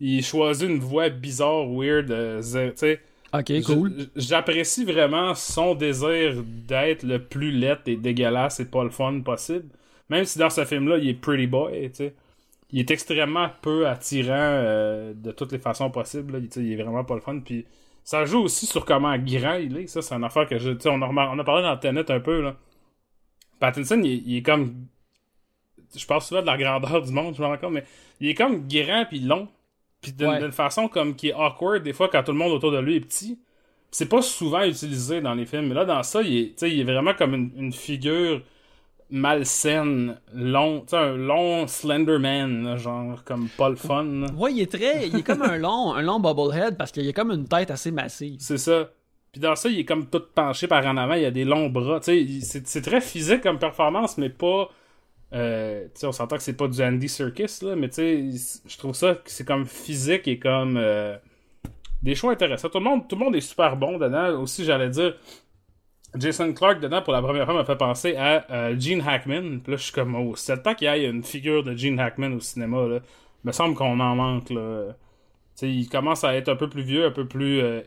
Il 0.00 0.24
choisit 0.24 0.68
une 0.68 0.78
voix 0.80 1.10
bizarre, 1.10 1.66
weird. 1.68 2.10
euh. 2.10 2.40
Ok, 3.34 3.52
cool. 3.66 4.06
J'apprécie 4.16 4.84
vraiment 4.84 5.34
son 5.34 5.74
désir 5.74 6.42
d'être 6.46 7.02
le 7.02 7.18
plus 7.18 7.50
laid 7.50 7.76
et 7.86 7.96
dégueulasse 7.96 8.60
et 8.60 8.64
pas 8.64 8.84
le 8.84 8.90
fun 8.90 9.20
possible. 9.20 9.66
Même 10.08 10.24
si 10.24 10.38
dans 10.38 10.50
ce 10.50 10.64
film-là, 10.64 10.98
il 10.98 11.08
est 11.10 11.14
pretty 11.14 11.46
boy, 11.46 11.90
tu 11.90 11.96
sais. 11.96 12.14
Il 12.74 12.80
est 12.80 12.90
extrêmement 12.90 13.50
peu 13.62 13.86
attirant 13.86 14.32
euh, 14.34 15.14
de 15.14 15.30
toutes 15.30 15.52
les 15.52 15.60
façons 15.60 15.90
possibles. 15.90 16.32
là. 16.38 16.38
Il, 16.56 16.72
est 16.72 16.82
vraiment 16.82 17.04
pas 17.04 17.14
le 17.14 17.20
fun. 17.20 17.38
Puis 17.38 17.64
ça 18.02 18.24
joue 18.24 18.40
aussi 18.40 18.66
sur 18.66 18.84
comment 18.84 19.16
grand 19.16 19.54
il 19.54 19.76
est. 19.78 19.86
Ça, 19.86 20.02
c'est 20.02 20.14
une 20.16 20.24
affaire 20.24 20.48
que 20.48 20.58
je. 20.58 20.72
On 20.88 21.00
a, 21.00 21.06
remar- 21.06 21.30
on 21.32 21.38
a 21.38 21.44
parlé 21.44 21.62
dans 21.62 21.76
Tenet 21.76 22.10
un 22.10 22.18
peu. 22.18 22.42
là. 22.42 22.56
Pattinson, 23.60 24.00
il, 24.02 24.10
est- 24.12 24.22
il 24.26 24.36
est 24.38 24.42
comme. 24.42 24.74
Je 25.96 26.04
parle 26.04 26.20
souvent 26.22 26.40
de 26.40 26.46
la 26.46 26.56
grandeur 26.58 27.02
du 27.02 27.12
monde, 27.12 27.36
je 27.36 27.42
me 27.42 27.46
rends 27.46 27.56
compte, 27.58 27.72
mais 27.74 27.84
il 28.18 28.28
est 28.28 28.34
comme 28.34 28.66
grand 28.66 29.04
puis 29.08 29.20
long. 29.20 29.46
Puis 30.00 30.12
d'une 30.12 30.26
Ouais. 30.28 30.50
façon 30.50 30.88
comme 30.88 31.14
qui 31.14 31.28
est 31.28 31.32
awkward 31.32 31.82
des 31.84 31.92
fois 31.92 32.08
quand 32.08 32.22
tout 32.24 32.32
le 32.32 32.38
monde 32.38 32.52
autour 32.52 32.72
de 32.72 32.78
lui 32.78 32.96
est 32.96 33.00
petit. 33.00 33.38
C'est 33.92 34.08
pas 34.08 34.20
souvent 34.22 34.64
utilisé 34.64 35.20
dans 35.20 35.34
les 35.34 35.46
films, 35.46 35.68
mais 35.68 35.74
là 35.74 35.84
dans 35.84 36.02
ça, 36.02 36.20
il 36.22 36.36
est, 36.36 36.62
il 36.62 36.84
vraiment 36.84 37.14
comme 37.14 37.34
une, 37.34 37.52
une 37.56 37.72
figure 37.72 38.42
malsaine, 39.10 40.18
long, 40.34 40.80
tu 40.80 40.88
sais, 40.88 40.96
un 40.96 41.16
long 41.16 41.66
Slenderman, 41.66 42.76
genre 42.76 43.22
comme 43.24 43.48
pas 43.48 43.68
le 43.68 43.76
fun. 43.76 44.26
Ouais, 44.36 44.52
il 44.52 44.60
est 44.62 44.70
très. 44.72 45.08
Il 45.08 45.16
est 45.16 45.22
comme 45.22 45.42
un 45.42 45.56
long, 45.58 45.92
un 45.94 46.02
long 46.02 46.20
bobblehead 46.20 46.76
parce 46.76 46.90
qu'il 46.92 47.08
a 47.08 47.12
comme 47.12 47.30
une 47.30 47.46
tête 47.46 47.70
assez 47.70 47.90
massive. 47.90 48.36
C'est 48.40 48.58
ça. 48.58 48.90
Puis 49.32 49.40
dans 49.40 49.56
ça, 49.56 49.68
il 49.68 49.80
est 49.80 49.84
comme 49.84 50.06
tout 50.06 50.22
penché 50.34 50.66
par 50.68 50.84
en 50.86 50.96
avant, 50.96 51.14
il 51.14 51.24
a 51.24 51.30
des 51.30 51.44
longs 51.44 51.68
bras. 51.68 52.00
Tu 52.00 52.40
sais, 52.40 52.62
c'est 52.64 52.82
très 52.82 53.00
physique 53.00 53.42
comme 53.42 53.58
performance, 53.58 54.16
mais 54.18 54.30
pas. 54.30 54.68
Euh, 55.32 55.84
tu 55.86 55.90
sais, 56.00 56.06
on 56.06 56.12
s'entend 56.12 56.36
que 56.36 56.42
c'est 56.42 56.56
pas 56.56 56.68
du 56.68 56.80
Andy 56.82 57.08
Serkis, 57.08 57.58
là, 57.62 57.74
mais 57.74 57.88
tu 57.88 57.94
sais, 57.96 58.60
je 58.66 58.78
trouve 58.78 58.94
ça 58.94 59.14
que 59.16 59.30
c'est 59.30 59.44
comme 59.44 59.66
physique 59.66 60.28
et 60.28 60.38
comme. 60.38 60.76
euh, 60.76 61.16
des 62.02 62.14
choix 62.14 62.32
intéressants. 62.32 62.68
Tout 62.68 62.78
le, 62.78 62.84
monde, 62.84 63.08
tout 63.08 63.16
le 63.16 63.24
monde 63.24 63.34
est 63.34 63.40
super 63.40 63.76
bon 63.76 63.98
dedans. 63.98 64.40
Aussi, 64.40 64.64
j'allais 64.64 64.90
dire. 64.90 65.14
Jason 66.16 66.52
Clark 66.52 66.80
dedans 66.80 67.02
pour 67.02 67.12
la 67.12 67.22
première 67.22 67.44
fois 67.44 67.54
m'a 67.54 67.64
fait 67.64 67.76
penser 67.76 68.16
à 68.16 68.46
euh, 68.50 68.78
Gene 68.78 69.02
Hackman. 69.06 69.58
Puis 69.58 69.72
là, 69.72 69.76
je 69.76 69.82
suis 69.84 69.92
comme, 69.92 70.14
oh, 70.14 70.34
c'est 70.36 70.56
le 70.56 70.62
temps 70.62 70.74
qu'il 70.74 70.86
y 70.86 70.90
ait 70.90 71.08
une 71.08 71.24
figure 71.24 71.62
de 71.62 71.76
Gene 71.76 71.98
Hackman 71.98 72.32
au 72.32 72.40
cinéma. 72.40 72.86
Là. 72.86 73.00
Il 73.44 73.48
me 73.48 73.52
semble 73.52 73.74
qu'on 73.74 73.98
en 74.00 74.14
manque. 74.14 74.50
Là. 74.50 74.92
Tu 74.92 74.96
sais, 75.54 75.70
il 75.70 75.88
commence 75.88 76.24
à 76.24 76.34
être 76.34 76.48
un 76.48 76.56
peu 76.56 76.68
plus 76.68 76.82
vieux, 76.82 77.06
un 77.06 77.10
peu 77.10 77.26
plus 77.26 77.60
euh, 77.60 77.80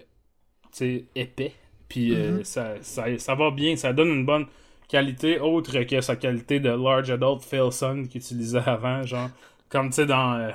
tu 0.72 0.78
sais, 0.78 1.06
épais. 1.16 1.54
Puis 1.90 2.14
euh, 2.14 2.44
ça, 2.44 2.76
ça, 2.82 3.06
ça 3.18 3.36
va 3.36 3.52
bien, 3.52 3.76
ça 3.76 3.94
donne 3.94 4.10
une 4.10 4.26
bonne 4.26 4.46
qualité 4.88 5.40
autre 5.40 5.84
que 5.84 6.02
sa 6.02 6.16
qualité 6.16 6.60
de 6.60 6.70
large 6.70 7.10
adult 7.10 7.42
Phil 7.42 7.72
Son 7.72 8.04
qu'il 8.04 8.22
utilisait 8.22 8.60
avant, 8.66 9.04
genre 9.04 9.30
comme 9.70 9.90
tu 9.90 9.96
sais 9.96 10.06
dans 10.06 10.36
euh, 10.36 10.52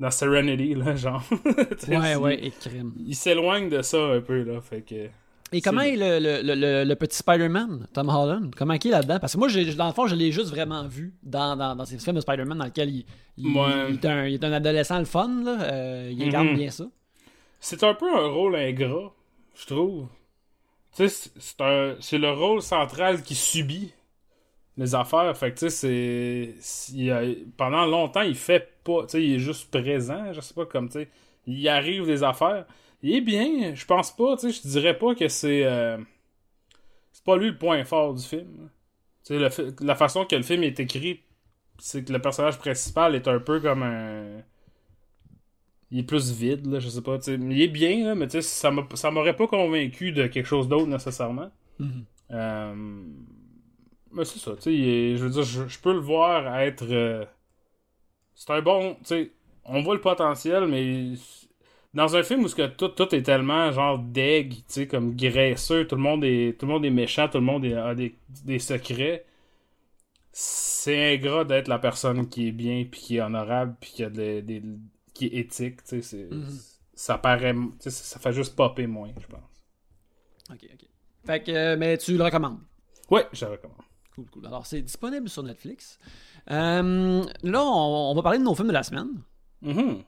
dans 0.00 0.10
Serenity 0.10 0.74
là, 0.74 0.96
genre. 0.96 1.22
Ouais, 1.88 2.16
ouais, 2.16 2.46
et 2.46 2.50
crime. 2.50 2.92
Il 3.06 3.14
s'éloigne 3.14 3.68
de 3.68 3.82
ça 3.82 3.98
un 3.98 4.20
peu 4.20 4.42
là, 4.42 4.60
fait 4.60 4.82
que 4.82 5.08
Et 5.56 5.60
comment 5.60 5.82
est 5.82 5.96
le, 5.96 6.18
le, 6.42 6.84
le, 6.84 6.94
petit 6.96 7.16
Spider-Man, 7.16 7.86
Tom 7.92 8.08
Holland? 8.08 8.52
Comment 8.56 8.74
il 8.74 8.86
est 8.88 8.90
là-dedans? 8.90 9.18
Parce 9.20 9.34
que 9.34 9.38
moi, 9.38 9.48
dans 9.76 9.86
le 9.86 9.92
fond, 9.92 10.06
je 10.08 10.14
l'ai 10.16 10.32
juste 10.32 10.50
vraiment 10.50 10.86
vu 10.86 11.14
dans, 11.22 11.56
dans, 11.56 11.76
dans 11.76 11.84
ces 11.84 11.98
films 11.98 12.16
de 12.16 12.20
Spider-Man 12.20 12.58
dans 12.58 12.64
lesquels 12.64 12.90
il, 12.90 13.04
il, 13.36 13.56
Ouais. 13.56 13.90
il 13.90 13.94
est, 13.94 14.04
un, 14.06 14.26
il 14.26 14.34
est 14.34 14.44
un 14.44 14.52
adolescent 14.52 14.98
le 14.98 15.04
fun. 15.04 15.42
Là. 15.44 15.62
Euh, 15.62 16.10
il 16.12 16.22
incarne 16.24 16.48
Mhm. 16.48 16.56
bien 16.56 16.70
ça. 16.70 16.84
c'est 17.60 17.82
un 17.84 17.94
peu 17.94 18.06
un 18.12 18.26
rôle 18.26 18.56
ingrat, 18.56 19.12
je 19.54 19.66
trouve. 19.66 20.06
Tu 20.96 21.08
sais, 21.08 21.30
c'est- 22.00 22.18
le 22.18 22.30
rôle 22.32 22.60
central 22.60 23.22
qui 23.22 23.34
subit 23.34 23.92
les 24.76 24.94
affaires. 24.94 25.36
Fait 25.36 25.52
que 25.52 25.58
tu 25.60 25.70
sais, 25.70 26.54
c'est 26.60 27.38
pendant 27.56 27.86
longtemps 27.86 28.22
il 28.22 28.34
fait 28.34 28.68
pas, 28.84 29.02
tu 29.02 29.10
sais, 29.10 29.24
il 29.24 29.34
est 29.34 29.38
juste 29.38 29.70
présent. 29.70 30.32
Je 30.32 30.40
sais 30.40 30.52
pas 30.54 30.66
comme 30.66 30.88
tu 30.88 30.94
sais, 30.94 31.08
il 31.46 31.68
arrive 31.68 32.06
des 32.06 32.22
affaires. 32.24 32.66
Il 33.04 33.14
est 33.14 33.20
bien, 33.20 33.72
je 33.76 33.84
pense 33.86 34.10
pas, 34.16 34.36
tu 34.36 34.50
sais, 34.52 34.62
je 34.62 34.68
dirais 34.68 34.98
pas 34.98 35.14
que 35.14 35.28
c'est 35.28 35.64
euh, 35.64 35.96
c'est 37.12 37.24
pas 37.24 37.36
lui 37.36 37.48
le 37.50 37.58
point 37.58 37.84
fort 37.84 38.14
du 38.14 38.22
film. 38.22 38.70
Tu 39.26 39.38
sais, 39.50 39.66
la 39.80 39.96
façon 39.96 40.24
que 40.26 40.36
le 40.36 40.42
film 40.42 40.62
est 40.64 40.80
écrit, 40.80 41.20
c'est 41.78 42.04
que 42.04 42.12
le 42.12 42.20
personnage 42.20 42.58
principal 42.58 43.14
est 43.14 43.28
un 43.28 43.40
peu 43.40 43.60
comme 43.60 43.82
un 43.82 44.42
il 45.90 46.00
est 46.00 46.02
plus 46.02 46.32
vide, 46.32 46.66
là, 46.66 46.78
je 46.80 46.88
sais 46.88 47.02
pas. 47.02 47.18
tu 47.18 47.24
sais. 47.24 47.34
Il 47.34 47.60
est 47.62 47.68
bien, 47.68 48.04
là, 48.06 48.14
mais 48.14 48.26
tu 48.26 48.32
sais, 48.32 48.42
ça 48.42 48.70
m'a- 48.70 48.86
ça 48.94 49.10
m'aurait 49.10 49.36
pas 49.36 49.46
convaincu 49.46 50.12
de 50.12 50.26
quelque 50.26 50.46
chose 50.46 50.68
d'autre 50.68 50.86
nécessairement. 50.86 51.50
Mhm. 51.78 52.04
Euh, 52.32 52.74
Mais 54.12 54.24
c'est 54.24 54.38
ça, 54.38 54.52
tu 54.56 54.62
sais, 54.62 55.16
je 55.16 55.24
veux 55.24 55.30
dire, 55.30 55.42
je, 55.42 55.66
je 55.68 55.78
peux 55.80 55.92
le 55.92 55.98
voir 55.98 56.58
être. 56.60 56.84
euh, 56.90 57.24
C'est 58.34 58.50
un 58.50 58.62
bon. 58.62 58.94
Tu 58.96 59.04
sais, 59.06 59.32
on 59.64 59.82
voit 59.82 59.94
le 59.94 60.00
potentiel, 60.00 60.66
mais 60.66 61.14
dans 61.94 62.16
un 62.16 62.22
film 62.22 62.44
où 62.44 62.48
ce 62.48 62.54
que 62.54 62.66
tout, 62.66 62.88
tout 62.88 63.14
est 63.14 63.22
tellement 63.22 63.70
genre 63.72 63.98
deg, 63.98 64.52
tu 64.52 64.62
sais, 64.68 64.86
comme 64.88 65.14
graisseux, 65.16 65.86
tout 65.86 65.96
le 65.96 66.02
monde 66.02 66.24
est, 66.24 66.58
tout 66.58 66.66
le 66.66 66.72
monde 66.72 66.84
est 66.84 66.90
méchant, 66.90 67.28
tout 67.28 67.38
le 67.38 67.44
monde 67.44 67.64
est- 67.64 67.74
a 67.74 67.94
des, 67.94 68.14
des 68.44 68.58
secrets. 68.58 69.24
C'est 70.32 71.14
ingrat 71.14 71.44
d'être 71.44 71.68
la 71.68 71.78
personne 71.78 72.28
qui 72.28 72.48
est 72.48 72.52
bien, 72.52 72.84
puis 72.90 73.00
qui 73.00 73.16
est 73.16 73.20
honorable, 73.20 73.76
puis 73.80 73.90
qui 73.92 74.04
a 74.04 74.10
de- 74.10 74.40
des, 74.40 74.62
qui 75.12 75.26
est 75.26 75.34
éthique, 75.38 75.82
tu 75.84 75.88
sais. 75.88 76.02
c'est- 76.02 76.28
Mhm. 76.30 76.58
Ça 76.96 77.18
paraît. 77.18 77.52
tu 77.54 77.70
sais, 77.80 77.90
ça 77.90 78.18
fait 78.20 78.32
juste 78.32 78.54
popper 78.54 78.86
moins, 78.86 79.10
je 79.20 79.26
pense. 79.26 79.40
Ok, 80.50 80.68
ok. 80.72 80.88
Fait 81.26 81.42
que, 81.42 81.50
euh, 81.50 81.76
mais 81.76 81.98
tu 81.98 82.16
le 82.16 82.22
recommandes? 82.22 82.60
Ouais, 83.10 83.26
je 83.32 83.44
le 83.46 83.52
recommande. 83.52 83.78
Cool, 84.14 84.26
cool. 84.30 84.46
Alors, 84.46 84.64
c'est 84.66 84.80
disponible 84.82 85.28
sur 85.28 85.42
Netflix. 85.42 85.98
Euh, 86.50 87.24
là, 87.42 87.62
on, 87.64 88.10
on 88.10 88.14
va 88.14 88.22
parler 88.22 88.38
de 88.38 88.44
nos 88.44 88.54
films 88.54 88.68
de 88.68 88.72
la 88.72 88.82
semaine. 88.84 89.08
Mhm. 89.62 90.02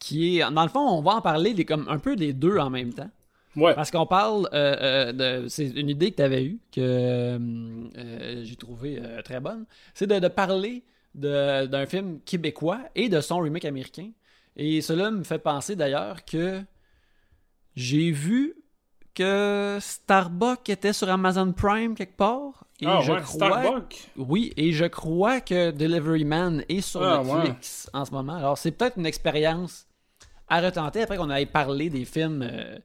Qui 0.00 0.38
est, 0.40 0.50
dans 0.50 0.62
le 0.64 0.68
fond, 0.68 0.80
on 0.80 1.02
va 1.02 1.12
en 1.12 1.20
parler 1.20 1.54
des, 1.54 1.64
comme, 1.64 1.86
un 1.88 1.98
peu 1.98 2.16
des 2.16 2.32
deux 2.32 2.58
en 2.58 2.70
même 2.70 2.92
temps. 2.92 3.10
Ouais. 3.54 3.74
Parce 3.74 3.90
qu'on 3.92 4.06
parle 4.06 4.48
euh, 4.52 5.12
euh, 5.12 5.12
de. 5.42 5.48
C'est 5.48 5.68
une 5.68 5.88
idée 5.90 6.10
que 6.10 6.16
tu 6.16 6.22
avais 6.22 6.44
eue, 6.44 6.58
que 6.72 6.80
euh, 6.80 8.44
j'ai 8.44 8.56
trouvé 8.56 8.98
euh, 9.00 9.22
très 9.22 9.40
bonne. 9.40 9.66
C'est 9.94 10.06
de, 10.06 10.18
de 10.18 10.28
parler 10.28 10.82
de- 11.14 11.66
d'un 11.66 11.86
film 11.86 12.20
québécois 12.24 12.80
et 12.94 13.08
de 13.08 13.20
son 13.20 13.38
remake 13.38 13.64
américain. 13.64 14.10
Et 14.56 14.80
cela 14.80 15.10
me 15.10 15.22
fait 15.24 15.38
penser 15.38 15.76
d'ailleurs 15.76 16.24
que 16.24 16.62
j'ai 17.76 18.10
vu 18.10 18.54
que 19.14 19.78
Starbucks 19.80 20.68
était 20.68 20.92
sur 20.92 21.08
Amazon 21.10 21.52
Prime 21.52 21.94
quelque 21.94 22.16
part. 22.16 22.64
Et 22.80 22.86
ah 22.86 23.00
je 23.02 23.12
ouais, 23.12 23.20
crois 23.20 23.48
Starbucks? 23.60 24.10
oui, 24.16 24.52
et 24.56 24.72
je 24.72 24.84
crois 24.86 25.40
que 25.40 25.70
Delivery 25.72 26.24
Man 26.24 26.64
est 26.68 26.80
sur 26.80 27.02
Ah, 27.02 27.22
Netflix 27.22 27.90
en 27.92 28.04
ce 28.04 28.12
moment. 28.12 28.36
Alors, 28.36 28.56
c'est 28.56 28.70
peut-être 28.70 28.96
une 28.96 29.06
expérience 29.06 29.86
à 30.50 30.60
retenter 30.60 31.02
après 31.02 31.16
qu'on 31.16 31.30
ait 31.30 31.46
parlé 31.46 31.88
des 31.88 32.04
films. 32.04 32.42
euh, 32.42 32.76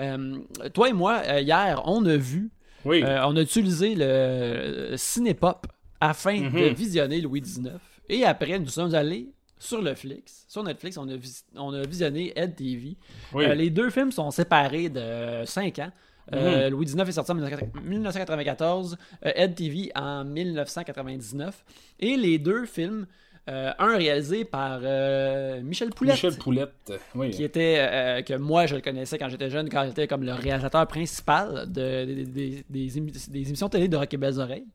euh, 0.00 0.38
toi 0.74 0.88
et 0.88 0.92
moi, 0.92 1.22
euh, 1.26 1.40
hier, 1.40 1.80
on 1.86 2.04
a 2.04 2.16
vu, 2.16 2.50
Oui. 2.84 3.02
on 3.04 3.36
a 3.36 3.40
utilisé 3.40 3.94
le 3.96 4.94
Cinépop 4.96 5.66
afin 6.00 6.40
Mhm. 6.40 6.52
de 6.60 6.66
visionner 6.74 7.20
Louis 7.20 7.40
XIX. 7.40 7.70
Et 8.08 8.24
après, 8.24 8.58
nous 8.58 8.68
sommes 8.68 8.94
allés 8.94 9.28
sur 9.58 9.80
le 9.80 9.94
Flix. 9.94 10.44
Sur 10.48 10.62
Netflix, 10.64 10.98
on 10.98 11.08
a, 11.08 11.16
vis- 11.16 11.44
on 11.56 11.72
a 11.72 11.82
visionné 11.82 12.32
Ed 12.36 12.54
TV. 12.56 12.96
oui. 13.32 13.44
Les 13.56 13.70
deux 13.70 13.88
films 13.90 14.12
sont 14.12 14.30
séparés 14.30 14.88
de 14.90 15.44
5 15.46 15.78
ans. 15.78 15.90
Euh, 16.32 16.70
Louis 16.70 16.86
XIX 16.86 17.08
est 17.08 17.12
sorti 17.12 17.32
en 17.32 17.34
1994, 17.34 18.96
euh, 19.24 19.30
Ed 19.34 19.54
TV 19.54 19.90
en 19.94 20.24
1999. 20.24 21.64
Et 22.00 22.16
les 22.16 22.38
deux 22.38 22.66
films, 22.66 23.06
euh, 23.48 23.72
un 23.78 23.96
réalisé 23.96 24.44
par 24.44 24.80
euh, 24.82 25.60
Michel 25.62 25.90
Poulette, 25.90 26.14
Michel 26.14 26.36
Poulette. 26.38 26.92
Oui. 27.14 27.30
qui 27.30 27.44
était, 27.44 27.76
euh, 27.78 28.22
que 28.22 28.34
moi 28.34 28.66
je 28.66 28.74
le 28.76 28.80
connaissais 28.80 29.18
quand 29.18 29.28
j'étais 29.28 29.50
jeune, 29.50 29.68
quand 29.68 29.84
j'étais 29.86 30.06
comme 30.06 30.24
le 30.24 30.32
réalisateur 30.32 30.86
principal 30.86 31.70
de, 31.70 32.04
des- 32.04 32.24
des- 32.24 32.64
des 32.70 33.00
émi- 33.00 33.30
des 33.30 33.46
émissions 33.48 33.68
télé 33.68 33.88
de 33.88 33.96
Rock 33.96 34.12
et 34.14 34.16
Belles 34.16 34.38
Oreilles. 34.40 34.66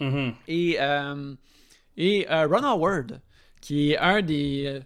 Mhm. 0.00 0.34
Et, 0.48 0.78
et 1.96 2.26
Ron 2.28 2.64
Howard, 2.64 3.20
qui 3.60 3.92
est 3.92 3.98
un 3.98 4.20
des, 4.22 4.80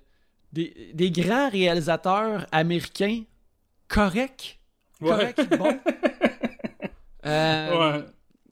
des, 0.52 0.90
des 0.92 1.10
grands 1.10 1.48
réalisateurs 1.48 2.46
américains 2.52 3.22
corrects. 3.88 4.60
Ouais. 5.00 5.08
Corrects, 5.10 5.58
bon. 5.58 5.78
Euh, 7.24 7.98
Ouais. 7.98 8.04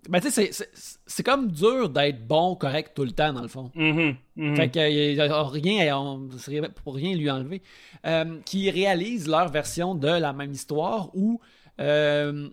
Ben, 0.08 0.20
tu 0.20 0.30
sais, 0.30 0.50
c'est- 0.52 1.22
comme 1.22 1.50
dur 1.50 1.88
d'être 1.88 2.26
bon, 2.26 2.56
correct 2.56 2.92
tout 2.94 3.04
le 3.04 3.12
temps, 3.12 3.32
dans 3.32 3.42
le 3.42 3.48
fond. 3.48 3.70
Mhm. 3.74 4.16
Mhm. 4.36 4.56
Fait 4.56 4.68
que 4.70 4.78
euh, 5.18 5.30
a 5.32 5.48
rien, 5.48 5.96
on 5.98 6.28
serait 6.38 6.68
pour 6.82 6.94
rien 6.94 7.16
lui 7.16 7.30
enlever. 7.30 7.62
Euh, 8.06 8.38
qui 8.44 8.70
réalisent 8.70 9.28
leur 9.28 9.48
version 9.48 9.94
de 9.94 10.08
la 10.08 10.32
même 10.32 10.52
histoire 10.52 11.10
où 11.14 11.40
euh, 11.80 12.48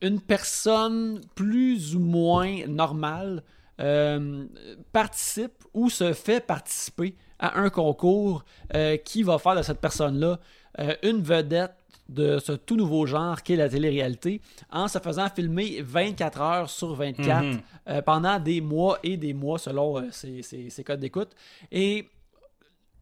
une 0.00 0.20
personne 0.20 1.20
plus 1.34 1.96
ou 1.96 2.00
moins 2.00 2.66
normale 2.66 3.42
euh, 3.80 4.46
participe 4.92 5.64
ou 5.74 5.90
se 5.90 6.12
fait 6.12 6.44
participer 6.44 7.14
à 7.38 7.58
un 7.60 7.70
concours 7.70 8.44
euh, 8.74 8.96
qui 8.96 9.22
va 9.22 9.38
faire 9.38 9.54
de 9.56 9.62
cette 9.62 9.80
personne-là 9.80 10.38
euh, 10.80 10.94
une 11.02 11.22
vedette 11.22 11.74
de 12.08 12.38
ce 12.38 12.52
tout 12.52 12.76
nouveau 12.76 13.04
genre 13.06 13.42
qu'est 13.42 13.56
la 13.56 13.68
télé-réalité 13.68 14.40
en 14.70 14.88
se 14.88 14.98
faisant 14.98 15.28
filmer 15.28 15.82
24 15.82 16.40
heures 16.40 16.70
sur 16.70 16.94
24 16.94 17.42
Mhm. 17.44 17.60
euh, 17.88 18.02
pendant 18.02 18.38
des 18.38 18.60
mois 18.60 18.98
et 19.02 19.16
des 19.16 19.34
mois 19.34 19.58
selon 19.58 19.98
euh, 19.98 20.02
ses, 20.10 20.42
ses- 20.42 20.70
ses 20.70 20.84
codes 20.84 21.00
d'écoute. 21.00 21.30
Et 21.70 22.06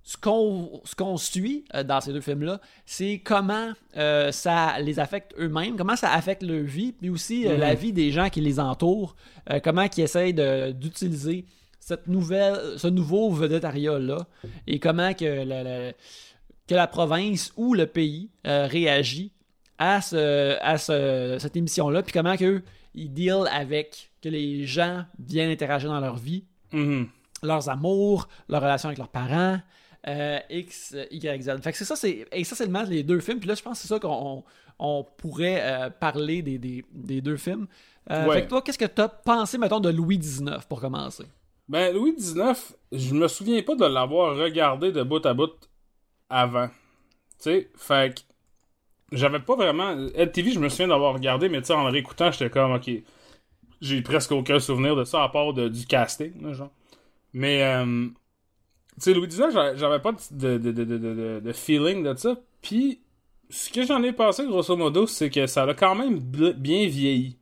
ce 0.02 0.16
qu'on 0.16 1.16
suit 1.16 1.64
euh, 1.74 1.82
dans 1.82 2.00
ces 2.00 2.12
deux 2.12 2.20
films-là, 2.20 2.60
c'est 2.84 3.20
comment 3.24 3.72
ça 4.30 4.78
les 4.80 4.98
affecte 5.00 5.34
eux-mêmes, 5.38 5.76
comment 5.76 5.96
ça 5.96 6.12
affecte 6.12 6.42
leur 6.42 6.62
vie, 6.64 6.92
puis 6.92 7.10
aussi 7.10 7.46
euh, 7.46 7.54
Mhm. 7.54 7.60
la 7.60 7.74
vie 7.74 7.92
des 7.92 8.10
gens 8.12 8.28
qui 8.28 8.40
les 8.40 8.60
entourent, 8.60 9.16
comment 9.64 9.86
ils 9.96 10.00
essayent 10.02 10.34
d'utiliser 10.74 11.44
cette 11.80 12.08
nouvelle, 12.08 12.56
ce 12.78 12.88
nouveau 12.88 13.30
vedettariat-là, 13.30 14.26
et 14.66 14.78
comment 14.80 15.14
que 15.14 15.24
la, 15.24 15.62
la- 15.62 15.92
que 16.66 16.74
la 16.74 16.86
province 16.86 17.52
ou 17.56 17.74
le 17.74 17.86
pays 17.86 18.30
euh, 18.46 18.66
réagit 18.66 19.32
à, 19.78 20.00
ce, 20.00 20.56
à 20.62 20.78
ce- 20.78 21.36
cette 21.38 21.56
émission-là, 21.56 22.02
puis 22.02 22.12
comment 22.12 22.36
qu'eux, 22.36 22.62
ils 22.94 23.12
deal 23.12 23.44
avec 23.52 24.10
que 24.22 24.28
les 24.28 24.66
gens 24.66 25.04
viennent 25.18 25.50
interagir 25.50 25.90
dans 25.90 26.00
leur 26.00 26.16
vie, 26.16 26.44
Mhm. 26.72 27.08
leurs 27.42 27.68
amours, 27.68 28.28
leurs 28.48 28.62
relations 28.62 28.88
avec 28.88 28.98
leurs 28.98 29.08
parents, 29.10 29.58
euh, 30.08 30.38
X, 30.50 30.96
Y, 31.10 31.42
Z. 31.42 31.60
Fait 31.62 31.72
que 31.72 31.78
c'est 31.78 31.84
ça, 31.84 31.94
c'est, 31.96 32.26
et 32.32 32.44
ça, 32.44 32.56
c'est 32.56 32.64
le 32.66 32.70
match 32.72 32.88
des 32.88 33.02
deux 33.02 33.20
films. 33.20 33.38
Puis 33.38 33.48
là, 33.48 33.54
je 33.54 33.62
pense 33.62 33.78
que 33.78 33.82
c'est 33.82 33.88
ça 33.88 33.98
qu'on 34.00 34.44
on, 34.78 34.98
on 34.98 35.04
pourrait 35.16 35.60
euh, 35.62 35.90
parler 35.90 36.42
des, 36.42 36.58
des, 36.58 36.84
des 36.92 37.20
deux 37.20 37.36
films. 37.36 37.66
Euh, 38.10 38.26
Ouais. 38.26 38.36
Fait 38.36 38.42
que 38.44 38.48
toi, 38.48 38.62
qu'est-ce 38.62 38.78
que 38.78 38.84
t'as 38.84 39.08
pensé, 39.08 39.58
mettons, 39.58 39.80
de 39.80 39.88
Louis 39.90 40.16
XIX 40.18 40.64
pour 40.68 40.80
commencer? 40.80 41.24
Ben, 41.68 41.92
Louis 41.92 42.14
XIX, 42.16 42.54
je 42.92 43.12
me 43.14 43.26
souviens 43.26 43.60
pas 43.62 43.74
de 43.74 43.84
l'avoir 43.84 44.36
regardé 44.36 44.92
de 44.92 45.02
bout 45.02 45.24
à 45.26 45.34
bout 45.34 45.50
avant. 46.30 46.68
Tu 46.68 46.74
sais, 47.38 47.70
fait 47.76 48.14
que 48.14 48.20
j'avais 49.12 49.40
pas 49.40 49.56
vraiment. 49.56 50.08
Ed 50.14 50.32
TV, 50.32 50.52
je 50.52 50.60
me 50.60 50.68
souviens 50.68 50.88
d'avoir 50.88 51.14
regardé, 51.14 51.48
mais 51.48 51.60
tu 51.60 51.68
sais, 51.68 51.74
en 51.74 51.84
le 51.84 51.90
réécoutant, 51.90 52.30
j'étais 52.30 52.50
comme, 52.50 52.72
ok. 52.72 52.90
J'ai 53.82 54.00
presque 54.00 54.32
aucun 54.32 54.58
souvenir 54.58 54.96
de 54.96 55.04
ça 55.04 55.22
à 55.22 55.28
part 55.28 55.52
du 55.52 55.86
casting, 55.86 56.52
genre. 56.54 56.70
Mais, 57.34 57.62
euh, 57.62 58.06
tu 58.94 59.00
sais, 59.00 59.12
Louis 59.14 59.28
XIX, 59.28 59.50
j'avais- 59.74 59.98
pas 59.98 60.12
de, 60.30 61.52
feeling 61.52 62.02
de 62.02 62.14
ça. 62.16 62.36
Puis, 62.62 63.00
ce 63.50 63.70
que 63.70 63.84
j'en 63.84 64.02
ai 64.02 64.12
pensé, 64.12 64.46
grosso 64.46 64.74
modo, 64.76 65.06
c'est 65.06 65.28
que 65.28 65.46
ça 65.46 65.64
a 65.64 65.74
quand 65.74 65.94
même 65.94 66.18
bien 66.18 66.88
vieilli. 66.88 67.36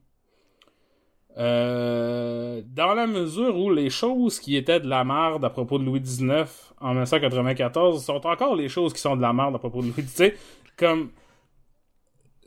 Euh, 1.36 2.62
dans 2.66 2.94
la 2.94 3.06
mesure 3.06 3.56
où 3.56 3.70
les 3.72 3.90
choses 3.90 4.38
qui 4.38 4.56
étaient 4.56 4.80
de 4.80 4.88
la 4.88 5.04
merde 5.04 5.44
à 5.44 5.50
propos 5.50 5.78
de 5.78 5.84
Louis 5.84 6.00
XIX 6.00 6.73
en 6.84 6.90
1994 6.90 8.04
sont 8.04 8.26
encore 8.26 8.54
les 8.56 8.68
choses 8.68 8.92
qui 8.92 9.00
sont 9.00 9.16
de 9.16 9.22
la 9.22 9.32
merde 9.32 9.54
à 9.56 9.58
propos 9.58 9.82
de 9.82 9.88
XIX. 9.90 10.06
Tu 10.06 10.16
sais, 10.16 10.36
comme 10.76 11.10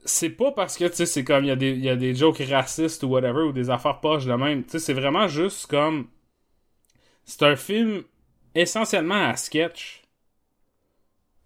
c'est 0.05 0.29
pas 0.29 0.51
parce 0.51 0.77
que 0.77 0.85
tu 0.85 0.95
sais 0.95 1.05
c'est 1.05 1.23
comme 1.23 1.43
il 1.43 1.47
y 1.47 1.51
a 1.51 1.55
des 1.55 1.71
il 1.71 1.83
y 1.83 1.89
a 1.89 1.95
des 1.95 2.15
jokes 2.15 2.41
racistes 2.49 3.03
ou 3.03 3.07
whatever 3.09 3.41
ou 3.43 3.51
des 3.51 3.69
affaires 3.69 3.99
poches 3.99 4.25
de 4.25 4.33
même 4.33 4.63
tu 4.63 4.71
sais 4.71 4.79
c'est 4.79 4.93
vraiment 4.93 5.27
juste 5.27 5.67
comme 5.67 6.07
c'est 7.25 7.43
un 7.43 7.55
film 7.55 8.03
essentiellement 8.55 9.29
à 9.29 9.35
sketch 9.35 10.03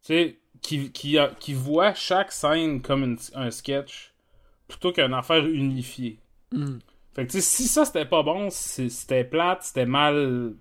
tu 0.04 0.08
sais 0.14 0.38
qui 0.62 0.92
qui 0.92 1.18
a- 1.18 1.34
qui 1.40 1.54
voit 1.54 1.94
chaque 1.94 2.32
scène 2.32 2.82
comme 2.82 3.04
une- 3.04 3.18
un 3.36 3.52
sketch 3.52 4.14
plutôt 4.68 4.92
qu'une 4.92 5.14
affaire 5.14 5.46
unifiée 5.46 6.20
Hmm. 6.54 6.80
fait 7.16 7.26
que 7.28 7.32
tu 7.32 7.38
sais, 7.40 7.42
si 7.42 7.68
ça 7.68 7.86
c'était 7.86 8.06
pas 8.06 8.24
bon, 8.24 8.50
c'était 8.50 9.24
plate, 9.24 9.64
c'était 9.64 9.86
mal 9.86 10.54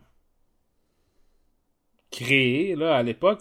créé 2.11 2.77
là 2.77 2.97
à 2.97 3.03
l'époque, 3.03 3.41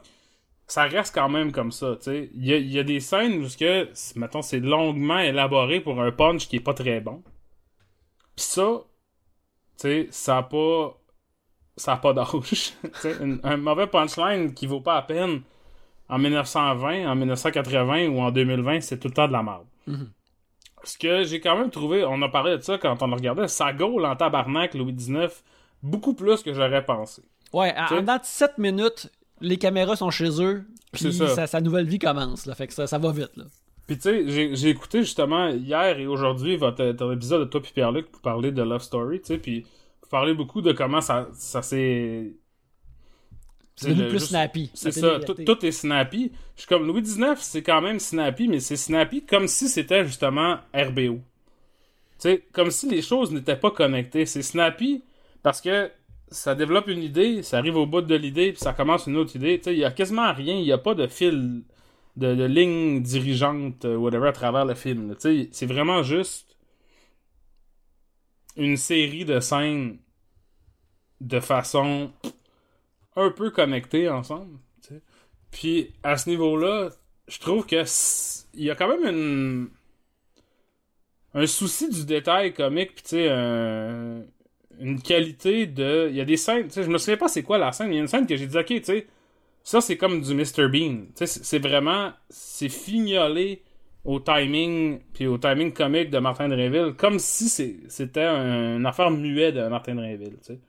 ça 0.68 0.84
reste 0.84 1.14
quand 1.16 1.30
même 1.30 1.52
comme 1.52 1.72
ça. 1.72 1.98
Il 2.08 2.46
y 2.46 2.54
a, 2.54 2.58
il 2.58 2.72
y 2.72 2.80
a 2.80 2.84
des 2.84 3.00
scènes 3.00 3.44
où 3.44 3.48
que, 3.48 3.90
mettons, 4.16 4.42
c'est 4.42 4.60
longuement 4.60 5.20
élaboré 5.20 5.82
pour 5.82 6.02
un 6.02 6.12
punch 6.12 6.48
qui 6.48 6.58
est 6.58 6.62
pas 6.62 6.74
très 6.74 7.02
bon. 7.02 7.24
Pis 8.36 8.44
ça, 8.44 8.84
ça 10.12 10.38
a 10.38 10.44
pas 10.44 11.00
ça 11.80 11.94
a 11.94 11.98
pas 11.98 12.14
d'âge. 12.14 12.74
Un 13.44 13.58
mauvais 13.58 13.88
punchline 13.88 14.54
qui 14.54 14.68
vaut 14.68 14.82
pas 14.82 14.96
la 14.96 15.02
peine 15.04 15.42
en 16.10 16.20
1920, 16.20 17.10
en 17.10 17.16
1980 17.16 18.08
ou 18.10 18.20
en 18.20 18.32
2020, 18.32 18.82
c'est 18.82 19.00
tout 19.00 19.08
le 19.08 19.14
temps 19.14 19.28
de 19.28 19.34
la 19.34 19.44
merde. 19.44 19.66
Ce 20.84 20.98
que 20.98 21.24
j'ai 21.24 21.40
quand 21.40 21.58
même 21.58 21.70
trouvé, 21.72 22.04
on 22.04 22.22
a 22.22 22.30
parlé 22.30 22.58
de 22.58 22.62
ça 22.62 22.78
quand 22.78 23.02
on 23.02 23.08
le 23.08 23.16
regardait, 23.16 23.48
ça 23.48 23.74
gaule 23.74 24.06
en 24.06 24.16
tabarnak 24.16 24.74
Louis 24.74 24.94
XIX 24.94 25.30
beaucoup 25.82 26.14
plus 26.14 26.44
que 26.44 26.54
j'aurais 26.54 26.86
pensé. 26.86 27.24
Ouais, 27.54 27.74
en, 27.76 28.02
dans 28.02 28.20
7 28.22 28.58
minutes, 28.58 29.10
les 29.41 29.58
caméras 29.58 29.95
sont 29.95 30.12
chez 30.12 30.41
eux, 30.41 30.66
puis 30.91 31.12
ça. 31.14 31.47
sa, 31.47 31.62
nouvelle 31.62 31.88
vie 31.88 32.00
commence. 32.00 32.45
Là, 32.45 32.56
fait 32.56 32.68
que 32.68 32.74
ça, 32.74 32.88
ça 32.88 32.97
va 32.97 33.12
vite. 33.12 33.36
Là. 33.36 33.45
Puis 33.88 33.97
tu 33.97 34.04
sais, 34.04 34.24
j'ai, 34.28 34.56
j'ai 34.56 34.70
écouté 34.70 35.00
justement 35.00 35.47
hier 35.47 35.97
et 35.97 36.06
aujourd'hui 36.06 36.58
votre, 36.58 36.84
votre 36.86 37.14
épisode 37.14 37.41
de 37.41 37.45
toi 37.45 37.60
puis 37.60 37.72
Pierre-Luc 37.74 38.12
pour 38.12 38.22
parler 38.22 38.52
de 38.52 38.62
Love 38.62 38.84
Story, 38.84 39.20
tu 39.20 39.28
sais, 39.28 39.38
puis 39.39 39.62
vous 39.62 40.10
parlez 40.10 40.36
beaucoup 40.36 40.62
de 40.62 40.72
comment 40.72 41.02
ça, 41.02 41.28
ça 41.34 41.62
s'est... 41.62 42.34
C'est 43.76 43.95
plus 43.95 44.10
juste- 44.12 44.28
snappy. 44.28 44.70
C'est 44.74 44.91
ça, 44.91 45.20
tout 45.20 45.66
est 45.66 45.72
snappy. 45.72 46.32
Je 46.56 46.62
suis 46.62 46.68
comme 46.68 46.86
Louis 46.86 47.02
XIX, 47.02 47.36
c'est 47.38 47.64
quand 47.64 47.82
même 47.82 47.97
snappy, 47.97 48.50
mais 48.50 48.60
c'est 48.60 48.76
snappy 48.76 49.26
comme 49.26 49.47
si 49.47 49.70
c'était 49.70 50.06
justement 50.06 50.58
RBO. 50.74 51.16
Tu 51.16 51.22
sais, 52.18 52.43
comme 52.52 52.72
si 52.72 52.89
les 52.89 53.02
choses 53.02 53.32
n'étaient 53.32 53.56
pas 53.56 53.72
connectées. 53.72 54.26
C'est 54.26 54.41
snappy 54.41 55.02
parce 55.41 55.62
que 55.62 55.89
ça 56.32 56.56
développe 56.56 56.88
une 56.88 57.04
idée, 57.04 57.44
ça 57.44 57.58
arrive 57.58 57.76
au 57.78 57.86
bout 57.86 58.02
de 58.02 58.16
l'idée, 58.16 58.52
puis 58.52 58.62
ça 58.62 58.74
commence 58.74 59.08
une 59.08 59.18
autre 59.18 59.36
idée. 59.36 59.62
Il 59.66 59.74
y 59.74 59.86
a 59.86 59.92
quasiment 59.92 60.34
rien, 60.34 60.56
il 60.56 60.64
n'y 60.64 60.72
a 60.72 60.78
pas 60.78 60.96
de 60.96 61.08
fil, 61.08 61.64
de, 62.16 62.46
ligne 62.46 63.02
dirigeante, 63.02 63.86
euh, 63.86 63.96
whatever, 63.96 64.30
à 64.30 64.34
travers 64.34 64.66
le 64.66 64.76
film. 64.76 65.16
c'est 65.20 65.66
vraiment 65.66 66.04
juste 66.04 66.58
une 68.58 68.78
série 68.78 69.26
de 69.26 69.40
scènes 69.40 70.00
de 71.22 71.40
façon 71.40 72.12
un 73.16 73.32
peu 73.32 73.52
connectées 73.52 74.10
ensemble. 74.10 74.58
Puis 75.52 75.94
à 76.04 76.18
ce 76.18 76.30
niveau-là, 76.30 76.90
je 77.28 77.40
trouve 77.40 77.66
que 77.66 77.84
il 78.54 78.64
y 78.64 78.70
a 78.70 78.76
quand 78.76 78.88
même 78.88 79.70
un 81.34 81.48
souci 81.48 81.90
du 81.90 82.06
détail 82.06 82.54
comique 82.54 82.96
puis 82.96 83.04
tu 83.04 83.10
sais 83.10 83.30
un- 83.30 84.24
une 84.80 85.02
qualité 85.02 85.66
de 85.68 86.08
il 86.10 86.16
y 86.16 86.22
a 86.22 86.26
des 86.26 86.38
scènes 86.38 86.66
tu 86.68 86.72
sais 86.74 86.84
je 86.84 86.90
me 86.90 86.98
souviens 86.98 87.18
pas 87.18 87.28
c'est 87.28 87.44
quoi 87.44 87.58
la 87.58 87.72
scène 87.72 87.92
il 87.92 87.96
y 87.96 87.98
a 87.98 88.02
une 88.02 88.08
scène 88.08 88.26
que 88.28 88.36
j'ai 88.36 88.48
dit 88.48 88.58
OK 88.58 88.66
tu 88.68 88.84
sais 88.84 89.08
ça 89.64 89.82
c'est 89.82 89.98
comme 89.98 90.22
du 90.22 90.34
Mr 90.34 90.68
Bean 90.70 91.06
tu 91.16 91.26
sais 91.26 91.28
c'est- 91.28 91.60
vraiment 91.60 92.12
c'est 92.30 92.70
fignolé 92.70 93.62
au 94.06 94.20
timing 94.20 95.00
puis 95.14 95.28
au 95.28 95.38
timing 95.38 95.74
comique 95.74 96.10
de 96.10 96.20
Martin 96.20 96.48
Dreville 96.48 96.94
comme 96.98 97.20
si 97.20 97.50
c'était 97.90 98.22
un- 98.24 98.78
une 98.78 98.86
affaire 98.86 99.12
muet 99.12 99.52
de 99.52 99.68
Martin 99.68 99.96
Dreville 99.96 100.38
tu 100.40 100.54
sais 100.54 100.60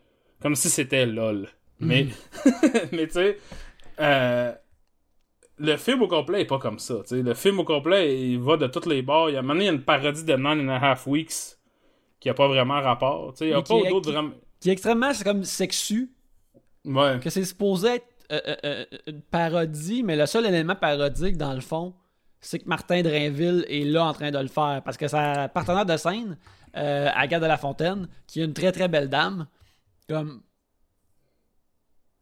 comme 0.43 0.57
si 0.57 0.69
c'était 0.69 1.07
lol 1.07 1.49
mais 1.79 2.07
mais 2.93 3.07
tu 3.07 3.13
sais 3.15 3.39
euh, 4.01 4.53
le 5.59 5.77
film 5.77 6.01
au 6.03 6.09
complet 6.09 6.41
est 6.41 6.47
pas 6.47 6.59
comme 6.59 6.79
ça. 6.79 6.95
tu 7.03 7.09
sais. 7.17 7.23
Le 7.23 7.35
film 7.35 7.61
au 7.61 7.65
complet, 7.65 8.19
il 8.19 8.39
va 8.41 8.57
de 8.57 8.67
tous 8.67 8.89
les 8.89 9.03
bords. 9.03 9.29
Il 9.29 9.35
y 9.35 9.37
a, 9.37 9.43
maintenant, 9.43 9.61
il 9.61 9.67
y 9.67 9.69
a 9.69 9.73
une 9.73 9.83
parodie 9.83 10.25
de 10.25 10.33
Nine 10.33 10.67
and 10.67 10.69
a 10.71 10.79
Half 10.93 11.07
Weeks 11.07 11.59
qui 12.21 12.29
a 12.29 12.35
pas 12.35 12.47
vraiment 12.49 12.81
rapport. 12.81 13.33
tu 13.33 13.39
sais. 13.39 13.47
Il 13.49 13.51
y 13.51 13.55
a 13.55 13.62
pas 13.62 13.75
qui 13.81 13.87
est- 13.87 13.89
d'autres 13.91 14.12
vraiment. 14.12 14.31
Qui 14.61 14.68
est 14.68 14.73
extrêmement 14.73 15.12
c'est 15.14 15.25
comme 15.25 15.43
sexu, 15.45 16.12
Ouais. 16.85 17.18
que 17.23 17.31
c'est 17.31 17.45
supposé 17.45 17.89
être 17.97 18.07
euh, 18.33 18.41
euh, 18.47 18.57
euh, 18.64 18.85
une 19.09 19.23
parodie, 19.23 20.03
mais 20.05 20.14
le 20.16 20.25
seul 20.27 20.47
élément 20.47 20.77
parodique 20.77 21.37
dans 21.37 21.53
le 21.53 21.61
fond, 21.61 21.95
c'est 22.41 22.61
que 22.61 22.68
Martin 22.68 23.03
Drainville 23.03 23.64
est 23.68 23.83
là 23.85 24.05
en 24.07 24.12
train 24.12 24.31
de 24.31 24.39
le 24.39 24.47
faire. 24.47 24.83
Parce 24.85 24.97
que 24.97 25.09
sa 25.09 25.49
partenaire 25.49 25.85
de 25.85 25.97
scène, 25.97 26.39
euh, 26.77 27.09
Agathe 27.12 27.43
de 27.43 27.47
la 27.49 27.57
Fontaine, 27.59 28.07
qui 28.29 28.41
est 28.41 28.45
une 28.45 28.53
très 28.55 28.71
très 28.71 28.87
belle 28.87 29.09
dame, 29.09 29.47
comme. 30.09 30.43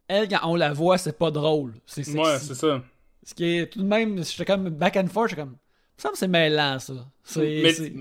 Elle, 0.08 0.28
quand 0.28 0.38
on 0.44 0.56
la 0.56 0.72
voit, 0.72 0.96
c'est 0.96 1.18
pas 1.18 1.30
drôle. 1.30 1.74
C'est 1.84 2.02
sexy. 2.02 2.18
Ouais, 2.18 2.38
c'est 2.38 2.54
ça. 2.54 2.82
Ce 3.22 3.34
qui 3.34 3.44
est 3.58 3.66
tout 3.70 3.80
de 3.82 3.86
même, 3.86 4.24
j'étais 4.24 4.46
comme 4.46 4.70
back 4.70 4.96
and 4.96 5.08
forth, 5.08 5.28
j'étais 5.30 5.42
comme. 5.42 5.56
Ça 5.98 6.08
me 6.08 6.14
semble 6.14 6.16
c'est 6.16 6.28
mêlant, 6.28 6.78
ça. 6.78 6.94
Mais, 7.36 7.72
c'est- 7.72 7.92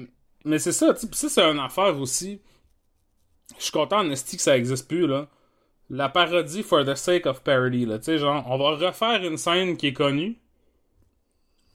mais 0.46 0.60
c'est 0.60 0.72
ça, 0.72 0.94
tu 0.94 1.08
ça, 1.12 1.30
c'est 1.30 1.42
une 1.44 1.60
affaire 1.60 2.00
aussi. 2.00 2.42
Je 3.58 3.64
suis 3.64 3.72
content 3.72 4.00
en 4.00 4.10
esti 4.12 4.38
que 4.38 4.44
ça 4.44 4.58
existe 4.58 4.88
plus, 4.88 5.08
là. 5.08 5.28
La 5.90 6.10
parodie 6.10 6.64
for 6.64 6.86
the 6.86 6.96
sake 6.96 7.26
of 7.28 7.42
parody, 7.44 7.86
là. 7.86 7.98
Tu 8.00 8.06
sais, 8.06 8.18
genre, 8.20 8.46
on 8.50 8.58
va 8.58 8.72
refaire 8.88 9.24
une 9.24 9.38
scène 9.38 9.78
qui 9.78 9.88
est 9.88 9.94
connue. 9.94 10.38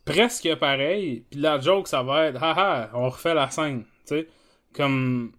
Presque 0.05 0.55
pareil. 0.57 1.25
Puis 1.31 1.41
la 1.41 1.61
joke, 1.61 1.87
ça 1.89 2.03
va 2.03 2.27
être, 2.27 2.43
haha, 2.43 2.91
on 2.95 3.09
refait 3.09 3.35
la 3.35 3.51
scène. 3.51 3.85
Tu 4.07 4.17
sais, 4.17 4.29
comme. 4.75 5.33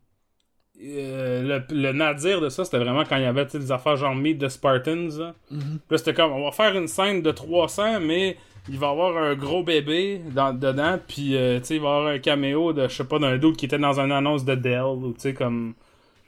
euh, 0.82 1.62
le, 1.70 1.76
le 1.76 1.92
nadir 1.94 2.42
de 2.42 2.50
ça, 2.50 2.66
c'était 2.66 2.80
vraiment 2.80 3.04
quand 3.06 3.18
il 3.18 3.24
y 3.24 3.26
avait 3.26 3.46
tu 3.46 3.54
sais, 3.54 3.60
des 3.60 3.72
affaires 3.72 3.98
genre 3.98 4.16
Meet 4.16 4.40
the 4.40 4.50
Spartans. 4.50 5.10
Là, 5.20 5.36
Puis 5.50 5.60
là, 5.92 5.98
c'était 5.98 6.14
comme, 6.14 6.32
on 6.34 6.44
va 6.46 6.52
faire 6.52 6.76
une 6.78 6.88
scène 6.88 7.22
de 7.22 7.32
300, 7.32 8.00
mais 8.02 8.38
il 8.68 8.80
va 8.80 8.88
y 8.88 8.90
avoir 8.92 9.18
un 9.18 9.36
gros 9.36 9.64
bébé 9.64 10.20
dans, 10.32 10.54
dedans, 10.58 11.00
puis 11.08 11.36
euh, 11.36 11.60
tu 11.60 11.66
sais, 11.68 11.76
il 11.76 11.82
va 11.82 11.90
y 11.90 11.92
avoir 11.98 12.08
un 12.08 12.20
caméo 12.20 12.74
de, 12.74 12.88
je 12.88 12.96
sais 12.96 13.04
pas, 13.06 13.20
d'un 13.20 13.38
doute 13.38 13.58
qui 13.58 13.66
était 13.66 13.78
dans 13.80 14.00
une 14.00 14.12
annonce 14.12 14.46
de 14.46 14.56
Dell, 14.56 14.84
ou 14.84 15.14
tu 15.14 15.20
sais, 15.22 15.34
comme. 15.34 15.76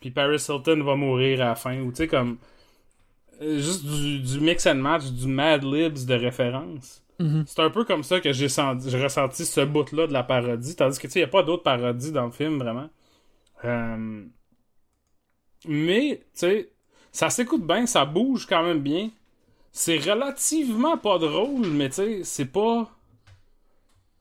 Puis 0.02 0.12
Paris 0.12 0.38
Hilton 0.50 0.84
va 0.84 0.96
mourir 0.96 1.42
à 1.42 1.46
la 1.48 1.56
fin, 1.56 1.80
ou 1.82 1.92
tu 1.92 1.98
sais, 1.98 2.08
comme. 2.08 2.38
euh, 3.42 3.58
juste 3.60 3.86
du, 3.86 4.20
du 4.20 4.40
mix 4.40 4.66
and 4.68 4.76
match, 4.76 5.06
du 5.06 5.28
Mad 5.28 5.64
Libs 5.64 6.06
de 6.06 6.14
référence. 6.16 7.04
Mhm. 7.20 7.46
C'est 7.46 7.62
un 7.62 7.70
peu 7.70 7.84
comme 7.86 8.04
ça 8.04 8.20
que 8.20 8.32
j'ai 8.34 8.50
senti, 8.50 8.90
j'ai 8.90 9.02
ressenti 9.02 9.46
ce 9.46 9.62
bout-là 9.62 10.08
de 10.08 10.14
la 10.14 10.24
parodie, 10.24 10.76
tandis 10.76 10.98
que 11.00 11.08
tu 11.08 11.14
sais, 11.14 11.20
il 11.20 11.24
n'y 11.24 11.28
a 11.30 11.32
pas 11.32 11.44
d'autres 11.44 11.64
parodies 11.64 12.12
dans 12.12 12.26
le 12.26 12.32
film, 12.32 12.58
vraiment. 12.60 12.90
Euh, 13.66 14.26
Mais, 15.68 16.20
tu 16.34 16.40
sais, 16.40 16.72
ça 17.12 17.30
s'écoute 17.30 17.66
bien, 17.66 17.86
ça 17.86 18.06
bouge 18.06 18.46
quand 18.46 18.64
même 18.64 18.82
bien. 18.82 19.10
C'est 19.78 19.98
relativement 19.98 20.98
pas 20.98 21.18
drôle, 21.18 21.68
mais 21.68 21.90
tu 21.90 21.96
sais, 21.96 22.20
c'est 22.24 22.46
pas. 22.46 22.90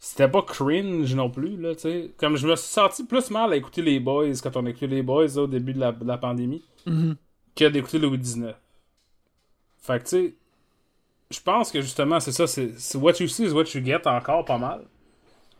C'était 0.00 0.28
pas 0.28 0.42
cringe 0.42 1.14
non 1.14 1.30
plus, 1.30 1.56
là, 1.56 1.76
tu 1.76 1.82
sais. 1.82 2.10
Comme 2.16 2.36
je 2.36 2.48
me 2.48 2.56
suis 2.56 2.66
senti 2.68 3.04
plus 3.04 3.30
mal 3.30 3.52
à 3.52 3.56
écouter 3.56 3.80
les 3.80 4.00
Boys 4.00 4.32
quand 4.42 4.56
on 4.56 4.66
a 4.66 4.70
écouté 4.70 4.88
les 4.88 5.02
Boys 5.04 5.28
là, 5.36 5.42
au 5.42 5.46
début 5.46 5.72
de 5.72 5.78
la, 5.78 5.92
de 5.92 6.04
la 6.04 6.18
pandémie 6.18 6.64
Mhm. 6.86 7.14
que 7.54 7.64
d'écouter 7.66 8.00
Louis 8.00 8.18
XIX. 8.18 8.54
Fait 9.80 10.00
que, 10.00 10.04
tu 10.04 10.08
sais, 10.08 10.34
je 11.30 11.40
pense 11.40 11.70
que 11.70 11.80
justement, 11.80 12.18
c'est 12.18 12.32
ça, 12.32 12.48
c'est 12.48 12.76
c'est 12.76 12.98
what 12.98 13.12
you 13.20 13.28
see 13.28 13.44
is 13.44 13.52
what 13.52 13.64
you 13.74 13.84
get 13.84 14.06
encore 14.06 14.44
pas 14.44 14.58
mal. 14.58 14.82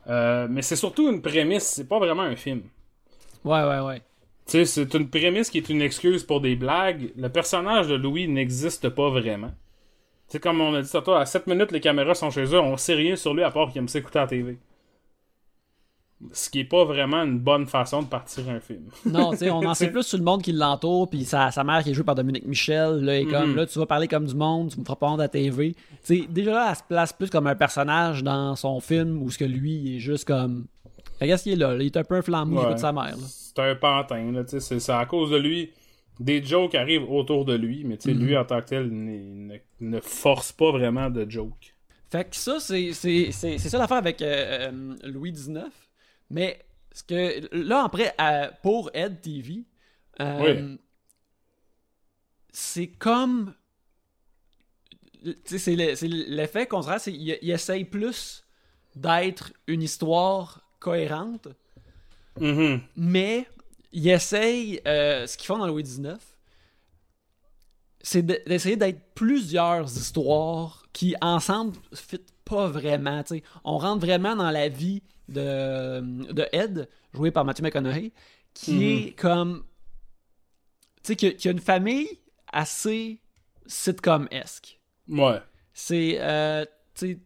Euh, 0.08 0.48
mais 0.50 0.62
c'est 0.62 0.76
surtout 0.76 1.08
une 1.08 1.22
prémisse, 1.22 1.64
c'est 1.66 1.88
pas 1.88 2.00
vraiment 2.00 2.22
un 2.22 2.34
film. 2.36 2.62
Ouais, 3.44 3.62
ouais, 3.62 3.78
ouais. 3.80 4.02
Tu 4.46 4.52
sais, 4.52 4.64
c'est 4.66 4.92
une 4.94 5.08
prémisse 5.08 5.50
qui 5.50 5.58
est 5.58 5.68
une 5.68 5.80
excuse 5.82 6.24
pour 6.24 6.40
des 6.40 6.56
blagues. 6.56 7.12
Le 7.16 7.28
personnage 7.28 7.86
de 7.86 7.94
Louis 7.94 8.26
n'existe 8.26 8.88
pas 8.88 9.08
vraiment. 9.08 9.52
Sais, 10.34 10.40
comme 10.40 10.60
on 10.60 10.74
a 10.74 10.82
dit 10.82 10.90
tantôt, 10.90 11.12
à 11.14 11.24
7 11.26 11.46
minutes, 11.46 11.70
les 11.70 11.78
caméras 11.80 12.16
sont 12.16 12.28
chez 12.32 12.42
eux, 12.44 12.58
on 12.58 12.76
sait 12.76 12.94
rien 12.94 13.14
sur 13.14 13.34
lui 13.34 13.44
à 13.44 13.52
part 13.52 13.68
qu'il 13.70 13.78
aime 13.78 13.86
s'écouter 13.86 14.18
à 14.18 14.22
la 14.22 14.26
TV. 14.28 14.58
Ce 16.32 16.50
qui 16.50 16.60
est 16.60 16.64
pas 16.64 16.84
vraiment 16.84 17.22
une 17.22 17.38
bonne 17.38 17.66
façon 17.66 18.02
de 18.02 18.06
partir 18.08 18.48
un 18.48 18.58
film. 18.58 18.84
Non, 19.06 19.30
tu 19.30 19.36
sais, 19.38 19.50
on 19.50 19.58
en 19.64 19.74
sait 19.74 19.92
plus 19.92 20.02
sur 20.02 20.18
le 20.18 20.24
monde 20.24 20.42
qui 20.42 20.50
l'entoure, 20.52 21.08
puis 21.08 21.24
sa, 21.24 21.52
sa 21.52 21.62
mère 21.62 21.84
qui 21.84 21.90
est 21.90 21.94
jouée 21.94 22.02
par 22.04 22.16
Dominique 22.16 22.46
Michel, 22.46 23.04
là, 23.04 23.16
est 23.20 23.26
comme, 23.26 23.50
Mhm. 23.50 23.56
là, 23.56 23.66
tu 23.66 23.78
vas 23.78 23.86
parler 23.86 24.08
comme 24.08 24.26
du 24.26 24.34
monde, 24.34 24.70
tu 24.72 24.80
me 24.80 24.84
feras 24.84 24.96
pas 24.96 25.06
honte 25.08 25.20
à 25.20 25.24
la 25.24 25.28
TV. 25.28 25.74
Tu 25.74 26.22
sais, 26.22 26.26
déjà 26.28 26.52
là, 26.52 26.66
elle 26.70 26.76
se 26.76 26.82
place 26.88 27.12
plus 27.12 27.30
comme 27.30 27.46
un 27.46 27.54
personnage 27.54 28.24
dans 28.24 28.56
son 28.56 28.80
film, 28.80 29.22
où 29.22 29.30
ce 29.30 29.38
que 29.38 29.44
lui, 29.44 29.72
il 29.74 29.96
est 29.96 30.00
juste 30.00 30.24
comme... 30.26 30.66
Regarde 31.20 31.38
ce 31.38 31.44
qu'il 31.44 31.52
est 31.52 31.56
là, 31.56 31.74
il 31.76 31.86
est 31.86 31.96
un 31.96 32.02
peu 32.04 32.16
un 32.16 32.22
flambeau, 32.22 32.56
Ouais. 32.58 32.64
écoute 32.64 32.78
sa 32.78 32.92
mère. 32.92 33.14
C'est 33.18 33.58
un 33.60 33.74
pantin, 33.76 34.32
là, 34.32 34.42
tu 34.42 34.50
sais, 34.50 34.60
c'est- 34.60 34.80
c'est 34.80 34.92
à 34.92 35.04
cause 35.06 35.30
de 35.30 35.36
lui. 35.36 35.70
Des 36.20 36.42
jokes 36.44 36.74
arrivent 36.76 37.10
autour 37.10 37.44
de 37.44 37.54
lui, 37.54 37.84
mais 37.84 37.96
tu 37.96 38.10
sais, 38.10 38.14
Mhm. 38.14 38.24
lui 38.26 38.36
en 38.36 38.44
tant 38.44 38.60
que 38.60 38.66
tel 38.68 38.88
ne, 38.88 39.56
ne 39.80 40.00
force 40.00 40.52
pas 40.52 40.70
vraiment 40.70 41.10
de 41.10 41.28
jokes. 41.28 41.74
Fait 42.10 42.28
que 42.30 42.36
ça, 42.36 42.60
c'est 42.60 42.92
ça 42.92 43.78
l'affaire 43.78 43.96
avec 43.96 44.22
euh, 44.22 44.70
euh, 44.70 44.96
Louis 45.08 45.32
XIX. 45.32 45.64
Mais 46.30 46.60
ce 46.92 47.02
que 47.02 47.48
là, 47.56 47.84
après, 47.84 48.14
pour 48.62 48.90
Ed 48.94 49.20
TV, 49.20 49.64
euh, 50.20 50.76
c'est 52.52 52.86
comme. 52.88 53.54
C'est 55.46 55.74
le- 55.74 55.94
c'est 55.96 56.06
l'effet 56.08 56.66
contraire, 56.66 57.00
c'est 57.00 57.10
qu'il 57.12 57.38
il 57.40 57.50
essaye 57.50 57.84
plus 57.84 58.44
d'être 58.94 59.52
une 59.66 59.82
histoire 59.82 60.60
cohérente, 60.78 61.48
Mhm. 62.38 62.80
mais 62.96 63.48
il 63.94 64.06
essaye, 64.08 64.80
euh, 64.86 65.26
ce 65.26 65.36
qu'ils 65.38 65.46
font 65.46 65.56
dans 65.58 65.66
Louis 65.66 65.82
XIX, 65.84 66.16
c'est 68.02 68.22
de- 68.22 68.40
d'essayer 68.46 68.76
d'être 68.76 69.14
plusieurs 69.14 69.84
histoires 69.86 70.84
qui 70.92 71.14
ensemble 71.22 71.76
fit 71.94 72.20
pas 72.44 72.68
vraiment. 72.68 73.22
On 73.64 73.78
rentre 73.78 74.04
vraiment 74.04 74.36
dans 74.36 74.50
la 74.50 74.68
vie 74.68 75.02
de, 75.28 76.00
de 76.32 76.46
Ed, 76.52 76.88
joué 77.14 77.30
par 77.30 77.44
Matthew 77.46 77.62
McConaughey, 77.62 78.12
qui 78.52 78.72
Mhm. 78.74 78.82
est 78.82 79.12
comme. 79.18 79.64
Tu 81.02 81.08
sais, 81.08 81.16
qui, 81.16 81.26
a- 81.28 81.32
qui 81.32 81.48
a 81.48 81.52
une 81.52 81.60
famille 81.60 82.08
assez 82.52 83.20
sitcom-esque. 83.66 84.78
Ouais. 85.08 85.40
C'est, 85.72 86.16
euh, 86.20 86.64
tu 86.94 87.18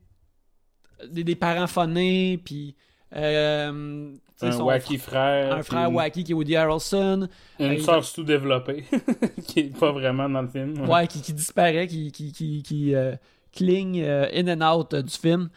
sais, 1.00 1.06
des, 1.08 1.24
des 1.24 1.36
parents 1.36 1.66
phonés, 1.66 2.38
puis. 2.44 2.76
euh, 3.16 4.14
Un 4.40 4.56
wacky 4.60 4.98
frère. 4.98 5.52
un 5.56 5.62
frère 5.62 5.92
wacky 5.92 6.22
qui 6.24 6.32
est 6.32 6.34
Woody 6.34 6.54
Harrelson, 6.56 7.28
Une 7.58 7.66
Euh, 7.72 7.78
sœur 7.80 8.04
sous-développée, 8.04 8.84
qui 9.46 9.60
est 9.60 9.76
pas 9.78 9.90
vraiment 9.90 10.28
dans 10.28 10.42
le 10.42 10.48
film. 10.48 10.88
ouais, 10.88 11.06
qui, 11.08 11.20
qui 11.20 11.32
disparaît, 11.32 11.86
qui, 11.88 12.12
qui, 12.12 12.30
qui, 12.32 12.62
qui 12.62 12.94
euh, 12.94 13.16
cligne 13.52 14.00
euh, 14.02 14.28
in 14.32 14.46
and 14.48 14.62
out 14.76 14.94
euh, 14.94 15.02
du 15.02 15.14
film. 15.14 15.50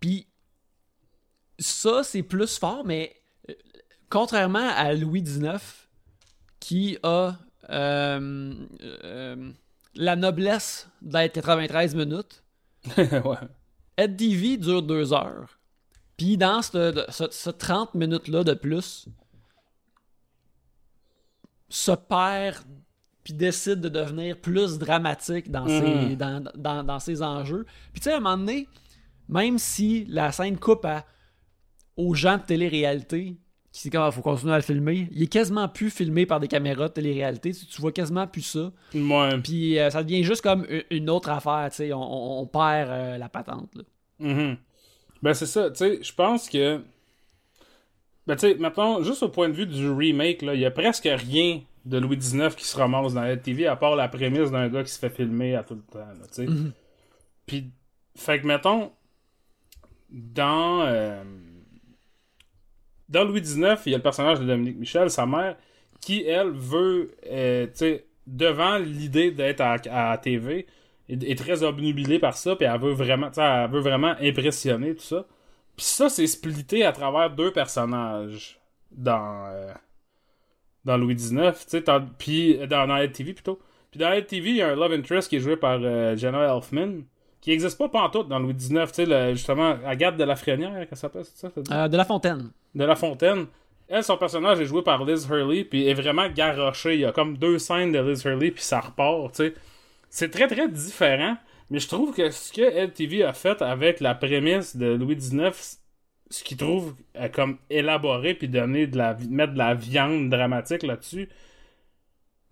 Puis 0.00 0.26
ça, 1.58 2.02
c'est 2.02 2.22
plus 2.22 2.58
fort, 2.58 2.84
mais 2.84 3.16
contrairement 4.10 4.68
à 4.76 4.92
Louis 4.92 5.22
XIX, 5.22 5.56
qui 6.60 6.98
a 7.02 7.32
la 9.98 10.16
noblesse 10.16 10.88
d'être 11.00 11.34
93 11.34 11.94
minutes, 11.94 12.42
ouais. 12.98 13.36
Ed 13.96 14.14
dure 14.16 14.82
deux 14.82 15.12
heures. 15.12 15.55
Puis 16.16 16.36
dans 16.36 16.62
ce, 16.62 16.92
de- 16.92 17.04
ce- 17.10 17.30
ce 17.30 17.50
30 17.50 17.94
minutes-là 17.94 18.42
de 18.44 18.54
plus, 18.54 19.06
se 21.68 21.92
perd 21.92 22.56
puis 23.24 23.34
décide 23.34 23.80
de 23.80 23.88
devenir 23.88 24.40
plus 24.40 24.78
dramatique 24.78 25.50
dans, 25.50 25.66
ses, 25.66 25.80
Mhm. 25.80 26.14
dans, 26.16 26.44
dans, 26.54 26.84
dans 26.84 26.98
ses 27.00 27.22
enjeux. 27.22 27.66
Puis 27.92 28.00
tu 28.00 28.04
sais, 28.04 28.12
à 28.12 28.18
un 28.18 28.20
moment 28.20 28.38
donné, 28.38 28.68
même 29.28 29.58
si 29.58 30.04
la 30.08 30.30
scène 30.30 30.56
coupe 30.58 30.84
à, 30.84 31.04
aux 31.96 32.14
gens 32.14 32.36
de 32.38 32.42
télé-réalité, 32.44 33.36
qui 33.72 33.80
c'est 33.82 33.90
comme, 33.90 34.06
il 34.06 34.12
faut 34.12 34.22
continuer 34.22 34.52
à 34.52 34.58
le 34.58 34.62
filmer, 34.62 35.08
il 35.10 35.24
est 35.24 35.26
quasiment 35.26 35.68
plus 35.68 35.90
filmé 35.90 36.24
par 36.24 36.38
des 36.38 36.46
caméras 36.46 36.86
de 36.88 36.92
télé-réalité. 36.94 37.52
Tu, 37.52 37.66
tu 37.66 37.80
vois 37.80 37.90
quasiment 37.90 38.28
plus 38.28 38.42
ça. 38.42 38.70
Ouais. 38.94 39.40
Puis 39.42 39.78
euh, 39.80 39.90
ça 39.90 40.04
devient 40.04 40.22
juste 40.22 40.42
comme 40.42 40.64
une 40.90 41.10
autre 41.10 41.28
affaire, 41.30 41.66
tu 41.70 41.76
sais. 41.78 41.92
On, 41.92 42.00
on- 42.00 42.40
on 42.42 42.46
perd 42.46 42.88
euh, 42.90 43.18
la 43.18 43.28
patente, 43.28 43.74
là. 43.74 43.82
Mhm. 44.20 44.56
Ben, 45.26 45.34
c'est 45.34 45.46
ça. 45.46 45.72
Tu 45.72 45.78
sais, 45.78 45.98
je 46.04 46.14
pense 46.14 46.48
que. 46.48 46.80
Ben, 48.28 48.36
tu 48.36 48.42
sais, 48.42 48.54
maintenant, 48.54 49.02
juste 49.02 49.24
au 49.24 49.28
point 49.28 49.48
de 49.48 49.54
vue 49.54 49.66
du 49.66 49.90
remake, 49.90 50.42
là, 50.42 50.54
il 50.54 50.60
y 50.60 50.64
a 50.64 50.70
presque 50.70 51.08
rien 51.10 51.62
de 51.84 51.98
Louis 51.98 52.16
XIX 52.16 52.54
qui 52.54 52.64
se 52.64 52.76
ramasse 52.76 53.14
dans 53.14 53.22
la 53.22 53.36
TV, 53.36 53.66
à 53.66 53.74
part 53.74 53.96
la 53.96 54.06
prémisse 54.06 54.52
d'un 54.52 54.68
gars 54.68 54.84
qui 54.84 54.90
se 54.92 55.00
fait 55.00 55.10
filmer 55.10 55.56
à 55.56 55.64
tout 55.64 55.74
le 55.74 55.82
temps, 55.82 56.06
tu 56.28 56.34
sais. 56.34 56.46
Mhm. 56.46 56.72
Puis, 57.44 57.72
fait 58.16 58.40
que, 58.40 58.46
mettons, 58.46 58.92
dans. 60.10 60.82
euh, 60.82 61.24
dans 63.08 63.24
Louis 63.24 63.40
XIX, 63.40 63.74
il 63.86 63.90
y 63.90 63.94
a 63.96 63.98
le 63.98 64.02
personnage 64.04 64.38
de 64.38 64.44
Dominique 64.44 64.78
Michel, 64.78 65.10
sa 65.10 65.26
mère, 65.26 65.56
qui, 66.00 66.22
elle, 66.24 66.50
veut. 66.52 67.10
euh, 67.26 67.66
tu 67.66 67.72
sais, 67.74 68.06
devant 68.28 68.78
l'idée 68.78 69.32
d'être 69.32 69.60
à, 69.60 69.72
à 69.90 70.10
la 70.10 70.18
TV, 70.18 70.68
est, 71.08 71.22
est 71.22 71.38
très 71.38 71.62
obnubilée 71.62 72.18
par 72.18 72.36
ça, 72.36 72.56
puis 72.56 72.66
elle 72.66 72.80
veut 72.80 72.92
vraiment. 72.92 73.28
tu 73.28 73.34
sais, 73.34 73.42
Elle 73.42 73.70
veut 73.70 73.80
vraiment 73.80 74.14
impressionner, 74.20 74.94
tout 74.94 75.02
ça. 75.04 75.24
Puis 75.76 75.86
ça, 75.86 76.08
c'est 76.08 76.26
splitté 76.26 76.84
à 76.84 76.92
travers 76.92 77.30
deux 77.30 77.52
personnages 77.52 78.58
dans. 78.90 79.46
euh, 79.48 79.72
dans 80.84 80.96
Louis 80.96 81.16
XIX, 81.16 81.50
tu 81.68 81.78
sais, 81.80 81.84
puis 82.16 82.58
euh, 82.60 82.66
dans, 82.66 82.86
dans 82.86 83.06
TV 83.10 83.32
plutôt. 83.34 83.58
Puis 83.90 83.98
dans 83.98 84.22
TV, 84.24 84.50
il 84.50 84.56
y 84.56 84.62
a 84.62 84.68
un 84.68 84.76
love 84.76 84.92
interest 84.92 85.28
qui 85.28 85.36
est 85.36 85.40
joué 85.40 85.56
par 85.56 85.80
euh, 85.82 86.16
Jenna 86.16 86.44
Elfman, 86.54 87.02
qui 87.40 87.50
n'existe 87.50 87.76
pas 87.76 87.88
pantoute 87.88 88.28
dans 88.28 88.38
Louis 88.38 88.54
XIX, 88.54 88.84
tu 88.92 89.04
sais, 89.04 89.34
justement, 89.34 89.76
Agathe 89.84 90.16
de 90.16 90.24
la 90.24 90.36
Frénière, 90.36 90.88
qu'elle 90.88 90.96
s'appelle, 90.98 91.24
c'est 91.24 91.38
ça? 91.38 91.50
Euh, 91.72 91.88
de 91.88 91.96
La 91.96 92.04
Fontaine. 92.04 92.50
De 92.74 92.84
la 92.84 92.94
Fontaine. 92.94 93.46
Elle, 93.88 94.04
son 94.04 94.16
personnage 94.16 94.60
est 94.60 94.64
joué 94.64 94.82
par 94.82 95.04
Liz 95.04 95.26
Hurley, 95.28 95.64
puis 95.64 95.86
est 95.88 95.94
vraiment 95.94 96.28
garoché. 96.28 96.94
Il 96.94 97.00
y 97.00 97.04
a 97.04 97.12
comme 97.12 97.36
deux 97.36 97.58
scènes 97.58 97.92
de 97.92 97.98
Liz 98.00 98.24
Hurley, 98.24 98.50
puis 98.52 98.62
ça 98.62 98.80
repart, 98.80 99.32
tu 99.32 99.44
sais. 99.48 99.54
C'est 100.10 100.30
très, 100.30 100.46
très 100.48 100.68
différent, 100.68 101.36
mais 101.70 101.78
je 101.78 101.88
trouve 101.88 102.14
que 102.14 102.30
ce 102.30 102.52
que 102.52 102.62
LTV 102.62 103.24
a 103.24 103.32
fait 103.32 103.60
avec 103.62 104.00
la 104.00 104.14
prémisse 104.14 104.76
de 104.76 104.86
Louis 104.86 105.16
XIX, 105.16 105.78
ce 106.30 106.44
qu'il 106.44 106.56
trouve 106.56 106.94
euh, 107.16 107.28
comme 107.28 107.58
élaboré, 107.70 108.34
puis 108.34 108.48
donner 108.48 108.86
de 108.86 108.96
la, 108.96 109.16
mettre 109.28 109.52
de 109.52 109.58
la 109.58 109.74
viande 109.74 110.30
dramatique 110.30 110.82
là-dessus, 110.82 111.28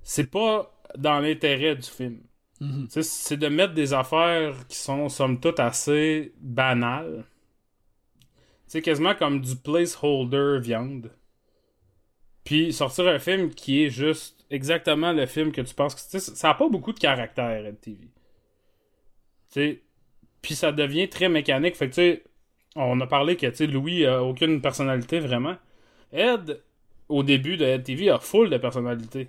c'est 0.02 0.30
pas 0.30 0.70
dans 0.96 1.20
l'intérêt 1.20 1.76
du 1.76 1.88
film. 1.88 2.20
Mhm. 2.61 2.86
C'est 2.88 3.36
de 3.36 3.48
mettre 3.48 3.74
des 3.74 3.92
affaires 3.92 4.55
qui 4.68 4.76
sont, 4.76 5.09
somme 5.09 5.40
toute, 5.40 5.61
assez 5.61 6.32
banales. 6.40 7.24
C'est 8.66 8.82
quasiment 8.82 9.14
comme 9.14 9.40
du 9.40 9.57
placeholder 9.57 10.59
viande. 10.61 11.11
Puis 12.44 12.72
sortir 12.72 13.09
un 13.09 13.18
film 13.18 13.50
qui 13.50 13.84
est 13.84 13.90
juste 13.90 14.34
exactement 14.55 15.12
le 15.12 15.26
film 15.26 15.52
que 15.52 15.61
tu 15.61 15.74
penses 15.74 15.94
que 15.94 16.00
sais, 16.00 16.20
ça 16.20 16.50
a 16.50 16.55
pas 16.55 16.68
beaucoup 16.68 16.92
de 16.92 16.98
caractère 16.98 17.62
MTV. 17.62 17.98
Tu 18.02 18.11
sais, 19.48 19.82
puis 20.42 20.55
ça 20.55 20.72
devient 20.72 21.09
très 21.09 21.28
mécanique. 21.28 21.76
Fait 21.76 21.88
que 21.88 21.94
tu 21.94 22.00
sais, 22.00 22.22
on 22.76 23.00
a 23.00 23.07
parlé 23.07 23.36
que 23.36 23.46
tu 23.46 23.57
sais 23.57 23.66
Louis 23.66 24.07
a 24.07 24.22
aucune 24.22 24.61
personnalité 24.61 25.18
vraiment. 25.20 25.57
Ed 26.12 26.61
au 27.09 27.22
début 27.22 27.57
de 27.57 27.64
Ed 27.64 27.82
TV 27.82 28.11
a 28.11 28.18
full 28.18 28.50
de 28.50 28.57
personnalité. 28.57 29.28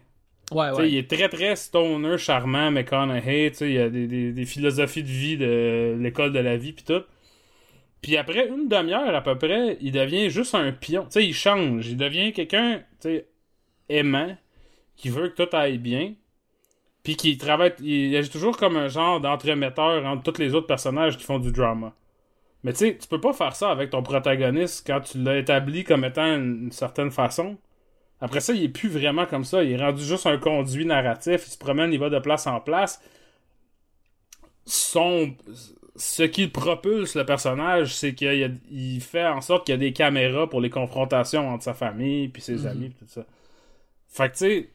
Ouais, 0.52 0.70
ouais. 0.72 0.90
Il 0.90 0.98
est 0.98 1.10
très 1.10 1.28
très 1.28 1.56
stoner, 1.56 2.18
charmant, 2.20 2.70
McConaughey, 2.70 3.50
tu 3.52 3.58
sais, 3.58 3.72
il 3.72 3.80
a 3.80 3.90
des, 3.90 4.08
des, 4.08 4.32
des 4.32 4.46
philosophies 4.46 5.02
de 5.04 5.08
vie 5.08 5.38
de 5.38 5.98
l'école 6.00 6.32
de 6.34 6.40
la 6.40 6.56
vie 6.56 6.74
pis 6.74 6.84
tout. 6.84 7.02
Puis 8.02 8.18
après 8.18 8.48
une 8.48 8.68
demi-heure 8.68 9.16
à 9.16 9.22
peu 9.22 9.36
près, 9.36 9.80
il 9.82 9.92
devient 9.92 10.30
juste 10.30 10.54
un 10.54 10.72
pion. 10.72 11.06
Tu 11.06 11.12
sais, 11.14 11.26
il 11.26 11.34
change, 11.34 11.88
il 11.88 11.98
devient 11.98 12.32
quelqu'un, 12.32 12.84
tu 13.02 13.10
sais, 13.10 13.28
aimant, 13.90 14.38
qui 14.98 15.10
veut 15.10 15.30
que 15.30 15.44
tout 15.44 15.56
aille 15.56 15.78
bien. 15.78 16.14
Puis 17.04 17.16
qui 17.16 17.38
travaille, 17.38 17.74
il 17.82 18.16
agit 18.16 18.30
toujours 18.30 18.58
comme 18.58 18.78
un 18.78 18.88
genre 18.88 19.22
d'entremetteur 19.22 20.06
entre 20.06 20.32
tous 20.32 20.40
les 20.42 20.56
autres 20.56 20.68
personnages 20.68 21.18
qui 21.18 21.24
font 21.24 21.40
du 21.40 21.52
drama. 21.52 21.94
Mais 22.64 22.74
tu 22.74 22.80
sais, 22.80 22.98
tu 22.98 23.08
peux 23.08 23.22
pas 23.22 23.34
faire 23.34 23.56
ça 23.56 23.72
avec 23.72 23.92
ton 23.92 24.04
protagoniste 24.04 24.86
quand 24.88 25.02
tu 25.02 25.20
l'as 25.24 25.38
établi 25.40 25.84
comme 25.84 26.06
étant 26.06 26.26
une, 26.36 26.66
une 26.66 26.72
certaine 26.72 27.12
façon. 27.12 27.58
Après 28.22 28.40
ça, 28.42 28.54
il 28.54 28.64
est 28.64 28.70
plus 28.70 28.90
vraiment 28.90 29.26
comme 29.28 29.46
ça. 29.46 29.64
Il 29.64 29.72
est 29.74 29.78
rendu 29.84 30.04
juste 30.04 30.26
un 30.28 30.38
conduit 30.40 30.86
narratif. 30.86 31.44
Il 31.48 31.52
se 31.52 31.58
promène, 31.60 31.94
il 31.94 32.00
va 32.00 32.10
de 32.10 32.20
place 32.20 32.48
en 32.48 32.60
place. 32.62 33.02
Son... 34.66 35.36
Ce 35.98 36.24
qui 36.24 36.48
propulse 36.48 37.16
le 37.16 37.26
personnage, 37.26 37.96
c'est 37.96 38.14
qu'il 38.16 39.00
fait 39.02 39.26
en 39.26 39.40
sorte 39.40 39.66
qu'il 39.66 39.74
y 39.74 39.76
a 39.76 39.80
des 39.80 39.94
caméras 39.94 40.50
pour 40.50 40.60
les 40.60 40.70
confrontations 40.70 41.48
entre 41.50 41.64
sa 41.64 41.74
famille 41.74 42.28
puis 42.28 42.42
ses 42.42 42.66
Mhm. 42.66 42.68
amis 42.68 42.90
pis 42.90 42.96
tout 43.06 43.06
ça. 43.08 43.26
Fait 44.10 44.30
que 44.30 44.34
tu 44.34 44.40
sais, 44.40 44.70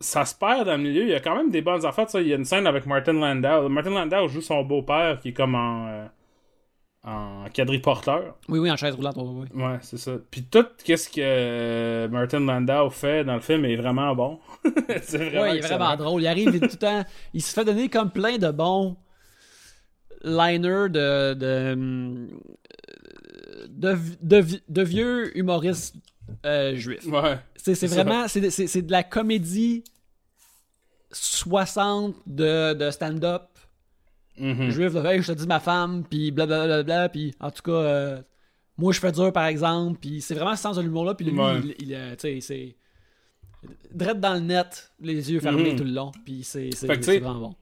ça 0.00 0.24
se 0.24 0.34
perd 0.34 0.66
dans 0.66 0.76
le 0.76 0.82
milieu. 0.82 1.02
Il 1.02 1.08
y 1.10 1.14
a 1.14 1.20
quand 1.20 1.36
même 1.36 1.50
des 1.50 1.62
bonnes 1.62 1.84
affaires. 1.84 2.06
tu 2.06 2.12
sais. 2.12 2.22
Il 2.22 2.28
y 2.28 2.32
a 2.32 2.36
une 2.36 2.44
scène 2.44 2.66
avec 2.66 2.86
Martin 2.86 3.12
Landau. 3.12 3.68
Martin 3.68 3.90
Landau 3.90 4.28
joue 4.28 4.40
son 4.40 4.62
beau-père 4.62 5.18
qui 5.20 5.28
est 5.28 5.32
comme 5.32 5.54
en, 5.54 5.88
euh, 5.88 6.06
en 7.04 7.44
quadriporteur. 7.54 8.36
Oui, 8.48 8.58
oui, 8.58 8.70
en 8.70 8.76
chaise 8.76 8.94
roulante, 8.94 9.16
oui, 9.18 9.46
oui. 9.54 9.62
Ouais, 9.62 9.78
c'est 9.82 9.98
ça. 9.98 10.12
Puis 10.30 10.44
tout 10.44 10.66
qu'est-ce 10.84 11.08
que 11.10 11.20
euh, 11.22 12.08
Martin 12.08 12.40
Landau 12.40 12.88
fait 12.90 13.24
dans 13.24 13.34
le 13.34 13.40
film 13.40 13.64
est 13.66 13.76
vraiment 13.76 14.14
bon. 14.14 14.38
c'est 15.02 15.18
vraiment 15.18 15.42
Ouais, 15.42 15.56
il 15.56 15.64
est 15.64 15.66
vraiment 15.68 15.96
drôle. 15.96 16.22
Il 16.22 16.26
arrive 16.26 16.52
tout 16.52 16.60
le 16.60 16.68
temps. 16.78 17.04
Il 17.34 17.42
se 17.42 17.52
fait 17.52 17.64
donner 17.64 17.88
comme 17.88 18.10
plein 18.10 18.38
de 18.38 18.50
bons 18.50 18.96
liners 20.22 20.88
de. 20.90 21.34
de. 21.34 22.28
de, 23.68 23.96
de, 24.22 24.44
de 24.68 24.82
vieux 24.82 25.36
humoristes 25.36 25.94
euh. 26.46 26.76
Ouais. 27.06 27.38
C'est 27.56 27.86
vraiment. 27.86 28.26
C'est 28.28 28.50
c'est- 28.50 28.66
c'est 28.66 28.82
de 28.82 28.92
la 28.92 29.02
comédie 29.02 29.84
60 31.12 32.14
de, 32.26 32.74
de 32.74 32.90
stand-up 32.90 33.42
Mhm. 34.38 34.70
juif. 34.70 34.94
là, 34.94 35.12
Hey, 35.14 35.22
je 35.22 35.32
te 35.32 35.38
dis 35.38 35.46
ma 35.46 35.60
femme, 35.60 36.04
puis 36.08 36.30
blablabla. 36.30 37.08
Puis 37.08 37.34
en 37.40 37.50
tout 37.50 37.62
cas, 37.62 37.72
euh, 37.72 38.22
moi 38.78 38.92
je 38.92 39.00
fais 39.00 39.12
dur 39.12 39.32
par 39.32 39.46
exemple. 39.46 39.98
Puis 40.00 40.20
c'est 40.20 40.34
vraiment 40.34 40.56
ce 40.56 40.62
sens 40.62 40.76
de 40.76 40.82
l'humour-là. 40.82 41.14
Puis 41.14 41.26
lui, 41.26 41.38
Ouais. 41.38 41.60
il, 41.62 41.74
il, 41.88 41.94
euh, 41.94 42.12
tu 42.16 42.20
sais, 42.20 42.40
c'est. 42.40 42.76
Drette 43.92 44.20
dans 44.20 44.32
le 44.34 44.40
net, 44.40 44.90
les 45.00 45.30
yeux 45.30 45.40
fermés 45.40 45.72
Mhm. 45.72 45.76
tout 45.78 45.84
le 45.84 45.90
long. 45.90 46.12
Puis 46.24 46.42
c'est 46.44 46.70
vraiment 47.20 47.34
bon. 47.34 47.54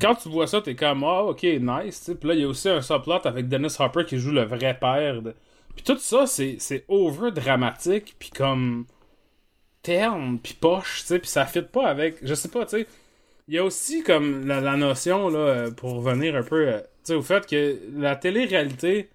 Quand 0.00 0.14
tu 0.14 0.28
vois 0.28 0.46
ça, 0.46 0.60
t'es 0.62 0.74
comme 0.74 1.02
ah 1.04 1.22
ok 1.24 1.42
nice. 1.42 2.10
Puis 2.18 2.28
là 2.28 2.34
il 2.34 2.40
y 2.40 2.44
a 2.44 2.48
aussi 2.48 2.68
un 2.68 2.80
subplot 2.80 3.26
avec 3.26 3.48
Dennis 3.48 3.74
Hopper 3.78 4.04
qui 4.06 4.18
joue 4.18 4.30
le 4.30 4.44
vrai 4.44 4.78
père. 4.78 5.20
De... 5.22 5.34
Puis 5.74 5.84
tout 5.84 5.98
ça 5.98 6.26
c'est 6.26 6.84
over 6.88 7.30
dramatique 7.32 8.16
puis 8.18 8.30
comme 8.30 8.86
terne 9.82 10.38
puis 10.38 10.54
poche. 10.54 11.00
tu 11.00 11.06
sais. 11.06 11.18
Puis 11.18 11.28
ça 11.28 11.46
fit 11.46 11.62
pas 11.62 11.88
avec. 11.88 12.16
Je 12.22 12.34
sais 12.34 12.48
pas 12.48 12.64
tu 12.64 12.78
sais. 12.78 12.86
Il 13.48 13.54
y 13.54 13.58
a 13.58 13.64
aussi 13.64 14.02
comme 14.02 14.46
la, 14.46 14.60
la 14.60 14.76
notion 14.76 15.28
là 15.28 15.38
euh, 15.38 15.70
pour 15.70 15.94
revenir 15.94 16.36
un 16.36 16.42
peu 16.42 16.68
euh, 16.68 16.80
tu 16.80 16.86
sais 17.04 17.14
au 17.14 17.22
fait 17.22 17.46
que 17.46 17.78
la 17.96 18.16
télé-réalité 18.16 19.08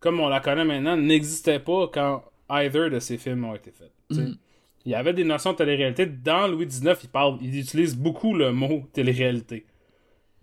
comme 0.00 0.20
on 0.20 0.28
la 0.28 0.40
connaît 0.40 0.64
maintenant 0.64 0.96
n'existait 0.96 1.60
pas 1.60 1.88
quand 1.92 2.24
either 2.50 2.90
de 2.90 2.98
ces 2.98 3.18
films 3.18 3.44
ont 3.44 3.54
été 3.54 3.70
faits. 3.70 3.92
Mhm. 4.10 4.36
Il 4.84 4.92
y 4.92 4.94
avait 4.96 5.12
des 5.12 5.24
notions 5.24 5.52
de 5.52 5.58
télé-réalité. 5.58 6.06
Dans 6.06 6.48
Louis 6.48 6.66
XIX, 6.66 6.94
il 7.04 7.08
parle, 7.08 7.38
il 7.40 7.56
utilise 7.56 7.96
beaucoup 7.96 8.34
le 8.34 8.52
mot 8.52 8.82
télé-réalité. 8.92 9.64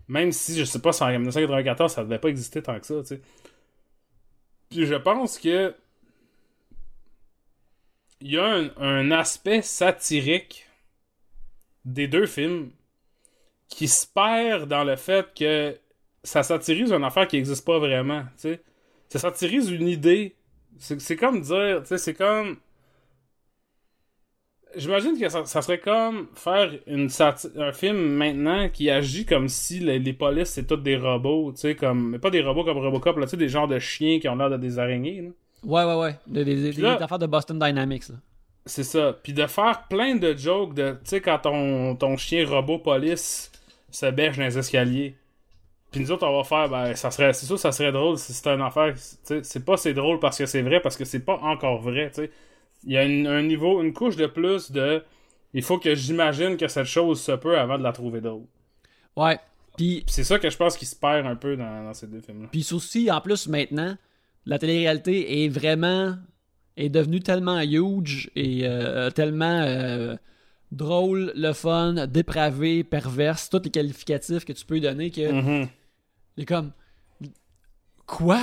Même 0.08 0.32
si, 0.32 0.58
je 0.58 0.64
sais 0.64 0.80
pas, 0.80 0.92
si 0.92 1.02
en 1.02 1.08
1994, 1.10 1.92
ça 1.92 2.02
devait 2.02 2.18
pas 2.18 2.28
exister 2.28 2.62
tant 2.62 2.78
que 2.80 2.86
ça, 2.86 3.00
tu 3.00 3.06
sais. 3.06 3.20
Puis 4.70 4.86
je 4.86 4.94
pense 4.94 5.38
que 5.38 5.74
il 8.20 8.32
y 8.32 8.38
a 8.38 8.70
un, 8.76 9.10
aspect 9.10 9.62
satirique 9.62 10.66
des 11.84 12.06
deux 12.06 12.26
films 12.26 12.70
qui 13.68 13.88
se 13.88 14.06
perd 14.06 14.68
dans 14.68 14.84
le 14.84 14.96
fait 14.96 15.32
que 15.34 15.76
ça 16.22 16.42
satirise 16.42 16.92
une 16.92 17.04
affaire 17.04 17.26
qui 17.26 17.38
existe 17.38 17.64
pas 17.64 17.78
vraiment, 17.78 18.22
tu 18.36 18.42
sais. 18.42 18.62
Ça 19.08 19.18
satirise 19.18 19.70
une 19.70 19.88
idée. 19.88 20.36
C'est 20.78 21.16
comme 21.16 21.40
dire, 21.40 21.82
c'est 21.84 22.14
comme 22.14 22.58
J'imagine 24.76 25.18
que 25.18 25.28
ça, 25.28 25.44
ça 25.44 25.62
serait 25.62 25.78
comme 25.80 26.28
faire 26.34 26.70
une 26.86 27.08
un 27.56 27.72
film 27.72 27.96
maintenant 27.96 28.68
qui 28.68 28.88
agit 28.90 29.26
comme 29.26 29.48
si 29.48 29.80
les, 29.80 29.98
les 29.98 30.12
polices 30.12 30.50
c'est 30.50 30.66
tous 30.66 30.76
des 30.76 30.96
robots, 30.96 31.52
tu 31.52 31.60
sais, 31.60 31.74
comme. 31.74 32.10
Mais 32.10 32.18
pas 32.18 32.30
des 32.30 32.40
robots 32.42 32.64
comme 32.64 32.78
Robocop, 32.78 33.16
là, 33.18 33.26
tu 33.26 33.30
sais, 33.30 33.36
des 33.36 33.48
genres 33.48 33.68
de 33.68 33.78
chiens 33.78 34.18
qui 34.20 34.28
ont 34.28 34.36
l'air 34.36 34.50
de 34.50 34.56
des 34.56 34.78
araignées, 34.78 35.22
là. 35.22 35.28
Ouais, 35.64 35.84
ouais, 35.84 36.00
ouais. 36.00 36.16
Des, 36.26 36.44
des, 36.44 36.56
des- 36.56 36.70
Puis 36.70 36.82
là- 36.82 36.96
des 36.96 37.02
affaires 37.02 37.18
de 37.18 37.26
Boston 37.26 37.58
Dynamics. 37.58 38.08
Là. 38.08 38.14
C'est 38.66 38.84
ça. 38.84 39.16
Puis 39.22 39.32
de 39.32 39.46
faire 39.46 39.84
plein 39.88 40.14
de 40.16 40.34
jokes 40.36 40.74
de, 40.74 40.92
tu 40.92 40.98
sais, 41.04 41.20
quand 41.20 41.38
ton, 41.40 41.96
ton 41.96 42.16
chien 42.16 42.46
robot 42.48 42.78
police 42.78 43.50
se 43.90 44.06
bêche 44.06 44.36
dans 44.36 44.44
les 44.44 44.56
escaliers. 44.58 45.16
Puis 45.90 46.00
nous 46.00 46.12
autres, 46.12 46.24
on 46.26 46.36
va 46.36 46.44
faire, 46.44 46.68
ben, 46.68 46.94
ça 46.94 47.10
serait, 47.10 47.32
c'est 47.32 47.46
sûr, 47.46 47.58
ça 47.58 47.72
serait 47.72 47.90
drôle 47.90 48.16
si 48.16 48.32
c'était 48.32 48.50
une 48.54 48.62
affaire, 48.62 48.94
tu 48.94 49.00
sais, 49.24 49.40
c'est 49.42 49.64
pas 49.64 49.76
c'est 49.76 49.92
drôle 49.92 50.20
parce 50.20 50.38
que 50.38 50.46
c'est 50.46 50.62
vrai, 50.62 50.78
parce 50.80 50.96
que 50.96 51.04
c'est 51.04 51.24
pas 51.24 51.38
encore 51.42 51.80
vrai, 51.80 52.10
tu 52.14 52.22
sais. 52.22 52.30
Il 52.84 52.92
y 52.92 52.96
a 52.96 53.04
une- 53.04 53.26
un 53.26 53.42
niveau, 53.42 53.82
une 53.82 53.92
couche 53.92 54.16
de 54.16 54.26
plus 54.26 54.70
de, 54.72 55.02
il 55.52 55.62
faut 55.62 55.78
que 55.78 55.94
j'imagine 55.94 56.56
que 56.56 56.68
cette 56.68 56.86
chose 56.86 57.20
se 57.20 57.32
peut 57.32 57.58
avant 57.58 57.76
de 57.78 57.82
la 57.82 57.92
trouver 57.92 58.20
drôle. 58.20 58.44
Ouais. 59.16 59.38
Puis, 59.76 60.04
c'est 60.06 60.24
ça 60.24 60.38
que 60.38 60.48
je 60.50 60.56
pense 60.56 60.76
qui 60.76 60.86
se 60.86 60.96
perd 60.96 61.26
un 61.26 61.36
peu 61.36 61.56
dans, 61.56 61.84
dans 61.84 61.94
ces 61.94 62.06
deux 62.06 62.20
films-là. 62.20 62.48
puis 62.50 62.66
aussi, 62.72 63.10
en 63.10 63.20
plus, 63.20 63.48
maintenant, 63.48 63.96
la 64.46 64.58
télé-réalité 64.58 65.44
est 65.44 65.48
vraiment. 65.48 66.16
est 66.76 66.88
devenue 66.88 67.20
tellement 67.20 67.60
huge 67.60 68.30
et 68.36 68.60
euh, 68.64 69.10
tellement 69.10 69.60
euh, 69.62 70.16
drôle, 70.72 71.32
le 71.36 71.52
fun, 71.52 72.06
dépravé, 72.06 72.84
perverse, 72.84 73.50
tous 73.50 73.60
les 73.64 73.70
qualificatifs 73.70 74.44
que 74.46 74.52
tu 74.52 74.64
peux 74.64 74.80
donner 74.80 75.10
que. 75.10 75.30
Mhm. 75.30 75.68
Il 76.36 76.42
est 76.42 76.46
comme. 76.46 76.72
Quoi? 78.06 78.40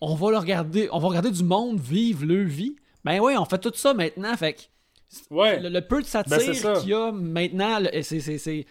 On 0.00 0.14
va 0.14 0.30
le 0.30 0.38
regarder. 0.38 0.88
On 0.92 0.98
va 0.98 1.08
regarder 1.08 1.30
du 1.30 1.42
monde 1.44 1.80
vivre 1.80 2.24
leur 2.26 2.46
vie? 2.46 2.76
Ben 3.08 3.20
oui, 3.20 3.34
on 3.36 3.44
fait 3.44 3.58
tout 3.58 3.72
ça 3.74 3.94
maintenant. 3.94 4.36
Fait 4.36 4.52
que 4.52 4.60
Ouais. 5.30 5.58
le, 5.60 5.70
le 5.70 5.80
peu 5.80 6.02
de 6.02 6.06
Ben, 6.28 6.38
satire 6.38 6.74
qu'il 6.80 6.90
y 6.90 6.94
a 6.94 7.10
maintenant, 7.12 7.78
c'est, 8.02 8.66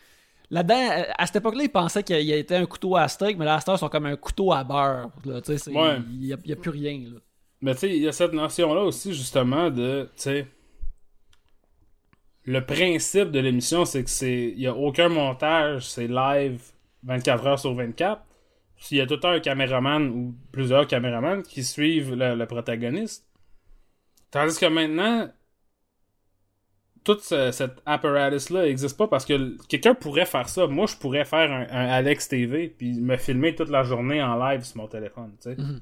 Là-dedans, 0.49 0.89
euh, 0.91 1.03
à 1.17 1.25
cette 1.25 1.37
époque-là, 1.37 1.63
ils 1.63 1.69
pensaient 1.69 2.03
qu'il 2.03 2.31
était 2.31 2.55
un 2.55 2.65
couteau 2.65 2.95
à 2.95 3.07
steak, 3.07 3.37
mais 3.37 3.45
là, 3.45 3.55
à 3.55 3.59
cette 3.59 3.69
heure, 3.69 3.75
ils 3.75 3.79
sont 3.79 3.89
comme 3.89 4.05
un 4.05 4.15
couteau 4.15 4.53
à 4.53 4.63
beurre. 4.63 5.09
Ouais. 5.25 5.97
il 6.11 6.19
n'y 6.19 6.33
a, 6.33 6.37
y 6.45 6.53
a 6.53 6.55
plus 6.55 6.69
rien. 6.69 6.99
Là. 7.11 7.19
Mais 7.61 7.73
tu 7.73 7.79
sais, 7.79 7.89
il 7.95 8.01
y 8.03 8.07
a 8.07 8.11
cette 8.11 8.33
notion-là 8.33 8.81
aussi, 8.83 9.13
justement, 9.13 9.69
de, 9.69 10.07
sais, 10.15 10.47
le 12.45 12.65
principe 12.65 13.31
de 13.31 13.39
l'émission, 13.39 13.83
c'est 13.83 14.03
que 14.03 14.09
c'est, 14.09 14.53
il 14.55 14.61
y 14.61 14.67
a 14.67 14.73
aucun 14.75 15.09
montage, 15.09 15.89
c'est 15.89 16.07
live 16.07 16.61
24 17.03 17.45
heures 17.47 17.59
sur 17.59 17.73
24. 17.73 18.21
Puis 18.77 18.87
il 18.91 18.97
y 18.99 19.01
a 19.01 19.07
tout 19.07 19.15
le 19.15 19.19
temps 19.19 19.31
un 19.31 19.39
caméraman 19.39 20.07
ou 20.09 20.35
plusieurs 20.51 20.87
caméramans 20.87 21.43
qui 21.43 21.63
suivent 21.63 22.13
le, 22.13 22.35
le 22.35 22.45
protagoniste. 22.45 23.26
Tandis 24.31 24.57
que 24.59 24.65
maintenant, 24.65 25.29
tout 27.03 27.17
ce- 27.21 27.51
cet 27.51 27.81
apparatus-là 27.85 28.63
n'existe 28.63 28.97
pas 28.97 29.07
parce 29.07 29.25
que 29.25 29.55
quelqu'un 29.67 29.95
pourrait 29.95 30.25
faire 30.25 30.49
ça. 30.49 30.67
Moi, 30.67 30.87
je 30.87 30.95
pourrais 30.97 31.23
faire 31.25 31.51
un, 31.51 31.61
un 31.69 31.87
Alex 31.89 32.27
TV 32.27 32.67
puis 32.67 32.99
me 32.99 33.15
filmer 33.17 33.55
toute 33.55 33.69
la 33.69 33.83
journée 33.83 34.21
en 34.21 34.35
live 34.37 34.63
sur 34.63 34.77
mon 34.77 34.87
téléphone, 34.87 35.33
tu 35.41 35.55
sais. 35.55 35.55
Mhm. 35.61 35.81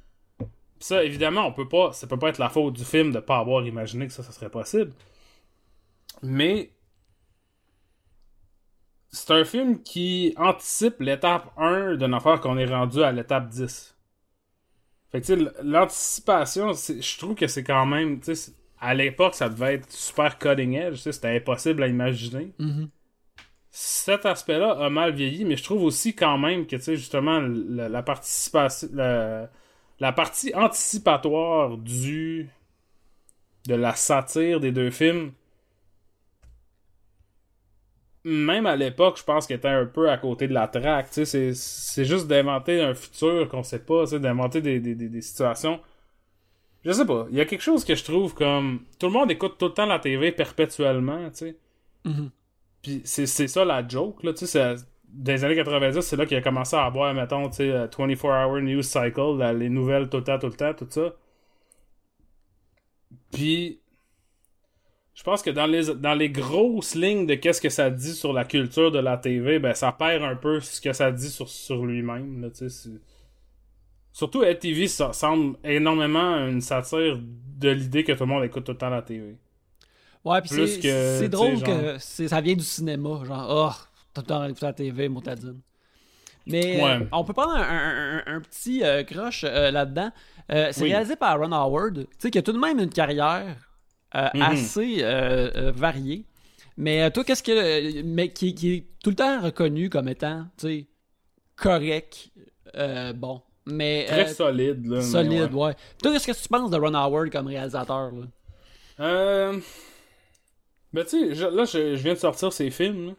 Ça, 0.79 1.03
évidemment, 1.03 1.47
on 1.47 1.53
peut 1.53 1.67
pas. 1.67 1.93
Ça 1.93 2.05
peut 2.05 2.19
pas 2.19 2.29
être 2.29 2.37
la 2.37 2.49
faute 2.49 2.73
du 2.75 2.83
film 2.85 3.11
de 3.11 3.19
pas 3.19 3.37
avoir 3.39 3.65
imaginé 3.65 4.05
que 4.07 4.13
ça, 4.13 4.23
ça 4.23 4.31
serait 4.31 4.49
possible. 4.49 4.91
Mais. 6.21 6.71
C'est 9.09 9.31
un 9.31 9.45
film 9.45 9.81
qui 9.81 10.33
anticipe 10.37 10.99
l'étape 10.99 11.49
1 11.57 11.95
d'une 11.95 12.13
affaire 12.13 12.41
qu'on 12.41 12.57
est 12.57 12.65
rendu 12.65 13.01
à 13.01 13.13
l'étape 13.13 13.47
10. 13.47 13.94
Fait 15.15 15.21
que, 15.21 15.25
tu 15.25 15.33
sais, 15.35 15.39
l- 15.39 15.53
l'anticipation, 15.63 16.73
je 16.73 17.17
trouve 17.17 17.35
que 17.35 17.47
c'est 17.47 17.63
quand 17.63 17.85
même. 17.85 18.19
Tu 18.19 18.35
sais, 18.35 18.51
à 18.79 18.93
l'époque, 18.93 19.35
ça 19.35 19.47
devait 19.49 19.75
être 19.75 19.89
super 19.91 20.37
cutting 20.37 20.73
edge. 20.73 20.97
C'était 20.97 21.35
impossible 21.37 21.83
à 21.83 21.87
imaginer 21.87 22.51
Mhm. 22.59 22.89
cet 23.69 24.25
aspect-là 24.25 24.71
a 24.71 24.89
mal 24.89 25.13
vieilli, 25.13 25.43
mais 25.45 25.57
je 25.57 25.63
trouve 25.63 25.83
aussi 25.83 26.15
quand 26.15 26.37
même 26.37 26.65
que, 26.65 26.75
tu 26.77 26.81
sais, 26.81 26.95
justement, 26.95 27.39
la, 27.41 27.89
la 27.89 28.03
participation, 28.03 28.87
la, 28.93 29.49
la 29.99 30.11
partie 30.13 30.53
anticipatoire 30.55 31.77
du 31.77 32.49
de 33.67 33.75
la 33.75 33.95
satire 33.95 34.59
des 34.59 34.71
deux 34.71 34.91
films, 34.91 35.31
même 38.25 38.65
à 38.65 38.75
l'époque, 38.75 39.17
je 39.19 39.23
pense 39.23 39.47
qu'elle 39.47 39.57
était 39.59 39.69
un 39.69 39.85
peu 39.85 40.09
à 40.11 40.17
côté 40.17 40.47
de 40.49 40.53
la 40.53 40.67
traque, 40.67 41.07
tu 41.09 41.13
sais, 41.13 41.25
c'est- 41.25 41.53
c'est 41.55 42.05
juste 42.05 42.27
d'inventer 42.27 42.81
un 42.81 42.93
futur 42.95 43.47
qu'on 43.49 43.63
sait 43.63 43.79
pas, 43.79 44.03
tu 44.05 44.11
sais, 44.11 44.19
d'inventer 44.19 44.61
des, 44.61 44.79
des, 44.81 44.95
des, 44.95 45.09
des 45.09 45.21
situations. 45.21 45.79
Je 46.83 46.91
sais 46.91 47.05
pas, 47.05 47.25
il 47.31 47.37
y 47.37 47.41
a 47.41 47.45
quelque 47.45 47.61
chose 47.61 47.83
que 47.83 47.95
je 47.95 48.03
trouve 48.03 48.33
comme... 48.35 48.81
Tout 48.99 49.07
le 49.07 49.13
monde 49.13 49.31
écoute 49.31 49.55
tout 49.57 49.65
le 49.65 49.73
temps 49.73 49.85
la 49.87 49.99
TV 49.99 50.31
perpétuellement, 50.31 51.29
tu 51.31 51.37
sais. 51.37 51.57
Mhm. 52.05 52.31
Puis 52.81 53.01
c'est 53.05 53.25
c'est 53.27 53.47
ça 53.47 53.65
la 53.65 53.87
joke, 53.87 54.23
là, 54.23 54.33
tu 54.33 54.47
sais, 54.47 54.75
les 55.25 55.43
années 55.45 55.55
90, 55.55 56.01
c'est 56.01 56.15
là 56.17 56.25
qu'il 56.25 56.37
a 56.37 56.41
commencé 56.41 56.75
à 56.75 56.85
avoir, 56.85 57.13
mettons, 57.13 57.49
tu 57.49 57.57
sais, 57.57 57.71
euh, 57.71 57.87
24-hour 57.87 58.61
news 58.61 58.83
cycle, 58.83 59.37
là, 59.37 59.53
les 59.53 59.69
nouvelles 59.69 60.09
tout 60.09 60.17
le 60.17 60.23
temps, 60.23 60.39
tout 60.39 60.47
le 60.47 60.53
temps, 60.53 60.73
tout 60.73 60.87
ça. 60.89 61.13
Puis, 63.31 63.79
je 65.15 65.23
pense 65.23 65.41
que 65.41 65.49
dans 65.49 65.65
les, 65.65 65.95
dans 65.95 66.13
les 66.13 66.29
grosses 66.29 66.93
lignes 66.93 67.25
de 67.25 67.35
qu'est-ce 67.35 67.61
que 67.61 67.69
ça 67.69 67.89
dit 67.89 68.13
sur 68.13 68.33
la 68.33 68.43
culture 68.45 68.91
de 68.91 68.99
la 68.99 69.17
TV, 69.17 69.59
ben, 69.59 69.73
ça 69.73 69.91
perd 69.91 70.23
un 70.23 70.35
peu 70.35 70.59
ce 70.59 70.79
que 70.81 70.91
ça 70.93 71.11
dit 71.11 71.29
sur, 71.29 71.49
sur 71.49 71.85
lui-même, 71.85 72.51
Surtout, 74.11 74.43
TV, 74.59 74.87
ça 74.87 75.11
semble 75.11 75.57
énormément 75.63 76.37
une 76.47 76.61
satire 76.61 77.19
de 77.21 77.69
l'idée 77.69 78.03
que 78.03 78.11
tout 78.13 78.23
le 78.23 78.27
monde 78.27 78.43
écoute 78.45 78.63
tout 78.65 78.71
le 78.73 78.77
temps 78.77 78.89
la 78.89 79.01
TV. 79.01 79.35
Ouais, 80.23 80.41
puis 80.41 80.49
c'est 80.49 81.29
drôle 81.29 81.61
que 81.61 81.97
ça 81.97 82.41
vient 82.41 82.55
du 82.55 82.63
cinéma. 82.63 83.21
Genre, 83.25 83.47
oh, 83.49 83.85
t'as 84.13 84.21
le 84.21 84.27
temps 84.27 84.47
d'écouter 84.47 84.65
la 84.65 84.73
TV, 84.73 85.09
motadine. 85.09 85.59
Mais 86.47 86.81
Ouais. 86.81 86.91
euh, 87.01 87.05
on 87.11 87.23
peut 87.23 87.33
prendre 87.33 87.53
un, 87.55 87.61
un- 87.61 88.17
un- 88.25 88.35
un 88.37 88.41
petit 88.41 88.83
euh, 88.83 89.03
croche 89.03 89.43
euh, 89.43 89.71
là-dedans. 89.71 90.11
Euh, 90.51 90.69
c'est 90.71 90.83
Oui. 90.83 90.91
réalisé 90.91 91.15
par 91.15 91.39
Ron 91.39 91.51
Howard, 91.51 92.01
tu 92.03 92.07
sais, 92.19 92.31
qui 92.31 92.37
a 92.37 92.41
tout 92.41 92.53
de 92.53 92.59
même 92.59 92.79
une 92.79 92.89
carrière 92.89 93.57
euh, 94.15 94.27
Mhm. 94.33 94.41
assez 94.41 94.97
euh, 95.01 95.51
euh, 95.55 95.71
variée. 95.71 96.25
Mais 96.77 97.09
toi, 97.11 97.23
qu'est-ce 97.23 97.43
que. 97.43 98.01
Mais 98.03 98.29
qui, 98.33 98.53
qui 98.55 98.73
est 98.73 98.85
tout 99.03 99.09
le 99.11 99.15
temps 99.15 99.41
reconnu 99.41 99.89
comme 99.89 100.07
étant, 100.09 100.45
tu 100.57 100.67
sais, 100.67 100.85
correct. 101.55 102.29
euh, 102.75 103.13
bon. 103.13 103.41
Mais. 103.65 104.05
Très 104.07 104.29
euh, 104.29 104.33
solide, 104.33 104.85
là. 104.85 105.01
solide, 105.01 105.53
ouais. 105.53 105.67
ouais. 105.67 105.75
Toi, 106.01 106.11
qu'est-ce 106.13 106.27
que 106.27 106.43
tu 106.43 106.49
penses 106.49 106.69
de 106.71 106.77
Ron 106.77 106.93
Howard 106.93 107.29
comme 107.31 107.47
réalisateur, 107.47 108.11
là? 108.11 108.25
Euh. 108.99 109.59
Ben, 110.93 111.03
tu 111.03 111.09
sais, 111.09 111.35
je- 111.35 111.45
là, 111.47 111.65
je, 111.65 111.95
je 111.95 112.03
viens 112.03 112.13
de 112.13 112.19
sortir 112.19 112.53
ces 112.53 112.69
films, 112.71 113.07
là. 113.07 113.13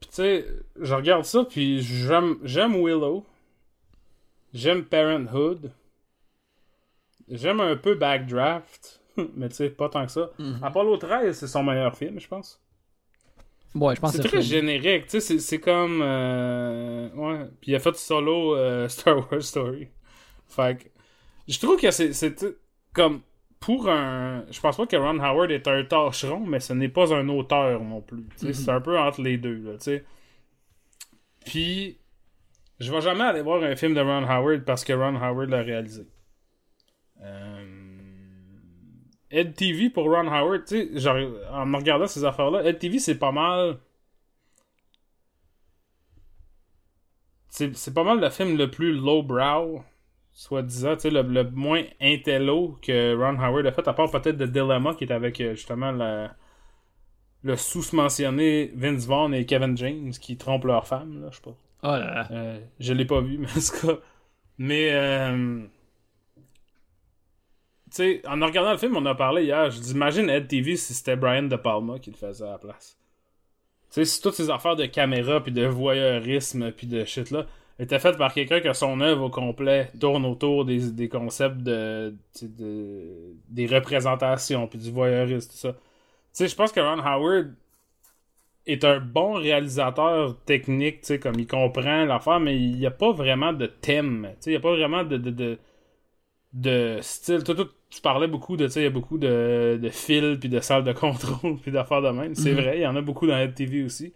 Puis, 0.00 0.08
tu 0.10 0.16
sais, 0.16 0.46
je 0.80 0.94
regarde 0.94 1.24
ça, 1.24 1.44
puis 1.44 1.82
j'aime 1.82 2.36
j'aime 2.44 2.74
Willow. 2.74 3.24
J'aime 4.54 4.84
Parenthood. 4.84 5.70
J'aime 7.28 7.60
un 7.60 7.76
peu 7.76 7.94
Backdraft. 7.94 8.97
Mais, 9.36 9.48
tu 9.48 9.56
sais, 9.56 9.70
pas 9.70 9.88
tant 9.88 10.04
que 10.06 10.12
ça. 10.12 10.30
Mhm. 10.38 10.60
Apollo 10.62 10.96
13, 10.98 11.36
c'est 11.38 11.46
son 11.46 11.62
meilleur 11.62 11.96
film, 11.96 12.18
je 12.20 12.28
pense. 12.28 12.60
Ouais, 13.74 13.94
je 13.94 14.00
pense 14.00 14.12
C'est 14.16 14.22
très 14.22 14.40
générique, 14.42 15.04
tu 15.04 15.10
sais, 15.12 15.20
c'est- 15.20 15.38
c'est 15.38 15.60
comme... 15.60 16.00
euh, 16.02 17.10
Ouais, 17.14 17.46
puis 17.60 17.72
il 17.72 17.74
a 17.74 17.78
fait 17.78 17.94
solo 17.96 18.56
euh, 18.56 18.88
Star 18.88 19.30
Wars 19.30 19.42
Story. 19.42 19.88
Fait 20.48 20.78
que... 20.78 20.88
Je 21.46 21.58
trouve 21.58 21.78
que 21.80 21.90
c'est 21.90 22.34
comme... 22.94 23.20
Pour 23.60 23.88
un... 23.90 24.44
Je 24.50 24.60
pense 24.60 24.76
pas 24.76 24.86
que 24.86 24.96
Ron 24.96 25.18
Howard 25.18 25.50
est 25.50 25.66
un 25.68 25.82
tâcheron, 25.84 26.40
mais 26.46 26.60
ce 26.60 26.72
n'est 26.72 26.88
pas 26.88 27.12
un 27.12 27.28
auteur 27.28 27.82
non 27.82 28.00
plus. 28.00 28.24
tu 28.38 28.38
sais, 28.38 28.46
Mhm. 28.48 28.52
C'est 28.54 28.70
un 28.70 28.80
peu 28.80 28.98
entre 28.98 29.20
les 29.20 29.36
deux, 29.36 29.56
là, 29.62 29.72
tu 29.72 29.84
sais. 29.84 30.04
Puis... 31.44 31.98
Je 32.80 32.92
vais 32.92 33.00
jamais 33.00 33.24
aller 33.24 33.42
voir 33.42 33.62
un 33.64 33.74
film 33.74 33.92
de 33.94 34.00
Ron 34.00 34.24
Howard 34.24 34.64
parce 34.64 34.84
que 34.84 34.92
Ron 34.92 35.16
Howard 35.16 35.50
l'a 35.50 35.62
réalisé. 35.62 36.06
Euh... 37.20 37.64
Ed 39.30 39.54
TV 39.54 39.90
pour 39.90 40.04
Ron 40.06 40.28
Howard, 40.28 40.64
tu 40.66 40.98
sais, 41.00 41.08
en 41.50 41.66
me 41.66 41.76
regardant 41.76 42.06
ces 42.06 42.24
affaires-là, 42.24 42.64
Ed 42.64 42.78
TV, 42.78 42.98
c'est 42.98 43.18
pas 43.18 43.32
mal. 43.32 43.78
C'est 47.50 47.92
pas 47.94 48.04
mal 48.04 48.20
le 48.20 48.30
film 48.30 48.56
le 48.56 48.70
plus 48.70 48.92
lowbrow, 48.94 49.82
soi-disant, 50.32 50.94
tu 50.96 51.02
sais, 51.02 51.10
le, 51.10 51.22
le 51.22 51.44
moins 51.50 51.82
intello 52.00 52.78
que 52.82 53.14
Ron 53.16 53.38
Howard 53.40 53.66
a 53.66 53.72
fait, 53.72 53.86
à 53.88 53.92
part 53.94 54.10
peut-être 54.10 54.36
The 54.38 54.44
Dilemma, 54.44 54.94
qui 54.94 55.04
est 55.04 55.12
avec 55.12 55.40
euh, 55.40 55.54
justement 55.54 55.90
la- 55.92 56.34
le 57.42 57.56
sous-mentionné 57.56 58.72
Vince 58.74 59.06
Vaughn 59.06 59.32
et 59.34 59.46
Kevin 59.46 59.76
James 59.76 60.10
qui 60.12 60.36
trompent 60.36 60.64
leur 60.64 60.86
femme, 60.86 61.20
là, 61.22 61.28
je 61.30 61.36
sais 61.36 61.42
pas. 61.42 61.56
Oh 61.82 61.86
là 61.92 61.98
là. 62.14 62.28
Euh, 62.32 62.60
je 62.80 62.92
l'ai 62.92 63.04
pas 63.04 63.20
vu, 63.20 63.38
mais 63.40 63.48
en 63.48 63.60
tout 63.60 63.86
cas. 63.86 63.98
Mais, 64.58 64.90
euh, 64.92 65.66
sais, 67.96 68.22
en 68.26 68.44
regardant 68.44 68.72
le 68.72 68.78
film, 68.78 68.96
on 68.96 69.06
a 69.06 69.14
parlé 69.14 69.44
hier. 69.44 69.70
Je 69.70 69.80
dis, 69.80 69.92
imagine 69.92 70.28
Ed 70.30 70.48
TV 70.48 70.76
si 70.76 70.94
c'était 70.94 71.16
Brian 71.16 71.44
De 71.44 71.56
Palma 71.56 71.98
qui 71.98 72.10
le 72.10 72.16
faisait 72.16 72.44
à 72.46 72.52
la 72.52 72.58
place. 72.58 72.98
Tu 73.90 73.94
sais, 73.94 74.04
si 74.04 74.20
toutes 74.22 74.34
ces 74.34 74.50
affaires 74.50 74.76
de 74.76 74.86
caméra, 74.86 75.42
puis 75.42 75.52
de 75.52 75.66
voyeurisme, 75.66 76.72
puis 76.72 76.86
de 76.86 77.04
shit 77.04 77.30
là, 77.30 77.46
étaient 77.78 77.98
faites 77.98 78.18
par 78.18 78.34
quelqu'un 78.34 78.60
que 78.60 78.72
son 78.72 79.00
œuvre 79.00 79.24
au 79.24 79.30
complet 79.30 79.90
tourne 80.00 80.26
autour 80.26 80.64
des, 80.64 80.90
des 80.90 81.08
concepts 81.08 81.58
de, 81.58 82.14
de- 82.42 83.34
des 83.48 83.66
représentations, 83.66 84.66
puis 84.66 84.78
du 84.78 84.90
voyeurisme, 84.90 85.50
tout 85.50 85.56
ça. 85.56 85.72
Tu 85.72 85.78
sais, 86.32 86.48
je 86.48 86.56
pense 86.56 86.72
que 86.72 86.80
Ron 86.80 87.00
Howard 87.00 87.54
est 88.66 88.84
un 88.84 89.00
bon 89.00 89.34
réalisateur 89.34 90.36
technique, 90.44 91.00
tu 91.00 91.06
sais, 91.06 91.18
comme 91.18 91.38
il 91.38 91.46
comprend 91.46 92.04
l'affaire, 92.04 92.40
mais 92.40 92.56
il 92.56 92.76
n'y 92.76 92.86
a 92.86 92.90
pas 92.90 93.12
vraiment 93.12 93.52
de 93.52 93.66
thème. 93.66 94.28
Tu 94.32 94.36
sais, 94.40 94.50
il 94.50 94.52
n'y 94.52 94.56
a 94.58 94.60
pas 94.60 94.72
vraiment 94.76 95.04
de, 95.04 95.16
de, 95.16 95.58
de, 96.52 96.98
style. 97.02 97.44
Toi, 97.44 97.54
tu 97.90 98.00
parlais 98.02 98.28
beaucoup 98.28 98.56
de, 98.56 98.66
tu 98.66 98.72
sais, 98.72 98.80
il 98.80 98.84
y 98.84 98.86
a 98.86 98.90
beaucoup 98.90 99.18
de, 99.18 99.78
de 99.80 99.88
fils, 99.88 100.38
puis 100.38 100.48
de 100.48 100.60
salles 100.60 100.84
de 100.84 100.92
contrôle, 100.92 101.56
puis 101.62 101.70
d'affaires 101.72 102.02
de 102.02 102.10
même. 102.10 102.34
C'est 102.34 102.52
Mhm. 102.52 102.60
vrai, 102.60 102.78
il 102.78 102.82
y 102.82 102.86
en 102.86 102.96
a 102.96 103.00
beaucoup 103.00 103.26
dans 103.26 103.36
la 103.36 103.48
TV 103.48 103.82
aussi. 103.84 104.12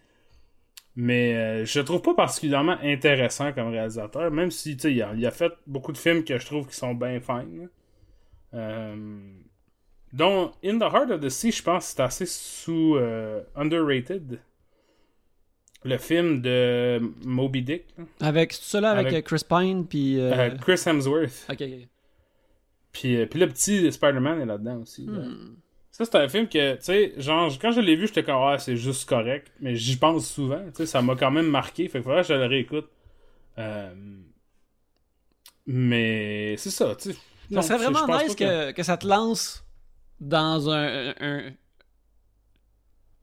Mais 0.95 1.35
euh, 1.35 1.65
je 1.65 1.79
le 1.79 1.85
trouve 1.87 2.03
pas 2.03 2.15
particulièrement 2.15 2.77
intéressant 2.83 3.53
comme 3.55 3.69
réalisateur, 3.71 4.31
même 4.31 4.51
si, 4.51 4.77
tu 4.77 4.83
sais, 4.83 4.93
il 4.93 5.01
a, 5.03 5.15
il 5.17 5.25
a 5.27 5.31
fait 5.31 5.53
beaucoup 5.67 5.91
de 5.93 5.97
films 5.99 6.23
que 6.23 6.39
je 6.39 6.45
trouve 6.45 6.67
qui 6.69 6.75
sont 6.77 6.95
bien 6.95 7.19
fines. 7.21 7.71
Euh, 8.53 8.95
dont 10.13 10.51
In 10.63 10.77
the 10.79 10.83
Heart 10.83 11.11
of 11.13 11.21
the 11.21 11.31
Sea, 11.31 11.51
je 11.51 11.63
pense 11.63 11.87
que 11.87 11.91
c'est 11.97 12.03
assez 12.03 12.27
sous 12.27 12.97
euh, 12.97 13.41
underrated. 13.57 14.39
Le 15.85 15.97
film 15.97 16.43
de 16.43 17.01
Moby 17.25 17.63
Dick. 17.63 17.85
là. 17.97 18.05
Avec 18.21 18.53
ça 18.53 18.81
là 18.81 18.91
avec, 18.91 19.07
Avec- 19.07 19.25
euh, 19.33 19.37
Chris 19.37 19.45
Pine 19.49 19.87
puis 19.87 20.19
Chris 20.61 20.81
Hemsworth. 20.87 21.47
ok, 21.51 21.57
ok. 21.63 21.89
Puis, 22.93 23.17
euh, 23.17 23.27
puis 23.27 23.41
le 23.41 23.49
petit 23.49 23.91
Spider-Man 23.91 24.41
est 24.41 24.47
là-dedans 24.47 24.79
aussi. 24.83 25.07
là. 25.07 25.21
Hmm. 25.21 25.57
Ça, 25.91 26.05
c'est 26.07 26.15
un 26.17 26.29
film 26.29 26.49
que, 26.49 26.75
tu 26.77 26.83
sais, 26.85 27.13
genre, 27.19 27.53
quand 27.61 27.71
je 27.73 27.81
l'ai 27.81 27.97
vu, 27.97 28.07
j'étais 28.07 28.23
comme, 28.23 28.37
ah, 28.43 28.57
c'est 28.59 28.77
juste 28.77 29.07
correct. 29.09 29.53
Mais 29.61 29.77
j'y 29.77 29.97
pense 29.97 30.27
souvent, 30.27 30.63
tu 30.67 30.71
sais, 30.77 30.87
ça 30.87 31.03
m'a 31.03 31.15
quand 31.17 31.31
même 31.31 31.49
marqué. 31.49 31.87
Fait 31.89 31.99
que 31.99 32.05
faudrait 32.05 32.23
que 32.23 32.29
je 32.29 32.33
le 32.35 32.47
réécoute. 32.47 32.89
Euh, 33.59 33.93
Mais 35.67 36.55
c'est 36.57 36.71
ça, 36.71 36.95
tu 36.97 37.11
sais. 37.11 37.15
Ça 37.15 37.19
Non, 37.51 37.63
serait 37.63 37.79
vraiment 37.79 38.07
nice 38.19 38.35
que... 38.35 38.73
que 38.73 38.83
ça 38.83 38.97
te 38.97 39.07
lance 39.07 39.65
dans 40.21 40.71
un, 40.71 41.13
un- 41.21 41.51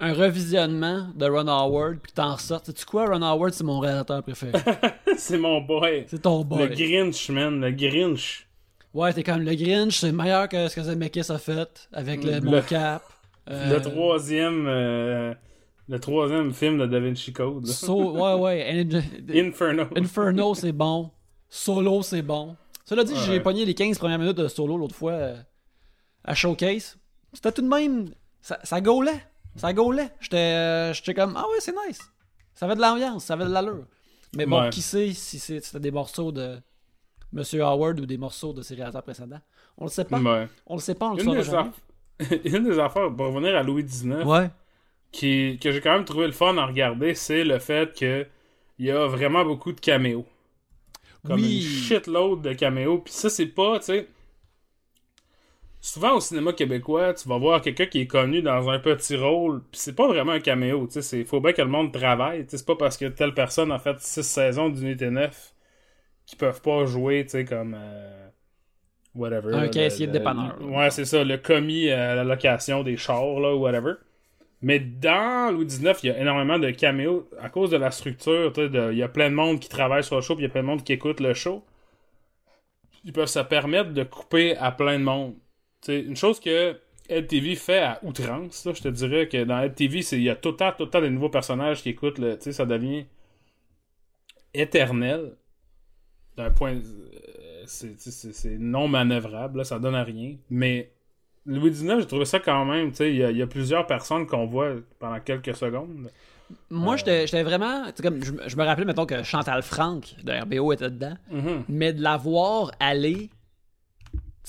un 0.02 0.14
revisionnement 0.14 1.10
de 1.16 1.26
Ron 1.26 1.48
Howard, 1.48 1.98
puis 2.00 2.12
t'en 2.14 2.36
ressortes. 2.36 2.68
Sais-tu 2.68 2.86
quoi, 2.86 3.08
Ron 3.08 3.22
Howard, 3.22 3.54
c'est 3.54 3.64
mon 3.64 3.80
réalisateur 3.80 4.22
préféré? 4.24 4.54
c'est 5.18 5.38
mon 5.38 5.62
boy. 5.62 6.06
c'est 6.08 6.22
ton 6.22 6.40
Le 6.40 6.44
boy. 6.46 6.70
Grinch, 6.76 7.30
man. 7.30 7.60
Le 7.60 7.72
Grinch. 7.72 8.48
Ouais, 9.00 9.14
t'es 9.14 9.24
comme 9.24 9.42
le 9.42 9.56
Grinch, 9.56 10.00
c'est 10.00 10.12
meilleur 10.12 10.50
que 10.50 10.68
ce 10.68 10.76
que 10.76 10.82
Zemeckis 10.84 11.32
a 11.32 11.38
fait 11.38 11.88
avec 11.94 12.24
le, 12.24 12.40
Le- 12.40 12.42
mocap. 12.42 13.02
Euh, 13.50 13.76
Le 13.76 13.82
troisième. 13.82 14.66
euh, 14.68 15.34
le 15.88 16.00
troisième 16.00 16.54
film 16.54 16.78
de 16.78 16.86
Da 16.86 17.00
Vinci 17.00 17.32
Code. 17.34 17.66
So, 17.68 18.12
ouais, 18.12 18.34
ouais. 18.34 18.88
Inferno. 19.34 19.86
Inferno, 19.96 20.54
c'est 20.54 20.72
bon. 20.72 21.12
Solo, 21.50 22.02
c'est 22.04 22.22
bon. 22.22 22.56
Cela 22.86 23.04
dit, 23.04 23.14
j'ai 23.26 23.40
pogné 23.40 23.66
les 23.66 23.74
15 23.74 23.98
premières 23.98 24.20
minutes 24.20 24.38
de 24.38 24.48
Solo 24.48 24.78
l'autre 24.78 24.96
fois 24.96 25.14
euh, 25.14 25.36
à 26.24 26.36
Showcase. 26.36 26.98
C'était 27.34 27.52
tout 27.52 27.62
de 27.62 27.68
même. 27.68 28.10
Ça, 28.42 28.60
ça 28.64 28.82
gaulait. 28.82 29.24
Ça 29.56 29.74
gaulait. 29.74 30.10
J'étais 30.20 30.38
euh, 30.38 30.94
j'étais 30.94 31.14
comme, 31.14 31.36
ah 31.38 31.46
ouais, 31.50 31.58
c'est 31.60 31.74
nice. 31.88 32.00
Ça 32.54 32.66
avait 32.66 32.76
de 32.76 32.82
l'ambiance, 32.82 33.24
ça 33.26 33.34
avait 33.36 33.46
de 33.46 33.52
l'allure. 33.52 33.86
Mais 34.36 34.46
bon, 34.46 34.62
Ouais. 34.64 34.70
qui 34.70 34.82
sait 34.82 35.12
si 35.14 35.40
c'est- 35.40 35.62
c'était 35.64 35.80
des 35.80 35.92
morceaux 35.92 36.32
de 36.32 36.58
Monsieur 37.32 37.62
Howard 37.64 38.00
ou 38.00 38.06
des 38.06 38.18
morceaux 38.18 38.54
de 38.54 38.62
ses 38.62 38.76
réalisateurs 38.76 39.04
précédents. 39.04 39.42
On 39.78 39.86
le 39.86 39.90
sait 39.90 40.06
pas. 40.06 40.20
Ouais. 40.20 40.48
On 40.66 40.76
le 40.76 40.82
sait 40.82 40.96
pas, 40.96 41.08
on 41.10 41.14
le 41.14 41.20
Une 41.20 41.26
saura 41.26 41.38
des, 41.38 41.44
jamais. 41.44 41.70
aff- 42.20 42.42
Une 42.58 42.64
des 42.64 42.80
affaires, 42.80 43.14
pour 43.16 43.28
revenir 43.28 43.56
à 43.56 43.64
Louis 43.64 43.84
XIX, 43.84 44.24
Ouais. 44.26 44.50
qui, 45.12 45.58
que 45.62 45.72
j'ai 45.72 45.80
quand 45.82 45.94
même 45.94 46.06
trouvé 46.06 46.26
le 46.26 46.32
fun 46.34 46.58
à 46.58 46.66
regarder, 46.66 47.14
c'est 47.16 47.44
le 47.44 47.60
fait 47.60 47.98
que 47.98 48.26
il 48.80 48.86
y 48.86 48.92
a 48.92 49.06
vraiment 49.08 49.44
beaucoup 49.46 49.72
de 49.74 49.80
caméos. 49.80 50.26
Comme 51.26 51.40
Oui. 51.42 51.58
une 51.58 51.62
shitload 51.84 52.42
de 52.42 52.54
caméos. 52.54 53.00
Puis 53.00 53.14
ça, 53.14 53.30
c'est 53.30 53.46
pas, 53.48 53.80
tu 53.80 53.86
sais. 53.86 54.08
Souvent 55.82 56.16
au 56.16 56.20
cinéma 56.20 56.52
québécois, 56.54 57.14
tu 57.14 57.28
vas 57.30 57.38
voir 57.38 57.62
quelqu'un 57.62 57.86
qui 57.86 58.02
est 58.02 58.08
connu 58.08 58.42
dans 58.42 58.70
un 58.70 58.80
petit 58.80 59.16
rôle, 59.16 59.62
puis 59.72 59.80
c'est 59.80 59.96
pas 59.96 60.08
vraiment 60.08 60.34
un 60.34 60.42
caméo, 60.42 60.88
tu 60.92 61.02
sais, 61.02 61.24
faut 61.24 61.40
bien 61.40 61.54
que 61.54 61.62
le 61.62 61.70
monde 61.70 61.94
travaille, 61.94 62.44
tu 62.44 62.52
sais, 62.52 62.58
c'est 62.58 62.66
pas 62.66 62.76
parce 62.76 62.98
que 62.98 63.06
telle 63.06 63.34
personne 63.34 63.72
a 63.72 63.80
fait 63.80 63.98
six 64.00 64.24
saisons 64.24 64.68
d'unité 64.70 65.10
9 65.10 65.54
qu'ils 66.30 66.38
peuvent 66.38 66.62
pas 66.62 66.86
jouer, 66.86 67.24
tu 67.26 67.32
sais, 67.32 67.46
comme 67.46 67.76
euh, 67.78 68.28
whatever. 69.16 69.56
Un 69.56 69.68
caissier 69.68 70.08
de 70.08 70.12
dépanneur. 70.14 70.58
Ouais, 70.62 70.90
c'est 70.92 71.06
ça, 71.06 71.24
le 71.24 71.38
commis 71.38 71.90
à 71.90 72.16
la 72.16 72.24
location 72.24 72.84
des 72.84 72.98
chars, 72.98 73.40
là, 73.40 73.56
ou 73.56 73.60
whatever. 73.60 73.94
Mais 74.62 74.80
dans 74.80 75.52
Louis 75.54 75.66
XIX, 75.66 75.94
il 76.04 76.08
y 76.08 76.12
a 76.12 76.20
énormément 76.20 76.60
de 76.60 76.70
caméos 76.72 77.30
à 77.40 77.50
cause 77.50 77.70
de 77.72 77.78
la 77.78 77.92
structure. 77.92 78.52
tu 78.54 78.62
sais, 78.62 78.70
de- 78.70 78.92
Il 78.92 78.98
y 78.98 79.04
a 79.04 79.08
plein 79.08 79.30
de 79.30 79.36
monde 79.36 79.60
qui 79.60 79.70
travaille 79.70 80.04
sur 80.04 80.16
le 80.18 80.22
show, 80.22 80.36
puis 80.36 80.44
il 80.44 80.48
y 80.48 80.50
a 80.50 80.52
plein 80.52 80.62
de 80.62 80.68
monde 80.68 80.84
qui 80.84 80.94
écoute 80.94 81.20
le 81.22 81.34
show. 81.34 81.64
Ils 83.06 83.14
peuvent 83.14 83.28
se 83.28 83.40
permettre 83.40 83.92
de 83.94 84.04
couper 84.04 84.58
à 84.58 84.72
plein 84.72 85.00
de 85.00 85.04
monde. 85.04 85.36
Sais, 85.82 86.02
une 86.02 86.18
chose 86.18 86.40
que 86.42 86.78
LTV 87.08 87.56
fait 87.56 87.80
à 87.80 88.00
outrance, 88.04 88.66
là, 88.66 88.74
je 88.74 88.82
te 88.84 88.90
dirais 88.90 89.28
que 89.30 89.44
dans 89.46 89.62
LTV, 89.62 90.02
c'est- 90.02 90.18
il 90.18 90.24
y 90.24 90.30
a 90.30 90.36
tout 90.36 90.50
le 90.50 90.58
temps, 90.58 90.74
tout 90.78 90.84
le 90.84 90.90
temps 90.90 91.02
des 91.02 91.10
nouveaux 91.10 91.30
personnages 91.30 91.82
qui 91.82 91.90
écoutent. 91.90 92.20
Le, 92.20 92.38
ça 92.40 92.66
devient 92.66 93.06
éternel. 94.54 95.36
D'un 96.40 96.50
point... 96.52 96.74
euh, 96.74 97.64
c'est- 97.66 98.58
non 98.58 98.88
manœuvrable, 98.88 99.58
là, 99.60 99.64
ça 99.66 99.78
donne 99.78 99.96
à 99.96 100.04
rien. 100.04 100.36
Mais 100.50 100.92
Louis 101.46 101.70
XIX, 101.72 102.00
j'ai 102.00 102.06
trouvé 102.08 102.26
ça 102.26 102.40
quand 102.40 102.64
même, 102.66 102.92
tu 102.92 102.96
sais, 102.98 103.10
il 103.12 103.18
y, 103.18 103.24
a- 103.24 103.32
il 103.32 103.38
y 103.38 103.42
a 103.42 103.48
plusieurs 103.48 103.86
personnes 103.86 104.26
qu'on 104.26 104.46
voit 104.46 104.76
pendant 105.00 105.20
quelques 105.20 105.56
secondes. 105.56 106.10
Moi, 106.70 106.96
j'étais 106.98 107.28
j'étais 107.28 107.44
vraiment. 107.44 107.84
Comme, 108.02 108.24
je, 108.24 108.32
me- 108.32 108.48
je 108.48 108.56
me 108.56 108.64
rappelais, 108.64 108.86
mettons, 108.86 109.06
que 109.06 109.22
Chantal 109.22 109.62
Franck 109.62 110.16
de 110.24 110.32
RBO 110.32 110.72
était 110.74 110.90
dedans. 110.90 111.16
Mhm. 111.30 111.64
mais 111.68 111.92
de 111.94 112.02
la 112.02 112.18
voir 112.18 112.72
aller. 112.80 113.30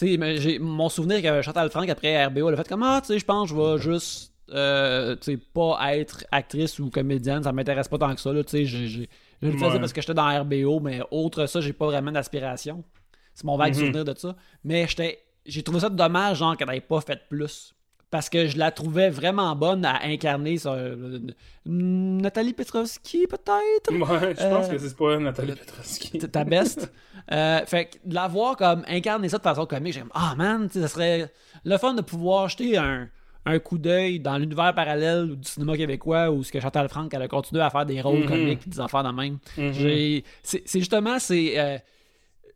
J'ai 0.01 0.59
mon 0.59 0.89
souvenir 0.89 1.21
que 1.23 1.43
Chantal 1.43 1.69
Franck, 1.71 1.89
après 1.91 2.25
RBO, 2.25 2.49
elle 2.49 2.55
a 2.55 2.57
fait 2.57 2.69
comme 2.69 2.83
Ah, 2.83 3.01
tu 3.03 3.09
sais, 3.09 3.19
je 3.19 3.25
pense 3.25 3.51
que 3.51 3.55
je 3.57 3.61
vais 3.61 3.79
juste. 3.83 4.33
euh, 4.53 5.15
pas 5.55 5.97
être 5.97 6.25
actrice 6.33 6.79
ou 6.81 6.91
comédienne, 6.91 7.43
ça 7.45 7.53
m'intéresse 7.53 7.87
pas 7.87 7.99
tant 7.99 8.13
que 8.15 8.21
ça. 8.21 8.33
Là, 8.33 8.43
tu 8.43 8.51
sais, 8.51 8.65
j'ai- 8.65 8.87
j'ai- 8.89 9.09
je 9.43 9.47
le 9.49 9.53
faisais 9.55 9.67
Ouais. 9.73 9.79
parce 9.81 9.93
que 9.93 10.01
j'étais 10.01 10.15
dans 10.15 10.41
RBO, 10.41 10.81
mais 10.81 11.01
autre 11.11 11.47
ça, 11.47 11.61
j'ai 11.61 11.73
pas 11.73 11.87
vraiment 11.87 12.13
d'aspiration. 12.13 12.85
C'est 13.35 13.45
mon 13.45 13.57
vague 13.57 13.75
Mhm. 13.75 13.81
souvenir 13.81 14.05
de 14.05 14.15
ça. 14.17 14.37
Mais 14.65 14.87
j'ai 15.47 15.63
trouvé 15.63 15.81
ça 15.81 15.89
dommage, 15.89 16.39
genre, 16.39 16.57
qu'elle 16.57 16.69
n'ait 16.69 16.81
pas 16.81 17.01
fait 17.01 17.21
plus. 17.29 17.75
Parce 18.11 18.29
que 18.29 18.49
je 18.49 18.59
la 18.59 18.73
trouvais 18.73 19.09
vraiment 19.09 19.55
bonne 19.55 19.85
à 19.85 20.05
incarner 20.05 20.59
ça, 20.59 20.73
euh, 20.75 21.21
Nathalie 21.65 22.53
Petrovski, 22.55 23.27
peut-être? 23.29 23.93
Ouais, 23.93 24.35
je 24.37 24.49
pense 24.49 24.67
Euh, 24.69 24.73
que 24.73 24.79
c'est 24.79 24.97
pas 24.97 25.17
Nathalie 25.19 25.53
Petrovski. 25.55 26.19
ta 26.19 26.45
best. 26.45 26.93
Euh, 27.33 27.61
fait 27.67 27.85
que 27.85 27.97
de 28.09 28.15
la 28.15 28.27
voir 28.27 28.57
comme 28.57 28.83
incarner 28.89 29.29
ça 29.29 29.39
de 29.39 29.43
façon 29.45 29.65
comique, 29.67 29.93
j'ai 29.93 30.03
Ah 30.15 30.35
man, 30.37 30.67
tu 30.67 30.73
sais, 30.73 30.81
ça 30.81 30.89
serait 30.89 31.31
le 31.65 31.79
fun 31.79 31.95
de 31.95 32.01
pouvoir 32.01 32.49
jeter 32.49 32.77
un, 32.77 33.09
un 33.47 33.59
coup 33.59 33.79
d'œil 33.79 34.21
dans 34.21 34.37
l'univers 34.39 34.75
parallèle 34.75 35.35
du 35.37 35.49
cinéma 35.49 35.77
québécois 35.77 36.31
où 36.31 36.43
ce 36.45 36.53
que 36.53 36.61
Chantal 36.61 36.89
Franck 36.89 37.15
elle 37.15 37.23
a 37.23 37.29
continué 37.29 37.63
à 37.63 37.71
faire 37.71 37.87
des 37.87 38.01
rôles 38.01 38.21
Mhm. 38.21 38.27
comiques 38.29 38.61
et 38.67 38.71
des 38.71 38.81
affaires 38.81 39.03
de 39.03 39.11
même. 39.11 39.39
Mhm. 39.57 40.23
C'est 40.43 40.79
justement 40.79 41.19
c'est 41.19 41.59
euh, 41.59 41.79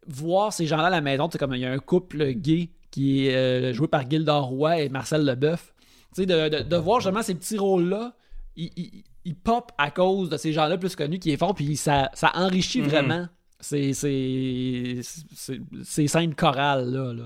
voir 0.07 0.53
ces 0.53 0.66
gens-là 0.66 0.87
à 0.87 0.91
la 0.91 1.01
maison, 1.01 1.28
c'est 1.32 1.39
comme 1.39 1.55
il 1.55 1.61
y 1.61 1.64
a 1.66 1.72
un 1.72 1.78
couple 1.78 2.32
gay 2.32 2.68
qui 2.91 3.26
est 3.26 3.35
euh, 3.35 3.72
joué 3.72 3.89
par 3.89 4.09
Gildor 4.09 4.45
Roy 4.45 4.82
et 4.82 4.89
Marcel 4.89 5.24
Leboeuf. 5.24 5.72
Tu 6.14 6.22
sais, 6.22 6.26
de, 6.26 6.49
de, 6.49 6.62
de 6.62 6.76
voir 6.76 7.01
justement 7.01 7.22
ces 7.22 7.35
petits 7.35 7.59
rôles-là, 7.59 8.14
ils, 8.55 8.70
ils, 8.76 9.03
ils 9.24 9.35
pop 9.35 9.72
à 9.78 9.91
cause 9.91 10.28
de 10.28 10.37
ces 10.37 10.53
gens-là 10.53 10.76
plus 10.78 10.95
connus 10.95 11.18
qui 11.18 11.30
est 11.32 11.37
fort, 11.37 11.55
puis 11.55 11.76
ça, 11.76 12.11
ça 12.14 12.30
enrichit 12.35 12.82
Mhm. 12.82 12.89
vraiment 12.89 13.26
ces, 13.59 13.95
ces, 13.95 15.01
ces, 15.03 15.61
ces 15.82 16.07
scènes 16.07 16.35
chorales 16.35 16.91
là. 16.93 17.12
là. 17.14 17.24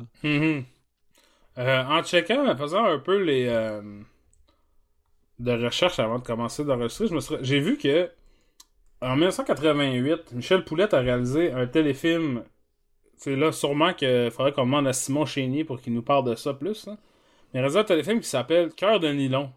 Euh, 1.58 1.82
en 1.84 2.02
checkant, 2.04 2.46
en 2.48 2.56
faisant 2.56 2.84
un 2.84 2.98
peu 2.98 3.20
les 3.20 3.48
euh, 3.48 3.82
de 5.40 5.52
recherche 5.52 5.98
avant 5.98 6.18
de 6.20 6.24
commencer 6.24 6.64
d'enregistrer, 6.64 7.08
j'ai 7.42 7.58
vu 7.58 7.76
que 7.76 8.10
en 9.00 9.16
1988, 9.16 10.32
Michel 10.32 10.64
Poulette 10.64 10.94
a 10.94 11.00
réalisé 11.00 11.52
un 11.52 11.66
téléfilm. 11.66 12.44
C'est 13.16 13.36
là 13.36 13.52
sûrement 13.52 13.92
qu'il 13.92 14.30
faudrait 14.30 14.52
qu'on 14.52 14.64
demande 14.64 14.86
à 14.86 14.92
Simon 14.92 15.26
Chénier 15.26 15.64
pour 15.64 15.80
qu'il 15.80 15.94
nous 15.94 16.02
parle 16.02 16.28
de 16.30 16.34
ça 16.36 16.54
plus. 16.54 16.86
là. 16.86 16.96
Il 17.52 17.58
a 17.58 17.60
réalisé 17.60 17.78
un 17.80 17.84
téléfilm 17.84 18.20
qui 18.20 18.28
s'appelle 18.28 18.72
Cœur 18.74 19.00
de 19.00 19.08
nylon. 19.08 19.50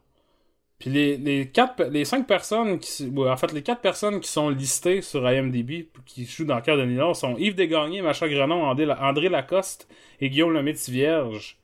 Puis 0.79 0.89
les, 0.89 1.17
les 1.17 1.49
quatre 1.49 1.83
les 1.83 2.05
cinq 2.05 2.25
personnes 2.27 2.79
qui 2.79 3.11
en 3.15 3.37
fait 3.37 3.51
les 3.53 3.61
quatre 3.61 3.81
personnes 3.81 4.19
qui 4.19 4.29
sont 4.29 4.49
listées 4.49 5.01
sur 5.03 5.29
IMDb 5.29 5.87
qui 6.05 6.25
jouent 6.25 6.45
dans 6.45 6.61
Cœur 6.61 6.77
de 6.77 6.85
nylon 6.85 7.13
sont 7.13 7.37
Yves 7.37 7.55
Desgagnés, 7.55 8.01
Macha 8.01 8.27
Grenon, 8.27 8.63
André, 8.63 8.91
André 8.91 9.29
Lacoste 9.29 9.87
et 10.19 10.29
Guillaume 10.31 10.53
Lemaitre-Vierge 10.53 11.60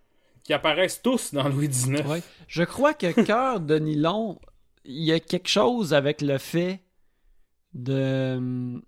qui 0.47 0.53
apparaissent 0.53 1.01
tous 1.01 1.33
dans 1.33 1.49
Louis 1.49 1.67
XIX. 1.67 2.03
Ouais. 2.07 2.23
Je 2.47 2.63
crois 2.63 2.93
que 2.93 3.21
Cœur 3.25 3.59
de 3.59 3.77
Nylon, 3.77 4.39
il 4.85 5.03
y 5.03 5.11
a 5.11 5.19
quelque 5.19 5.49
chose 5.49 5.93
avec 5.93 6.21
le 6.21 6.37
fait 6.37 6.81
de 7.73 8.81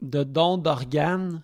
de 0.00 0.22
don 0.22 0.56
d'organes 0.56 1.42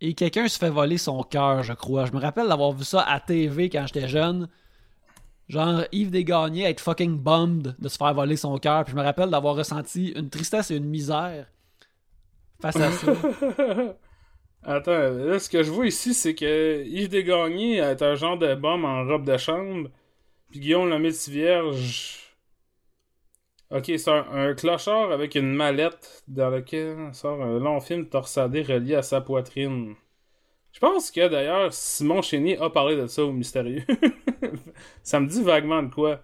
et 0.00 0.14
quelqu'un 0.14 0.48
se 0.48 0.58
fait 0.58 0.70
voler 0.70 0.96
son 0.98 1.22
cœur, 1.22 1.62
je 1.62 1.74
crois. 1.74 2.06
Je 2.06 2.12
me 2.12 2.20
rappelle 2.20 2.48
d'avoir 2.48 2.72
vu 2.72 2.84
ça 2.84 3.02
à 3.02 3.20
TV 3.20 3.68
quand 3.68 3.86
j'étais 3.86 4.08
jeune. 4.08 4.48
Genre 5.48 5.82
Yves 5.92 6.10
Desgagnés 6.10 6.64
être 6.64 6.80
fucking 6.80 7.18
bummed 7.18 7.76
de 7.78 7.88
se 7.88 7.98
faire 7.98 8.14
voler 8.14 8.36
son 8.36 8.56
cœur. 8.56 8.84
Puis 8.84 8.92
je 8.92 8.96
me 8.96 9.02
rappelle 9.02 9.28
d'avoir 9.28 9.56
ressenti 9.56 10.08
une 10.16 10.30
tristesse 10.30 10.70
et 10.70 10.76
une 10.76 10.88
misère 10.88 11.46
face 12.62 12.76
à 12.76 12.90
ça. 12.92 13.12
Attends, 14.68 15.10
là, 15.10 15.38
ce 15.38 15.48
que 15.48 15.62
je 15.62 15.70
vois 15.70 15.86
ici, 15.86 16.12
c'est 16.12 16.34
que 16.34 16.84
Yves 16.84 17.08
Desgagnés 17.08 17.76
est 17.76 18.02
un 18.02 18.16
genre 18.16 18.36
de 18.36 18.52
bombe 18.56 18.84
en 18.84 19.06
robe 19.06 19.24
de 19.24 19.36
chambre. 19.36 19.88
Puis 20.50 20.60
Guillaume 20.60 20.90
Lemaitre-Vierge... 20.90 22.22
Ok, 23.70 23.84
c'est 23.86 24.10
un, 24.10 24.26
un 24.32 24.54
clochard 24.54 25.10
avec 25.10 25.34
une 25.34 25.52
mallette 25.52 26.22
dans 26.28 26.50
laquelle 26.50 27.10
sort 27.12 27.42
un 27.42 27.58
long 27.58 27.80
film 27.80 28.08
torsadé 28.08 28.62
relié 28.62 28.94
à 28.94 29.02
sa 29.02 29.20
poitrine. 29.20 29.96
Je 30.72 30.78
pense 30.78 31.10
que 31.10 31.26
d'ailleurs 31.26 31.72
Simon 31.72 32.22
Chénier 32.22 32.58
a 32.58 32.70
parlé 32.70 32.96
de 32.96 33.06
ça 33.06 33.24
au 33.24 33.32
mystérieux. 33.32 33.82
ça 35.02 35.18
me 35.18 35.26
dit 35.26 35.42
vaguement 35.42 35.82
de 35.82 35.92
quoi. 35.92 36.20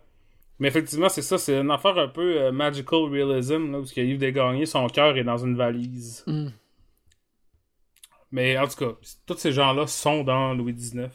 Mais 0.58 0.68
effectivement, 0.68 1.08
c'est 1.08 1.22
ça, 1.22 1.38
c'est 1.38 1.58
une 1.58 1.70
affaire 1.70 1.98
un 1.98 2.06
peu 2.06 2.40
euh, 2.40 2.52
magical 2.52 3.04
realism, 3.10 3.72
là, 3.72 3.78
parce 3.78 3.92
que 3.92 4.00
Yves 4.00 4.18
Desgagnés, 4.18 4.66
son 4.66 4.86
cœur 4.88 5.16
est 5.16 5.24
dans 5.24 5.38
une 5.38 5.56
valise. 5.56 6.22
Mm. 6.26 6.48
Mais 8.32 8.58
en 8.58 8.66
tout 8.66 8.76
cas, 8.76 8.92
tous 9.26 9.36
ces 9.38 9.52
gens-là 9.52 9.86
sont 9.86 10.24
dans 10.24 10.54
Louis 10.54 10.72
XIX. 10.74 11.10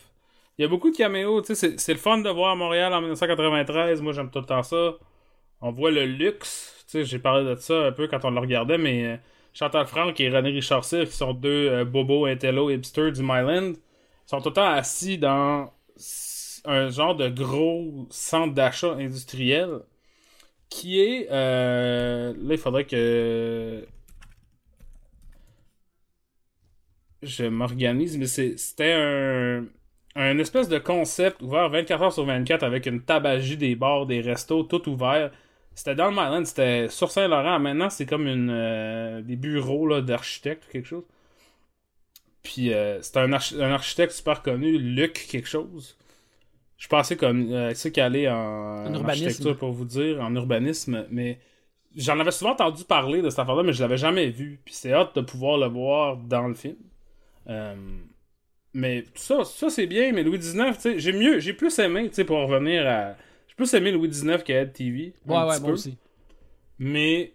Il 0.58 0.64
y 0.64 0.66
a 0.66 0.68
beaucoup 0.70 0.92
de 0.92 0.98
caméos, 0.98 1.42
tu 1.42 1.56
sais, 1.56 1.78
c'est- 1.78 1.94
le 1.94 2.00
fun 2.00 2.20
de 2.20 2.30
voir 2.30 2.56
Montréal 2.56 2.94
en 2.94 3.02
1993, 3.02 4.02
moi 4.02 4.14
j'aime 4.14 4.32
tout 4.32 4.40
le 4.40 4.46
temps 4.46 4.64
ça. 4.64 4.96
On 5.62 5.72
voit 5.72 5.92
le 5.92 6.06
luxe, 6.06 6.86
tu 6.88 6.92
sais, 6.94 7.06
j'ai 7.06 7.20
parlé 7.20 7.46
de 7.46 7.56
ça 7.60 7.88
un 7.88 7.92
peu 7.92 8.08
quand 8.08 8.26
on 8.26 8.32
le 8.32 8.40
regardait, 8.40 8.78
mais 8.78 9.06
euh, 9.06 9.18
Chantal 9.54 9.88
Franck 9.88 10.20
et 10.20 10.30
René 10.30 10.50
Richard 10.52 10.82
qui 10.88 11.08
sont 11.08 11.34
deux 11.34 11.70
euh, 11.70 11.86
bobos 11.86 12.26
intello 12.28 12.70
hipsters 12.72 13.12
du 13.14 13.22
Myland, 13.24 13.74
sont 14.26 14.42
tout 14.42 14.50
le 14.50 14.54
temps 14.56 14.70
assis 14.72 15.18
dans 15.18 15.72
un 16.66 16.90
genre 16.90 17.16
de 17.16 17.30
gros 17.30 18.08
centre 18.10 18.54
d'achat 18.54 18.94
industriel 18.94 19.82
qui 20.70 21.00
est... 21.02 21.28
euh, 21.32 22.34
là, 22.38 22.54
il 22.54 22.58
faudrait 22.58 22.86
que 22.86 23.86
je 27.24 27.46
m'organise, 27.46 28.18
mais 28.18 28.28
c'était 28.28 28.94
un, 28.94 29.66
un 30.16 30.38
espèce 30.40 30.70
de 30.70 30.78
concept 30.80 31.42
ouvert 31.42 31.70
24 31.70 32.02
heures 32.04 32.14
sur 32.14 32.26
24 32.26 32.64
avec 32.64 32.86
une 32.86 33.02
tabagie 33.02 33.58
des 33.58 33.76
bars, 33.76 34.06
des 34.06 34.22
restos, 34.22 34.64
tout 34.64 34.88
ouvert. 34.90 35.32
C'était 35.76 35.96
dans 35.96 36.06
le 36.10 36.12
Myland, 36.16 36.46
c'était 36.46 36.90
sur 36.90 37.12
Saint-Laurent. 37.12 37.60
Maintenant, 37.60 37.90
c'est 37.90 38.06
comme 38.08 38.28
une 38.28 38.50
euh, 38.52 39.22
des 39.22 39.36
bureaux 39.36 40.02
d'architectes 40.02 40.66
ou 40.68 40.72
quelque 40.72 40.88
chose. 40.88 41.04
Puis 42.44 42.74
euh, 42.74 43.02
c'était 43.02 43.20
un, 43.20 43.32
archi- 43.34 43.62
un 43.62 43.72
architecte 43.72 44.14
super 44.14 44.42
connu, 44.42 44.78
Luc 44.78 45.28
quelque 45.30 45.48
chose. 45.48 45.98
Je 46.78 46.88
pensais 46.88 47.18
comme 47.18 47.52
euh, 47.54 47.74
c'est 47.76 47.98
allait 48.00 48.30
en, 48.30 48.36
architecture 49.06 49.58
pour 49.58 49.72
vous 49.72 49.86
dire, 49.86 50.22
en 50.22 50.36
urbanisme, 50.36 51.08
mais 51.12 51.40
j'en 51.96 52.20
avais 52.20 52.32
souvent 52.32 52.52
entendu 52.54 52.84
parler 52.86 53.22
de 53.22 53.30
cette 53.30 53.40
affaire-là, 53.40 53.64
mais 53.64 53.74
je 53.74 53.82
l'avais 53.82 53.98
jamais 53.98 54.30
vu. 54.30 54.62
Puis 54.66 54.76
c'est 54.76 54.94
hâte 54.94 55.16
de 55.16 55.22
pouvoir 55.22 55.58
le 55.60 55.68
voir 55.68 56.18
dans 56.18 56.48
le 56.48 56.56
film. 56.56 56.78
Euh, 57.50 57.76
mais 58.74 59.04
tout 59.04 59.12
ça, 59.16 59.44
ça 59.46 59.70
c'est 59.70 59.88
bien, 59.88 60.12
mais 60.12 60.24
Louis 60.24 60.40
XIX, 60.40 60.78
j'ai 60.98 61.14
mieux, 61.14 61.40
j'ai 61.40 61.54
plus 61.54 61.78
aimé, 61.80 62.10
tu 62.10 62.16
sais, 62.16 62.26
pour 62.26 62.38
revenir 62.40 62.88
à. 62.88 63.16
J'ai 63.48 63.56
plus 63.56 63.74
aimé 63.74 63.92
Louis 63.92 64.10
XIX 64.10 64.44
que 64.44 64.54
Ed 64.54 64.74
TV. 64.74 65.14
un 65.30 65.34
Ouais, 65.34 65.44
ouais, 65.50 65.56
petit 65.56 65.62
moi 65.62 65.72
peu. 65.72 65.74
aussi. 65.74 65.98
Mais 66.80 67.34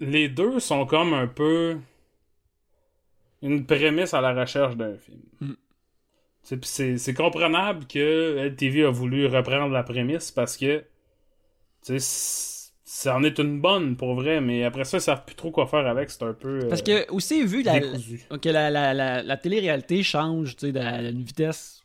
les 0.00 0.28
deux 0.28 0.60
sont 0.60 0.86
comme 0.86 1.14
un 1.14 1.26
peu 1.28 1.78
une 3.42 3.66
prémisse 3.66 4.14
à 4.14 4.20
la 4.20 4.32
recherche 4.34 4.76
d'un 4.76 4.96
film. 4.96 5.20
Mm. 5.40 5.52
C'est 6.42 7.14
comprenable 7.14 7.86
que 7.86 8.36
LTV 8.38 8.84
a 8.84 8.90
voulu 8.90 9.26
reprendre 9.26 9.72
la 9.72 9.82
prémisse 9.82 10.30
parce 10.30 10.56
que 10.56 10.84
ça 12.94 13.16
en 13.16 13.22
est 13.22 13.38
une 13.38 13.58
bonne 13.58 13.96
pour 13.96 14.14
vrai, 14.14 14.42
mais 14.42 14.64
après 14.64 14.84
ça, 14.84 14.98
ils 14.98 15.00
savent 15.00 15.24
plus 15.24 15.34
trop 15.34 15.50
quoi 15.50 15.66
faire 15.66 15.86
avec, 15.86 16.10
c'est 16.10 16.22
un 16.24 16.34
peu 16.34 16.64
euh, 16.64 16.68
Parce 16.68 16.82
que, 16.82 17.10
aussi, 17.10 17.42
vu 17.42 17.62
la, 17.62 17.80
que 17.80 18.48
la, 18.50 18.68
la, 18.70 18.92
la, 18.92 19.22
la 19.22 19.36
télé-réalité 19.38 20.02
change 20.02 20.56
à 20.76 21.00
une 21.00 21.22
vitesse 21.22 21.82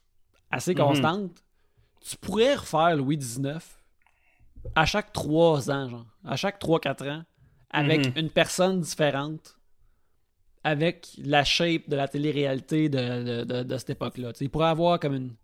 assez 0.51 0.74
Mhm. 0.74 0.78
constante, 0.78 1.43
tu 2.01 2.18
pourrais 2.18 2.55
refaire 2.55 2.97
Louis 2.97 3.18
XIX 3.18 3.60
à 4.76 4.86
chaque 4.86 5.14
3 5.14 5.72
ans, 5.72 5.88
genre. 5.88 6.05
À 6.26 6.36
chaque 6.36 6.60
3-4 6.60 7.08
ans, 7.10 7.24
avec 7.70 8.08
Mhm. 8.08 8.14
une 8.18 8.30
personne 8.30 8.82
différente, 8.82 9.58
avec 10.66 11.08
la 11.24 11.45
shape 11.45 11.88
de 11.88 11.95
la 11.95 12.10
télé-réalité 12.10 12.89
de, 12.89 13.24
de, 13.24 13.43
de, 13.45 13.64
de 13.64 13.78
cette 13.78 13.91
époque-là. 13.91 14.34
Il 14.41 14.49
pourrait 14.49 14.68
avoir 14.68 14.99
comme 14.99 15.14
une. 15.16 15.36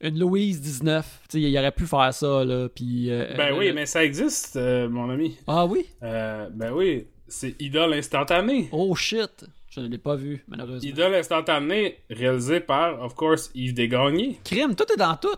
Une 0.00 0.18
Louise 0.18 0.60
19. 0.60 1.20
Tu 1.28 1.40
sais, 1.42 1.50
il 1.50 1.58
aurait 1.58 1.72
pu 1.72 1.86
faire 1.86 2.12
ça, 2.14 2.44
là. 2.44 2.68
Puis. 2.68 3.10
euh, 3.10 3.34
Ben 3.36 3.52
euh, 3.52 3.58
oui, 3.58 3.72
mais 3.72 3.86
ça 3.86 4.04
existe, 4.04 4.56
euh, 4.56 4.88
mon 4.88 5.10
ami. 5.10 5.36
Ah 5.46 5.66
oui? 5.66 5.86
Ben 6.00 6.72
oui, 6.72 7.06
c'est 7.28 7.60
Idole 7.60 7.94
instantanée. 7.94 8.68
Oh 8.72 8.94
shit! 8.94 9.44
Je 9.68 9.80
ne 9.80 9.86
l'ai 9.88 9.98
pas 9.98 10.16
vu, 10.16 10.42
malheureusement. 10.48 10.88
Idole 10.88 11.14
instantanée, 11.14 11.98
réalisé 12.10 12.58
par, 12.60 13.00
of 13.02 13.14
course, 13.14 13.50
Yves 13.54 13.74
Desgagnés. 13.74 14.40
Crime, 14.44 14.74
tout 14.74 14.90
est 14.92 14.96
dans 14.98 15.14
tout. 15.16 15.28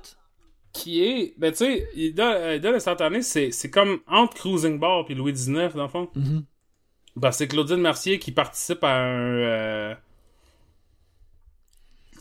qui 0.72 1.04
est 1.04 1.34
ben 1.36 1.50
tu 1.52 1.58
sais 1.58 1.86
Idole, 1.94 2.56
Idole 2.56 2.76
instantanée 2.76 3.20
c'est 3.20 3.50
c'est 3.50 3.68
comme 3.68 3.98
entre 4.08 4.32
Cruising 4.36 4.78
Bar 4.78 5.04
puis 5.04 5.14
Louis 5.14 5.34
XIX 5.34 5.68
dans 5.74 5.82
le 5.82 5.88
fond 5.88 6.08
Mhm. 6.16 6.44
ben, 7.16 7.30
c'est 7.30 7.46
Claudine 7.46 7.76
Mercier 7.82 8.18
qui 8.18 8.32
participe 8.32 8.82
à 8.82 8.94
un 8.96 9.96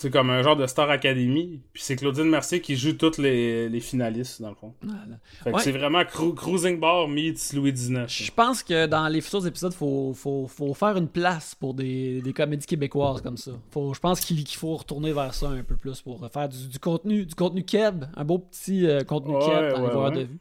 c'est 0.02 0.10
comme 0.10 0.30
un 0.30 0.42
genre 0.42 0.56
de 0.56 0.66
Star 0.68 0.90
Academy 0.90 1.60
puis 1.74 1.82
c'est 1.84 1.96
Claudine 1.96 2.26
Mercier 2.30 2.60
qui 2.62 2.76
joue 2.76 2.94
toutes 2.94 3.18
les, 3.18 3.70
les 3.70 3.80
finalistes 3.80 4.42
dans 4.42 4.50
le 4.50 4.56
fond 4.56 4.74
Voilà. 4.82 5.00
fait 5.44 5.52
que 5.52 5.56
Ouais. 5.56 5.62
c'est 5.62 5.72
vraiment 5.72 6.02
Cru- 6.02 6.34
Cruising 6.34 6.80
Bar 6.80 7.08
meets 7.08 7.54
Louis 7.54 7.72
XIX 7.74 8.06
Je 8.08 8.32
pense 8.32 8.64
que 8.64 8.88
dans 8.88 9.08
les 9.08 9.22
futurs 9.22 9.46
épisodes, 9.48 9.74
faut, 9.74 10.14
faut, 10.14 10.48
faut 10.48 10.74
faire 10.74 10.98
une 10.98 11.08
place 11.08 11.56
pour 11.56 11.74
des, 11.74 12.22
des 12.22 12.34
comédies 12.34 12.66
québécoises 12.66 13.22
comme 13.22 13.38
ça. 13.38 13.52
Faut, 13.70 13.94
je 13.94 14.00
pense 14.00 14.20
qu'il 14.20 14.48
faut 14.48 14.76
retourner 14.76 15.14
vers 15.14 15.34
ça 15.34 15.50
un 15.50 15.64
peu 15.64 15.76
plus 15.76 16.02
pour 16.02 16.20
faire 16.32 16.50
du, 16.50 16.68
du 16.68 16.80
contenu 16.80 17.26
du 17.26 17.36
contenu 17.36 17.64
keb, 17.64 18.06
un 18.16 18.24
beau 18.26 18.40
petit 18.40 18.88
euh, 18.88 19.02
contenu 19.02 19.36
Ouais, 19.36 19.46
keb 19.46 19.74
dans 19.76 19.88
les 19.88 19.96
ouais, 19.96 20.04
ouais. 20.04 20.12
de 20.12 20.22
vue. 20.24 20.40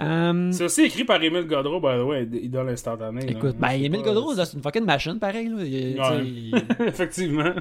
Euh, 0.00 0.50
c'est 0.52 0.64
aussi 0.64 0.82
écrit 0.82 1.04
par 1.04 1.22
Émile 1.22 1.46
Godreau 1.46 1.78
by 1.80 1.98
the 1.98 2.04
way 2.06 2.28
Idole 2.42 2.68
instantanée 2.70 3.26
là. 3.26 3.30
écoute, 3.32 3.56
ben, 3.58 3.70
Émile 3.72 4.02
pas- 4.02 4.12
Godreau, 4.12 4.34
là, 4.34 4.44
c'est 4.46 4.56
une 4.56 4.62
fucking 4.62 4.84
machine 4.84 5.18
pareil. 5.18 5.48
Là. 5.48 5.62
Il, 5.64 6.00
Ouais. 6.00 6.08
tu 6.08 6.24
sais, 6.24 6.26
il- 6.26 6.64
effectivement 6.88 7.52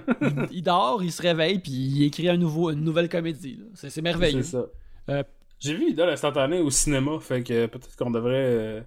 il 0.52 0.62
dort, 0.64 1.04
il 1.04 1.12
se 1.12 1.22
réveille, 1.22 1.60
puis 1.60 1.72
il 1.72 2.04
écrit 2.06 2.30
un 2.30 2.38
nouveau, 2.38 2.72
une 2.72 2.84
nouvelle 2.84 3.10
comédie. 3.10 3.58
là. 3.60 3.66
C'est 3.90 4.02
merveilleux. 4.02 4.42
C'est 4.44 4.52
ça. 4.58 4.66
Euh, 5.10 5.24
J'ai 5.60 5.74
vu 5.76 5.90
Idole 5.90 6.10
instantanée 6.10 6.60
au 6.60 6.70
cinéma, 6.70 7.20
fait 7.20 7.44
que 7.44 7.66
peut-être 7.68 7.96
qu'on 7.98 8.12
devrait. 8.12 8.32
euh, 8.36 8.82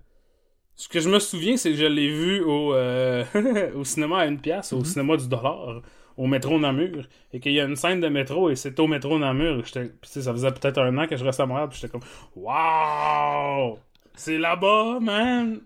Ce 0.74 0.88
que 0.88 1.00
je 1.00 1.08
me 1.08 1.18
souviens, 1.18 1.56
c'est 1.56 1.70
que 1.70 1.76
je 1.76 1.86
l'ai 1.86 2.08
vu 2.08 2.40
au, 2.42 2.74
euh, 2.74 3.24
au 3.76 3.84
cinéma 3.84 4.18
à 4.20 4.26
une 4.26 4.38
pièce, 4.40 4.72
au 4.74 4.84
cinéma 4.84 5.16
du 5.16 5.26
dollar, 5.28 5.80
au 6.16 6.26
métro 6.26 6.58
Namur, 6.58 7.04
et 7.32 7.40
qu'il 7.40 7.52
y 7.52 7.60
a 7.60 7.64
une 7.64 7.76
scène 7.76 8.00
de 8.00 8.08
métro 8.08 8.48
et 8.50 8.56
c'est 8.56 8.78
au 8.80 8.86
métro 8.86 9.18
Namur. 9.18 9.62
Ça 10.02 10.32
faisait 10.32 10.50
peut-être 10.52 10.78
un 10.78 10.96
an 10.98 11.06
que 11.06 11.16
je 11.16 11.24
restais 11.24 11.42
à 11.42 11.46
Montréal, 11.46 11.68
puis 11.68 11.78
j'étais 11.80 11.90
comme 11.92 12.02
Waouh! 12.34 13.78
C'est 14.14 14.38
là-bas, 14.38 14.98
man! 15.00 15.60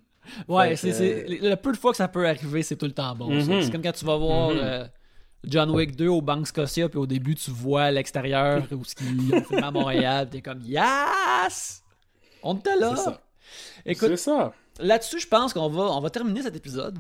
Ouais, 0.49 0.77
c'est, 0.77 1.27
le 1.29 1.55
peu 1.57 1.73
de 1.73 1.77
fois 1.77 1.93
que 1.93 1.97
ça 1.97 2.09
peut 2.09 2.27
arriver, 2.29 2.63
c'est 2.63 2.77
tout 2.77 2.87
le 2.87 2.93
temps 2.93 3.15
bon. 3.15 3.31
Mhm. 3.31 3.63
C'est 3.63 3.71
comme 3.73 3.83
quand 3.83 3.93
tu 3.93 4.05
vas 4.05 4.17
voir 4.17 4.51
Mhm. 4.51 4.59
euh, 4.61 4.85
John 5.45 5.71
Wick 5.71 5.97
2 5.97 6.09
au 6.09 6.21
Bank 6.21 6.47
Scotia, 6.47 6.89
puis 6.89 6.99
au 6.99 7.07
début, 7.07 7.35
tu 7.35 7.51
vois 7.51 7.91
l'extérieur 7.91 8.63
où 8.73 8.85
ce 8.85 8.95
qu'ils 8.95 9.35
ont 9.35 9.43
filmé 9.43 9.63
à 9.63 9.71
Montréal, 9.71 10.29
t'es 10.31 10.43
comme 10.43 10.61
Yes! 10.63 11.83
On 12.43 12.57
était 12.57 12.77
là! 12.77 12.95
C'est 12.97 13.05
ça. 13.05 13.21
Écoute, 13.87 14.17
ça. 14.17 14.53
là-dessus, 14.79 15.21
je 15.21 15.27
pense 15.29 15.53
qu'on 15.53 15.69
va, 15.69 15.83
on 15.85 16.01
va 16.01 16.11
terminer 16.11 16.43
cet 16.43 16.57
épisode. 16.57 16.99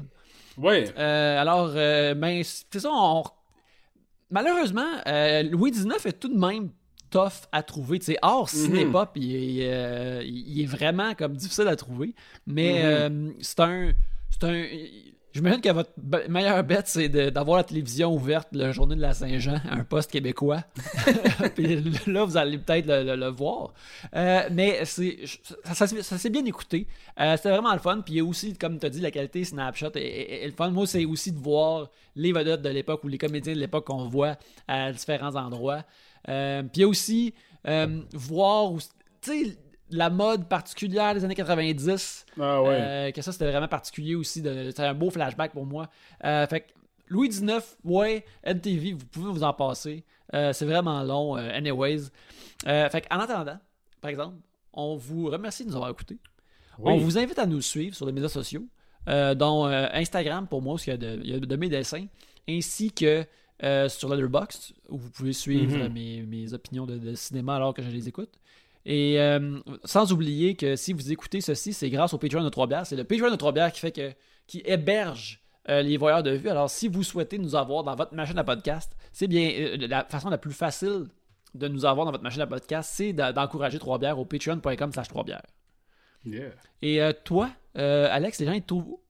Ouais. 0.56 0.92
Euh, 0.98 1.40
alors, 1.40 1.70
euh, 1.74 2.14
ben, 2.14 2.42
c'est 2.44 2.80
ça, 2.80 2.88
on... 2.92 3.22
malheureusement, 4.30 4.90
euh, 5.06 5.42
Louis 5.42 5.70
XIX 5.70 5.94
est 6.04 6.18
tout 6.20 6.28
de 6.28 6.38
même 6.38 6.70
tough 7.10 7.46
à 7.52 7.62
trouver. 7.62 7.98
Tu 7.98 8.06
sais, 8.06 8.18
hors 8.22 8.48
cinépop, 8.48 9.10
il, 9.16 9.60
est, 9.60 9.72
euh, 9.72 10.22
il 10.24 10.62
est 10.62 10.66
vraiment 10.66 11.14
comme 11.14 11.34
difficile 11.34 11.68
à 11.68 11.76
trouver. 11.76 12.14
Mais 12.46 12.82
euh, 12.84 13.30
c'est 13.40 13.60
un. 13.60 13.92
C'est 14.30 14.44
un. 14.44 14.64
J'imagine 15.32 15.60
que 15.60 15.68
votre 15.70 15.92
meilleure 16.28 16.64
bête, 16.64 16.88
c'est 16.88 17.08
d'avoir 17.08 17.58
la 17.58 17.64
télévision 17.64 18.12
ouverte 18.12 18.48
la 18.52 18.72
journée 18.72 18.96
de 18.96 19.00
la 19.00 19.14
Saint-Jean 19.14 19.60
à 19.68 19.74
un 19.76 19.84
poste 19.84 20.10
québécois. 20.10 20.64
Puis 21.54 21.76
là, 22.06 22.24
vous 22.24 22.36
allez 22.36 22.58
peut-être 22.58 22.86
le, 22.86 23.04
le- 23.04 23.16
le 23.16 23.28
voir. 23.28 23.72
Euh, 24.16 24.48
mais 24.50 24.84
c'est 24.84 25.18
ça, 25.24 25.74
ça 25.74 25.86
s'est- 25.86 26.02
ça 26.02 26.18
s'est 26.18 26.30
bien 26.30 26.44
écouté. 26.44 26.86
Euh, 27.20 27.36
C'était 27.36 27.50
vraiment 27.50 27.72
le 27.72 27.78
fun. 27.78 28.00
Puis 28.04 28.14
il 28.14 28.16
y 28.16 28.20
a 28.20 28.24
aussi, 28.24 28.54
comme 28.56 28.78
tu 28.78 28.86
as 28.86 28.90
dit, 28.90 29.00
la 29.00 29.10
qualité 29.10 29.44
Snapshot 29.44 29.90
est, 29.94 30.00
est- 30.00 30.42
est 30.44 30.46
le 30.46 30.52
fun. 30.52 30.70
Moi, 30.70 30.86
c'est 30.86 31.04
aussi 31.04 31.30
de 31.32 31.38
voir 31.38 31.90
les 32.16 32.32
vedettes 32.32 32.62
de 32.62 32.68
l'époque 32.70 33.04
ou 33.04 33.08
les 33.08 33.18
comédiens 33.18 33.54
de 33.54 33.60
l'époque 33.60 33.86
qu'on 33.86 34.08
voit 34.08 34.36
à 34.66 34.90
différents 34.92 35.36
endroits. 35.36 35.84
Euh, 36.28 36.62
puis 36.62 36.70
il 36.76 36.80
y 36.80 36.84
a 36.84 36.88
aussi 36.88 37.34
euh, 37.68 38.00
voir, 38.12 38.72
tu 39.22 39.30
sais, 39.44 39.56
la 39.90 40.10
mode 40.10 40.48
particulière 40.48 41.14
des 41.14 41.24
années 41.24 41.34
90. 41.34 42.26
Ah 42.40 42.62
ouais. 42.62 42.68
Euh, 42.70 43.10
que 43.12 43.22
ça, 43.22 43.32
c'était 43.32 43.50
vraiment 43.50 43.68
particulier 43.68 44.14
aussi. 44.14 44.42
C'était 44.42 44.82
un 44.82 44.94
beau 44.94 45.10
flashback 45.10 45.52
pour 45.52 45.66
moi. 45.66 45.88
Euh, 46.24 46.46
fait 46.46 46.60
que 46.60 46.66
Louis 47.08 47.28
XIX, 47.28 47.58
ouais, 47.84 48.24
NTV, 48.44 48.92
vous 48.92 49.06
pouvez 49.06 49.30
vous 49.32 49.42
en 49.42 49.52
passer. 49.52 50.04
Euh, 50.34 50.52
c'est 50.52 50.64
vraiment 50.66 51.02
long, 51.02 51.34
anyways. 51.34 52.02
Fait 52.64 53.04
en 53.10 53.18
attendant, 53.18 53.58
par 54.00 54.10
exemple, 54.10 54.36
on 54.72 54.96
vous 54.96 55.26
remercie 55.26 55.64
de 55.64 55.70
nous 55.70 55.76
avoir 55.76 55.90
écoutés. 55.90 56.18
Oui. 56.78 56.92
On 56.92 56.98
vous 56.98 57.18
invite 57.18 57.38
à 57.38 57.46
nous 57.46 57.60
suivre 57.60 57.94
sur 57.96 58.06
les 58.06 58.12
médias 58.12 58.28
sociaux, 58.28 58.64
dont 59.06 59.64
Instagram 59.66 60.46
pour 60.46 60.62
moi, 60.62 60.74
parce 60.74 60.84
qu'il 60.84 60.92
y 60.92 60.94
a 60.94 60.98
de, 60.98 61.20
il 61.24 61.30
y 61.30 61.34
a 61.34 61.40
de 61.40 61.56
mes 61.56 61.68
dessins, 61.68 62.06
ainsi 62.48 62.92
que 62.92 63.24
euh, 63.62 63.88
sur 63.90 64.08
Letterboxd, 64.08 64.72
où 64.88 64.96
vous 64.96 65.10
pouvez 65.10 65.34
suivre 65.34 65.76
Mhm. 65.76 65.82
euh, 65.82 65.88
mes, 65.90 66.22
mes 66.22 66.54
opinions 66.54 66.86
de, 66.86 66.96
de 66.96 67.14
cinéma 67.14 67.56
alors 67.56 67.74
que 67.74 67.82
je 67.82 67.90
les 67.90 68.08
écoute. 68.08 68.30
Et 68.86 69.20
euh, 69.20 69.60
sans 69.84 70.12
oublier 70.12 70.56
que 70.56 70.76
si 70.76 70.92
vous 70.92 71.12
écoutez 71.12 71.40
ceci, 71.40 71.72
c'est 71.72 71.90
grâce 71.90 72.14
au 72.14 72.18
Patreon 72.18 72.42
de 72.42 72.48
Trois-Bières. 72.48 72.86
C'est 72.86 72.96
le 72.96 73.04
Patreon 73.04 73.30
de 73.30 73.36
Trois-Bières 73.36 73.72
qui 73.72 73.80
fait 73.80 73.92
que 73.92 74.12
qui 74.46 74.62
héberge 74.64 75.40
euh, 75.68 75.82
les 75.82 75.96
voyeurs 75.96 76.22
de 76.22 76.30
vue. 76.30 76.48
Alors, 76.48 76.70
si 76.70 76.88
vous 76.88 77.02
souhaitez 77.02 77.38
nous 77.38 77.54
avoir 77.54 77.84
dans 77.84 77.94
votre 77.94 78.14
machine 78.14 78.38
à 78.38 78.44
podcast, 78.44 78.96
c'est 79.12 79.28
bien 79.28 79.50
euh, 79.50 79.76
la 79.86 80.04
façon 80.04 80.30
la 80.30 80.38
plus 80.38 80.52
facile 80.52 81.06
de 81.54 81.68
nous 81.68 81.84
avoir 81.84 82.06
dans 82.06 82.12
votre 82.12 82.24
machine 82.24 82.42
à 82.42 82.46
podcast, 82.46 82.90
c'est 82.92 83.12
d'encourager 83.12 83.78
Trois-Bières 83.78 84.18
au 84.18 84.24
patreon.com 84.24 84.92
slash 84.92 85.08
Trois-Bières. 85.08 85.46
Yeah. 86.24 86.50
Et 86.82 87.02
euh, 87.02 87.12
toi, 87.24 87.50
euh, 87.76 88.08
Alex, 88.10 88.40
les 88.40 88.46
gens, 88.46 88.52
ils 88.52 88.62
te 88.62 88.68
trouvent 88.68 88.88
où? 88.88 89.00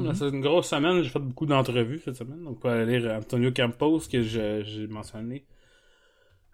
Mhm. 0.00 0.14
C'est 0.14 0.28
une 0.28 0.40
grosse 0.40 0.68
semaine. 0.68 1.02
J'ai 1.02 1.10
fait 1.10 1.18
beaucoup 1.20 1.46
d'entrevues 1.46 2.00
cette 2.04 2.16
semaine. 2.16 2.42
Donc, 2.42 2.54
vous 2.54 2.60
pouvez 2.60 2.72
aller 2.72 2.98
lire 2.98 3.12
Antonio 3.12 3.52
Campos, 3.52 4.00
que 4.10 4.22
j'ai 4.22 4.86
mentionné. 4.88 5.44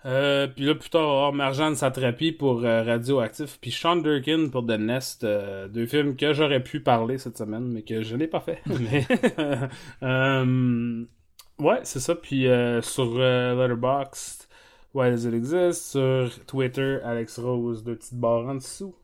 Euh, 0.07 0.47
puis 0.49 0.67
là, 0.67 0.75
plus 0.75 0.91
tard, 0.91 1.03
on 1.03 1.05
va 1.07 1.13
avoir 1.13 1.33
Marjane 1.33 1.75
Satrapi 1.75 2.33
pour 2.33 2.65
euh, 2.65 2.83
Radioactif. 2.83 3.59
Puis 3.61 3.71
Sean 3.71 3.97
Durkin 3.97 4.49
pour 4.51 4.67
The 4.67 4.79
Nest. 4.79 5.25
euh, 5.25 5.67
deux 5.69 5.87
films 5.87 6.15
que 6.17 6.33
j'aurais 6.35 6.63
pu 6.63 6.81
parler 6.81 7.17
cette 7.19 7.39
semaine, 7.39 7.65
mais 7.65 7.83
que 7.83 8.03
je 8.03 8.15
n'ai 8.17 8.27
pas 8.27 8.41
fait. 8.41 8.61
mais, 8.67 9.07
euh, 10.03 11.05
ouais, 11.59 11.81
c'est 11.85 12.01
ça. 12.01 12.15
Puis 12.15 12.47
euh, 12.49 12.83
sur 12.83 13.15
euh, 13.17 13.55
Letterboxd, 13.55 14.47
Why 14.93 15.11
Does 15.11 15.27
It 15.27 15.35
Exist? 15.35 15.93
Sur 15.93 16.29
Twitter, 16.47 16.99
Alex 17.03 17.39
Rose, 17.39 17.83
deux 17.83 17.97
petites 17.97 18.15
barres 18.21 18.47
en 18.47 18.57
dessous. 18.57 18.95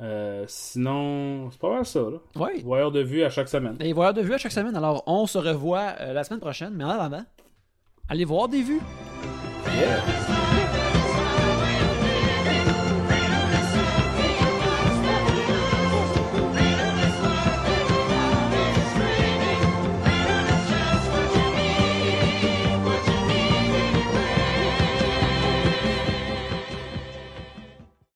Euh, 0.00 0.44
sinon, 0.48 1.48
c'est 1.52 1.60
pas 1.60 1.70
mal 1.70 1.86
ça, 1.86 2.00
là. 2.00 2.18
Oui. 2.34 2.60
Voyeur 2.64 2.90
de 2.90 3.00
vue 3.00 3.22
à 3.22 3.30
chaque 3.30 3.48
semaine. 3.48 3.76
Les 3.78 3.92
voyeurs 3.92 4.14
de 4.14 4.22
vue 4.22 4.34
à 4.34 4.38
chaque 4.38 4.50
semaine. 4.50 4.74
Alors, 4.74 5.04
on 5.06 5.26
se 5.28 5.38
revoit 5.38 5.94
euh, 6.00 6.12
la 6.12 6.24
semaine 6.24 6.40
prochaine. 6.40 6.74
Mais 6.74 6.82
en 6.82 6.88
attendant, 6.90 7.24
allez 8.08 8.24
voir 8.24 8.48
des 8.48 8.62
vues. 8.62 8.80
Yeah. 9.66 10.33